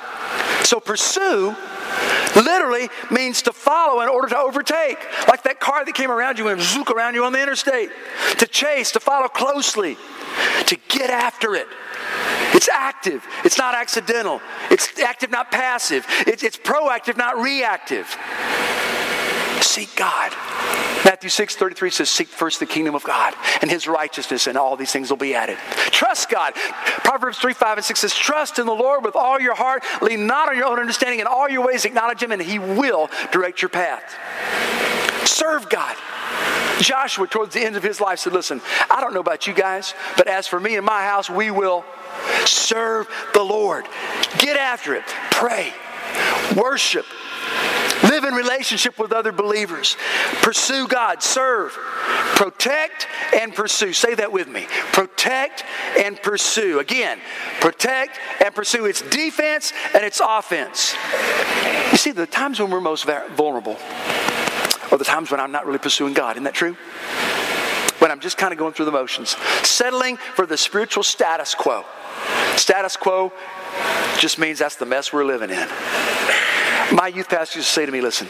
So 0.63 0.79
pursue 0.79 1.55
literally 2.35 2.89
means 3.09 3.41
to 3.43 3.53
follow 3.53 4.01
in 4.01 4.09
order 4.09 4.29
to 4.29 4.37
overtake. 4.37 4.97
Like 5.27 5.43
that 5.43 5.59
car 5.59 5.85
that 5.85 5.95
came 5.95 6.11
around 6.11 6.37
you 6.37 6.47
and 6.49 6.61
zook 6.61 6.91
around 6.91 7.15
you 7.15 7.23
on 7.25 7.33
the 7.33 7.41
interstate. 7.41 7.89
To 8.39 8.47
chase, 8.47 8.91
to 8.91 8.99
follow 8.99 9.27
closely, 9.27 9.97
to 10.65 10.77
get 10.87 11.09
after 11.09 11.55
it. 11.55 11.67
It's 12.53 12.69
active. 12.69 13.25
It's 13.43 13.57
not 13.57 13.75
accidental. 13.75 14.41
It's 14.71 14.99
active, 14.99 15.29
not 15.29 15.51
passive. 15.51 16.05
It's, 16.25 16.43
it's 16.43 16.57
proactive, 16.57 17.17
not 17.17 17.37
reactive. 17.37 18.17
Seek 19.77 19.95
God. 19.95 20.31
Matthew 21.05 21.29
6 21.29 21.55
33 21.55 21.91
says, 21.91 22.09
Seek 22.09 22.29
first 22.29 22.59
the 22.59 22.65
kingdom 22.65 22.95
of 22.95 23.03
God 23.03 23.35
and 23.61 23.69
his 23.69 23.87
righteousness, 23.87 24.47
and 24.47 24.57
all 24.57 24.75
these 24.75 24.91
things 24.91 25.11
will 25.11 25.17
be 25.17 25.35
added. 25.35 25.59
Trust 25.91 26.31
God. 26.31 26.55
Proverbs 27.03 27.37
3 27.37 27.53
5 27.53 27.77
and 27.77 27.85
6 27.85 27.99
says, 27.99 28.15
Trust 28.15 28.57
in 28.57 28.65
the 28.65 28.73
Lord 28.73 29.05
with 29.05 29.15
all 29.15 29.39
your 29.39 29.53
heart. 29.53 29.83
Lean 30.01 30.25
not 30.25 30.49
on 30.49 30.57
your 30.57 30.65
own 30.65 30.79
understanding. 30.79 31.19
In 31.19 31.27
all 31.27 31.47
your 31.47 31.63
ways, 31.63 31.85
acknowledge 31.85 32.23
him, 32.23 32.31
and 32.31 32.41
he 32.41 32.57
will 32.57 33.07
direct 33.31 33.61
your 33.61 33.69
path. 33.69 34.17
Serve 35.27 35.69
God. 35.69 35.95
Joshua, 36.81 37.27
towards 37.27 37.53
the 37.53 37.63
end 37.63 37.75
of 37.75 37.83
his 37.83 38.01
life, 38.01 38.17
said, 38.17 38.33
Listen, 38.33 38.61
I 38.89 38.99
don't 38.99 39.13
know 39.13 39.19
about 39.19 39.45
you 39.45 39.53
guys, 39.53 39.93
but 40.17 40.27
as 40.27 40.47
for 40.47 40.59
me 40.59 40.75
and 40.75 40.83
my 40.83 41.03
house, 41.03 41.29
we 41.29 41.51
will 41.51 41.85
serve 42.45 43.07
the 43.35 43.43
Lord. 43.43 43.85
Get 44.39 44.57
after 44.57 44.95
it. 44.95 45.03
Pray. 45.29 45.71
Worship. 46.55 47.05
In 48.27 48.33
relationship 48.33 48.99
with 48.99 49.13
other 49.13 49.31
believers. 49.31 49.95
Pursue 50.41 50.87
God. 50.87 51.23
Serve. 51.23 51.71
Protect 52.35 53.07
and 53.33 53.55
pursue. 53.55 53.93
Say 53.93 54.15
that 54.15 54.33
with 54.33 54.49
me. 54.49 54.67
Protect 54.91 55.63
and 55.97 56.21
pursue. 56.21 56.79
Again, 56.79 57.19
protect 57.61 58.19
and 58.43 58.53
pursue. 58.53 58.85
It's 58.85 59.01
defense 59.01 59.71
and 59.93 60.03
it's 60.03 60.19
offense. 60.19 60.93
You 61.91 61.97
see, 61.97 62.11
the 62.11 62.27
times 62.27 62.59
when 62.59 62.69
we're 62.69 62.81
most 62.81 63.05
vulnerable 63.05 63.77
are 64.91 64.97
the 64.97 65.05
times 65.05 65.31
when 65.31 65.39
I'm 65.39 65.53
not 65.53 65.65
really 65.65 65.79
pursuing 65.79 66.13
God. 66.13 66.35
Isn't 66.35 66.43
that 66.43 66.53
true? 66.53 66.75
When 67.99 68.11
I'm 68.11 68.19
just 68.19 68.37
kind 68.37 68.51
of 68.51 68.59
going 68.59 68.73
through 68.73 68.85
the 68.85 68.91
motions, 68.91 69.37
settling 69.63 70.17
for 70.17 70.45
the 70.45 70.57
spiritual 70.57 71.03
status 71.03 71.55
quo. 71.55 71.85
Status 72.57 72.97
quo 72.97 73.31
just 74.19 74.37
means 74.37 74.59
that's 74.59 74.75
the 74.75 74.85
mess 74.85 75.13
we're 75.13 75.23
living 75.23 75.49
in. 75.49 75.67
My 76.93 77.07
youth 77.07 77.29
pastor 77.29 77.59
used 77.59 77.69
to 77.69 77.73
say 77.73 77.85
to 77.85 77.91
me, 77.91 78.01
listen, 78.01 78.27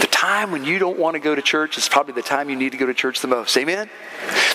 the 0.00 0.06
time 0.06 0.50
when 0.50 0.64
you 0.64 0.78
don't 0.78 0.98
want 0.98 1.14
to 1.14 1.20
go 1.20 1.34
to 1.34 1.42
church 1.42 1.78
is 1.78 1.88
probably 1.88 2.14
the 2.14 2.22
time 2.22 2.48
you 2.48 2.56
need 2.56 2.72
to 2.72 2.78
go 2.78 2.86
to 2.86 2.94
church 2.94 3.20
the 3.20 3.28
most. 3.28 3.56
Amen? 3.56 3.88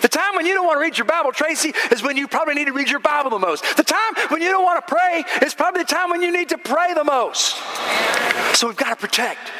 The 0.02 0.08
time 0.08 0.36
when 0.36 0.46
you 0.46 0.54
don't 0.54 0.66
want 0.66 0.78
to 0.78 0.82
read 0.82 0.98
your 0.98 1.06
Bible, 1.06 1.32
Tracy, 1.32 1.74
is 1.92 2.02
when 2.02 2.18
you 2.18 2.28
probably 2.28 2.56
need 2.56 2.66
to 2.66 2.74
read 2.74 2.90
your 2.90 3.00
Bible 3.00 3.30
the 3.30 3.40
most. 3.40 3.78
The 3.78 3.84
time 3.84 4.16
when 4.30 4.42
you 4.42 4.50
don't 4.50 4.64
want 4.64 4.86
to 4.86 4.94
pray 4.94 5.24
is 5.46 5.54
probably 5.54 5.84
the 5.84 5.88
time 5.88 6.10
when 6.10 6.22
you 6.22 6.32
need 6.32 6.50
to 6.50 6.58
pray 6.58 6.94
the 6.94 7.04
most. 7.04 7.56
So 8.56 8.68
we've 8.68 8.76
got 8.76 8.90
to 8.90 8.96
protect. 8.96 9.52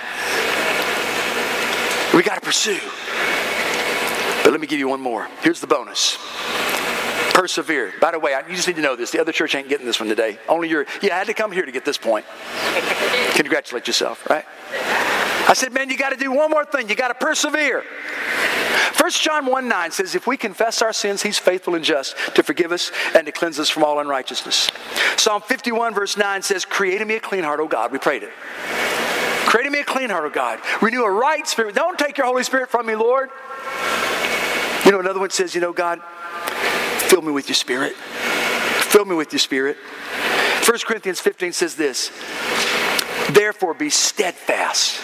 We 2.14 2.24
got 2.24 2.36
to 2.36 2.42
pursue. 2.42 2.80
But 4.44 4.52
let 4.52 4.60
me 4.60 4.68
give 4.68 4.80
you 4.80 4.88
one 4.88 5.02
more. 5.02 5.28
Here's 5.42 5.62
the 5.62 5.68
bonus. 5.68 6.18
Persevere. 7.34 7.94
By 8.00 8.12
the 8.12 8.20
way, 8.20 8.40
you 8.48 8.56
just 8.56 8.68
need 8.68 8.76
to 8.76 8.82
know 8.82 8.96
this. 8.96 9.12
The 9.12 9.20
other 9.20 9.32
church 9.32 9.56
ain't 9.56 9.70
getting 9.70 9.86
this 9.86 10.00
one 10.00 10.10
today. 10.10 10.38
Only 10.48 10.70
you. 10.70 10.86
You 11.02 11.10
had 11.10 11.28
to 11.28 11.34
come 11.34 11.52
here 11.52 11.66
to 11.66 11.72
get 11.72 11.86
this 11.86 11.98
point. 11.98 12.26
Congratulate 13.34 13.88
yourself, 13.88 14.30
right? 14.30 14.46
I 15.48 15.54
said, 15.56 15.74
man, 15.74 15.90
you 15.90 15.98
got 15.98 16.10
to 16.12 16.16
do 16.16 16.32
one 16.32 16.50
more 16.50 16.66
thing. 16.66 16.90
You 16.90 16.96
got 16.96 17.10
to 17.10 17.16
persevere. 17.16 17.84
1 19.00 19.12
John 19.12 19.46
1 19.48 19.68
9 19.68 19.92
says, 19.92 20.16
If 20.16 20.28
we 20.28 20.38
confess 20.38 20.82
our 20.82 20.94
sins, 20.94 21.24
he's 21.24 21.38
faithful 21.38 21.76
and 21.76 21.84
just 21.84 22.16
to 22.36 22.44
forgive 22.44 22.72
us 22.72 22.92
and 23.16 23.26
to 23.26 23.32
cleanse 23.32 23.60
us 23.60 23.70
from 23.70 23.84
all 23.84 24.00
unrighteousness. 24.00 24.70
Psalm 25.18 25.42
51, 25.42 25.94
verse 25.94 26.16
9 26.16 26.42
says, 26.42 26.64
Create 26.64 27.02
in 27.02 27.08
me 27.08 27.16
a 27.16 27.20
clean 27.20 27.44
heart, 27.44 27.60
O 27.60 27.68
God. 27.68 27.92
We 27.92 27.98
prayed 27.98 28.24
it. 28.24 28.32
Create 29.46 29.66
in 29.66 29.74
me 29.74 29.80
a 29.80 29.84
clean 29.84 30.10
heart, 30.10 30.26
O 30.26 30.30
God. 30.30 30.60
Renew 30.82 31.04
a 31.04 31.12
right 31.12 31.46
spirit. 31.48 31.76
Don't 31.76 31.98
take 31.98 32.18
your 32.18 32.28
Holy 32.28 32.44
Spirit 32.44 32.70
from 32.70 32.86
me, 32.86 32.96
Lord. 32.96 33.30
You 34.86 34.92
know, 34.92 35.00
another 35.00 35.20
one 35.20 35.30
says, 35.32 35.56
You 35.56 35.62
know, 35.62 35.74
God, 35.74 36.00
fill 37.14 37.22
me 37.22 37.32
with 37.32 37.48
your 37.48 37.54
spirit. 37.54 37.94
Fill 37.94 39.06
me 39.06 39.16
with 39.16 39.32
your 39.32 39.40
spirit. 39.40 39.78
1 40.66 40.80
Corinthians 40.88 41.20
15 41.20 41.54
says 41.54 41.76
this 41.76 42.10
Therefore, 43.30 43.76
be 43.76 43.92
steadfast, 43.92 45.00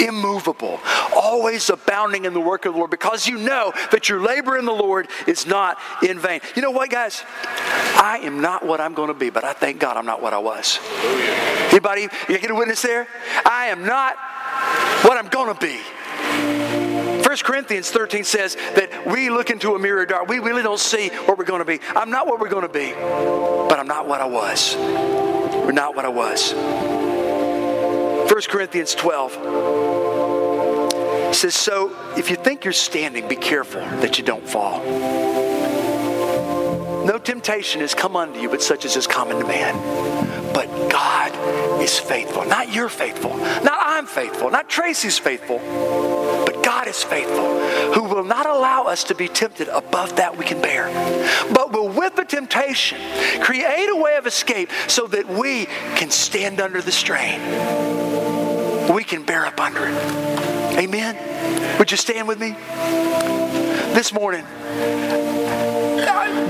immovable, 0.00 0.80
always 1.14 1.68
abounding 1.68 2.24
in 2.24 2.32
the 2.32 2.40
work 2.40 2.64
of 2.64 2.72
the 2.72 2.78
Lord, 2.78 2.90
because 2.90 3.26
you 3.28 3.36
know 3.36 3.74
that 3.92 4.08
your 4.08 4.22
labor 4.22 4.56
in 4.56 4.64
the 4.64 4.72
Lord 4.72 5.06
is 5.26 5.44
not 5.44 5.76
in 6.02 6.18
vain. 6.18 6.40
You 6.56 6.62
know 6.62 6.70
what, 6.70 6.88
guys? 6.88 7.24
I 7.26 8.20
am 8.22 8.40
not 8.40 8.64
what 8.64 8.80
I'm 8.80 8.94
going 8.94 9.08
to 9.08 9.14
be, 9.14 9.28
but 9.28 9.44
I 9.44 9.52
thank 9.52 9.80
God 9.80 9.98
I'm 9.98 10.06
not 10.06 10.22
what 10.22 10.32
I 10.32 10.38
was. 10.38 10.78
Anybody? 11.70 12.08
You 12.26 12.38
get 12.38 12.50
a 12.50 12.54
witness 12.54 12.80
there? 12.80 13.06
I 13.44 13.66
am 13.66 13.84
not 13.84 14.16
what 15.04 15.18
I'm 15.18 15.28
going 15.28 15.54
to 15.54 15.60
be. 15.60 16.89
1 17.24 17.36
Corinthians 17.38 17.90
13 17.90 18.24
says 18.24 18.54
that 18.54 19.06
we 19.06 19.30
look 19.30 19.50
into 19.50 19.74
a 19.74 19.78
mirror 19.78 20.06
dark. 20.06 20.28
We 20.28 20.38
really 20.38 20.62
don't 20.62 20.80
see 20.80 21.08
what 21.08 21.38
we're 21.38 21.44
going 21.44 21.60
to 21.60 21.64
be. 21.64 21.80
I'm 21.94 22.10
not 22.10 22.26
what 22.26 22.40
we're 22.40 22.48
going 22.48 22.66
to 22.66 22.72
be, 22.72 22.92
but 22.92 23.78
I'm 23.78 23.86
not 23.86 24.08
what 24.08 24.20
I 24.20 24.26
was. 24.26 24.74
We're 24.76 25.72
not 25.72 25.94
what 25.94 26.04
I 26.04 26.08
was. 26.08 26.52
1 28.30 28.40
Corinthians 28.48 28.94
12 28.94 31.34
says, 31.34 31.54
So 31.54 31.96
if 32.16 32.30
you 32.30 32.36
think 32.36 32.64
you're 32.64 32.72
standing, 32.72 33.28
be 33.28 33.36
careful 33.36 33.80
that 33.80 34.18
you 34.18 34.24
don't 34.24 34.48
fall. 34.48 34.80
No 37.04 37.18
temptation 37.18 37.80
has 37.80 37.94
come 37.94 38.14
unto 38.14 38.38
you, 38.38 38.48
but 38.48 38.62
such 38.62 38.84
as 38.84 38.96
is 38.96 39.06
common 39.06 39.40
to 39.40 39.46
man. 39.46 39.74
But 40.52 40.90
God 40.90 41.82
is 41.82 41.98
faithful. 41.98 42.44
Not 42.44 42.72
you're 42.72 42.88
faithful. 42.88 43.36
Not 43.36 43.78
I'm 43.78 44.06
faithful. 44.06 44.50
Not 44.50 44.68
Tracy's 44.68 45.18
faithful. 45.18 45.58
God 46.70 46.86
is 46.86 47.02
faithful, 47.02 47.58
who 47.94 48.04
will 48.04 48.22
not 48.22 48.46
allow 48.46 48.84
us 48.84 49.02
to 49.04 49.14
be 49.16 49.26
tempted 49.26 49.66
above 49.66 50.14
that 50.16 50.38
we 50.38 50.44
can 50.44 50.62
bear, 50.62 50.86
but 51.52 51.72
will 51.72 51.88
with 51.88 52.14
the 52.14 52.24
temptation 52.24 53.00
create 53.40 53.88
a 53.88 53.96
way 53.96 54.14
of 54.14 54.24
escape 54.24 54.70
so 54.86 55.08
that 55.08 55.28
we 55.28 55.66
can 55.96 56.12
stand 56.12 56.60
under 56.60 56.80
the 56.80 56.92
strain 56.92 57.40
we 58.94 59.04
can 59.04 59.24
bear 59.24 59.46
up 59.46 59.60
under 59.60 59.86
it. 59.86 60.78
Amen? 60.78 61.78
Would 61.78 61.90
you 61.90 61.96
stand 61.96 62.28
with 62.28 62.38
me? 62.38 62.52
This 63.94 64.12
morning, 64.12 64.44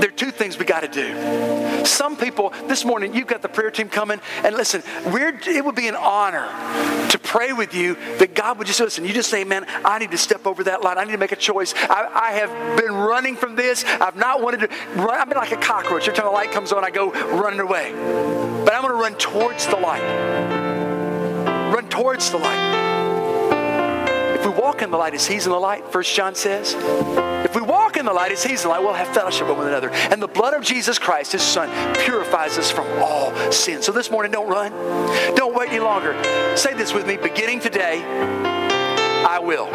there 0.01 0.09
are 0.09 0.13
two 0.13 0.31
things 0.31 0.57
we 0.57 0.65
got 0.65 0.81
to 0.81 0.87
do. 0.87 1.85
Some 1.85 2.17
people, 2.17 2.49
this 2.67 2.83
morning, 2.83 3.13
you've 3.13 3.27
got 3.27 3.41
the 3.41 3.49
prayer 3.49 3.71
team 3.71 3.87
coming, 3.87 4.19
and 4.43 4.55
listen, 4.55 4.83
it 5.05 5.63
would 5.65 5.75
be 5.75 5.87
an 5.87 5.95
honor 5.95 6.47
to 7.09 7.19
pray 7.19 7.53
with 7.53 7.73
you 7.73 7.95
that 8.17 8.35
God 8.35 8.57
would 8.57 8.67
just 8.67 8.79
listen. 8.79 9.05
You 9.05 9.13
just 9.13 9.29
say, 9.29 9.43
man, 9.43 9.65
I 9.85 9.99
need 9.99 10.11
to 10.11 10.17
step 10.17 10.45
over 10.45 10.63
that 10.65 10.81
line. 10.83 10.97
I 10.97 11.05
need 11.05 11.13
to 11.13 11.17
make 11.17 11.31
a 11.31 11.37
choice. 11.37 11.73
I, 11.75 12.09
I 12.13 12.31
have 12.33 12.77
been 12.77 12.93
running 12.93 13.35
from 13.35 13.55
this. 13.55 13.85
I've 13.85 14.15
not 14.15 14.41
wanted 14.41 14.61
to 14.61 14.67
run. 14.95 15.19
I've 15.19 15.29
been 15.29 15.37
like 15.37 15.51
a 15.51 15.57
cockroach. 15.57 16.03
Every 16.07 16.15
time 16.15 16.25
the 16.25 16.31
light 16.31 16.51
comes 16.51 16.71
on, 16.71 16.83
I 16.83 16.89
go 16.89 17.11
running 17.11 17.59
away. 17.59 17.91
But 18.65 18.73
I'm 18.73 18.81
going 18.81 18.93
to 18.93 19.01
run 19.01 19.15
towards 19.15 19.67
the 19.67 19.77
light 19.77 20.49
run 21.71 21.87
towards 21.87 22.31
the 22.31 22.37
light. 22.37 22.90
If 24.41 24.47
we 24.47 24.53
walk 24.53 24.81
in 24.81 24.89
the 24.89 24.97
light 24.97 25.13
as 25.13 25.27
He's 25.27 25.45
in 25.45 25.51
the 25.51 25.59
light, 25.59 25.91
First 25.91 26.15
John 26.15 26.33
says, 26.33 26.73
if 27.45 27.55
we 27.55 27.61
walk 27.61 27.95
in 27.95 28.07
the 28.07 28.11
light 28.11 28.31
as 28.31 28.43
He's 28.43 28.63
in 28.63 28.63
the 28.63 28.69
light, 28.69 28.81
we'll 28.81 28.95
have 28.95 29.09
fellowship 29.09 29.47
with 29.47 29.55
one 29.55 29.67
another. 29.67 29.91
And 29.91 30.19
the 30.19 30.27
blood 30.27 30.55
of 30.55 30.63
Jesus 30.63 30.97
Christ, 30.97 31.33
His 31.33 31.43
Son, 31.43 31.69
purifies 31.97 32.57
us 32.57 32.71
from 32.71 32.87
all 32.99 33.35
sin. 33.51 33.83
So 33.83 33.91
this 33.91 34.09
morning, 34.09 34.31
don't 34.31 34.49
run. 34.49 34.71
Don't 35.35 35.55
wait 35.55 35.69
any 35.69 35.79
longer. 35.79 36.15
Say 36.57 36.73
this 36.73 36.91
with 36.91 37.05
me 37.05 37.17
beginning 37.17 37.59
today, 37.59 38.01
I 38.03 39.37
will. 39.37 39.67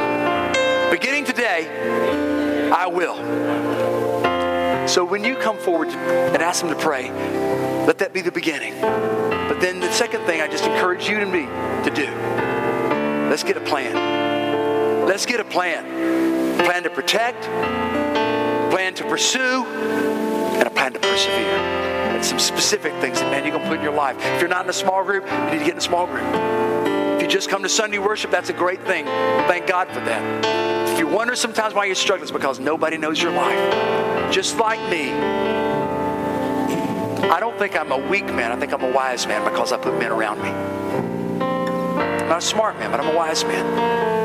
Beginning 0.90 1.24
today, 1.24 2.72
I 2.74 2.88
will. 2.88 3.14
So 4.88 5.04
when 5.04 5.22
you 5.22 5.36
come 5.36 5.58
forward 5.58 5.90
and 5.90 6.42
ask 6.42 6.64
Him 6.64 6.70
to 6.70 6.76
pray, 6.76 7.12
let 7.86 7.98
that 7.98 8.12
be 8.12 8.20
the 8.20 8.32
beginning. 8.32 8.80
But 8.80 9.60
then 9.60 9.78
the 9.78 9.92
second 9.92 10.26
thing 10.26 10.40
I 10.40 10.48
just 10.48 10.64
encourage 10.64 11.08
you 11.08 11.18
and 11.18 11.30
me 11.30 11.46
to 11.88 11.94
do 11.94 12.66
let's 13.36 13.44
get 13.44 13.56
a 13.56 13.60
plan. 13.60 14.15
Let's 15.06 15.24
get 15.24 15.38
a 15.38 15.44
plan. 15.44 16.60
A 16.60 16.64
plan 16.64 16.82
to 16.82 16.90
protect, 16.90 17.44
a 17.44 18.68
plan 18.72 18.92
to 18.94 19.04
pursue, 19.04 19.64
and 19.64 20.66
a 20.66 20.70
plan 20.70 20.92
to 20.94 20.98
persevere. 20.98 21.58
And 22.10 22.24
some 22.24 22.40
specific 22.40 22.92
things 22.94 23.20
that, 23.20 23.30
man, 23.30 23.44
you're 23.44 23.52
going 23.52 23.62
to 23.62 23.68
put 23.68 23.78
in 23.78 23.84
your 23.84 23.94
life. 23.94 24.16
If 24.18 24.40
you're 24.40 24.50
not 24.50 24.64
in 24.64 24.70
a 24.70 24.72
small 24.72 25.04
group, 25.04 25.24
you 25.24 25.50
need 25.52 25.58
to 25.60 25.64
get 25.64 25.70
in 25.70 25.78
a 25.78 25.80
small 25.80 26.06
group. 26.08 26.24
If 27.14 27.22
you 27.22 27.28
just 27.28 27.48
come 27.48 27.62
to 27.62 27.68
Sunday 27.68 27.98
worship, 27.98 28.32
that's 28.32 28.50
a 28.50 28.52
great 28.52 28.82
thing. 28.82 29.04
Thank 29.46 29.68
God 29.68 29.86
for 29.88 30.00
that. 30.00 30.92
If 30.92 30.98
you 30.98 31.06
wonder 31.06 31.36
sometimes 31.36 31.72
why 31.72 31.84
you're 31.84 31.94
struggling, 31.94 32.24
it's 32.24 32.32
because 32.32 32.58
nobody 32.58 32.98
knows 32.98 33.22
your 33.22 33.30
life. 33.30 34.32
Just 34.32 34.58
like 34.58 34.80
me, 34.90 35.12
I 37.22 37.38
don't 37.38 37.56
think 37.60 37.76
I'm 37.76 37.92
a 37.92 38.08
weak 38.08 38.26
man. 38.26 38.50
I 38.50 38.56
think 38.56 38.72
I'm 38.72 38.82
a 38.82 38.90
wise 38.90 39.24
man 39.28 39.44
because 39.48 39.70
I 39.70 39.76
put 39.76 39.96
men 40.00 40.10
around 40.10 40.42
me. 40.42 40.48
I'm 40.48 42.28
not 42.28 42.38
a 42.38 42.40
smart 42.40 42.76
man, 42.80 42.90
but 42.90 42.98
I'm 42.98 43.14
a 43.14 43.16
wise 43.16 43.44
man 43.44 44.15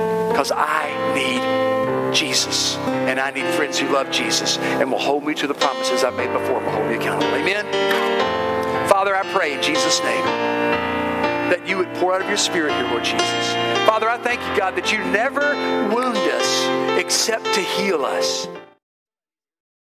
because 0.41 0.57
I 0.57 1.13
need 1.13 2.15
Jesus. 2.15 2.75
And 3.07 3.19
I 3.19 3.29
need 3.29 3.45
friends 3.53 3.77
who 3.77 3.87
love 3.93 4.09
Jesus 4.09 4.57
and 4.57 4.91
will 4.91 4.97
hold 4.97 5.23
me 5.23 5.35
to 5.35 5.45
the 5.45 5.53
promises 5.53 6.03
I've 6.03 6.15
made 6.15 6.33
before 6.33 6.57
and 6.57 6.65
will 6.65 6.73
hold 6.73 6.87
me 6.87 6.95
accountable. 6.95 7.35
Amen? 7.35 8.89
Father, 8.89 9.15
I 9.15 9.21
pray 9.33 9.53
in 9.53 9.61
Jesus' 9.61 9.99
name 9.99 10.25
that 11.51 11.67
you 11.67 11.77
would 11.77 11.93
pour 11.95 12.15
out 12.15 12.23
of 12.23 12.27
your 12.27 12.37
spirit 12.37 12.73
here, 12.73 12.87
Lord 12.89 13.03
Jesus. 13.03 13.53
Father, 13.85 14.09
I 14.09 14.17
thank 14.17 14.41
you, 14.41 14.57
God, 14.57 14.75
that 14.77 14.91
you 14.91 14.97
never 15.11 15.41
wound 15.93 16.17
us 16.17 16.97
except 16.97 17.45
to 17.53 17.61
heal 17.61 18.03
us. 18.03 18.47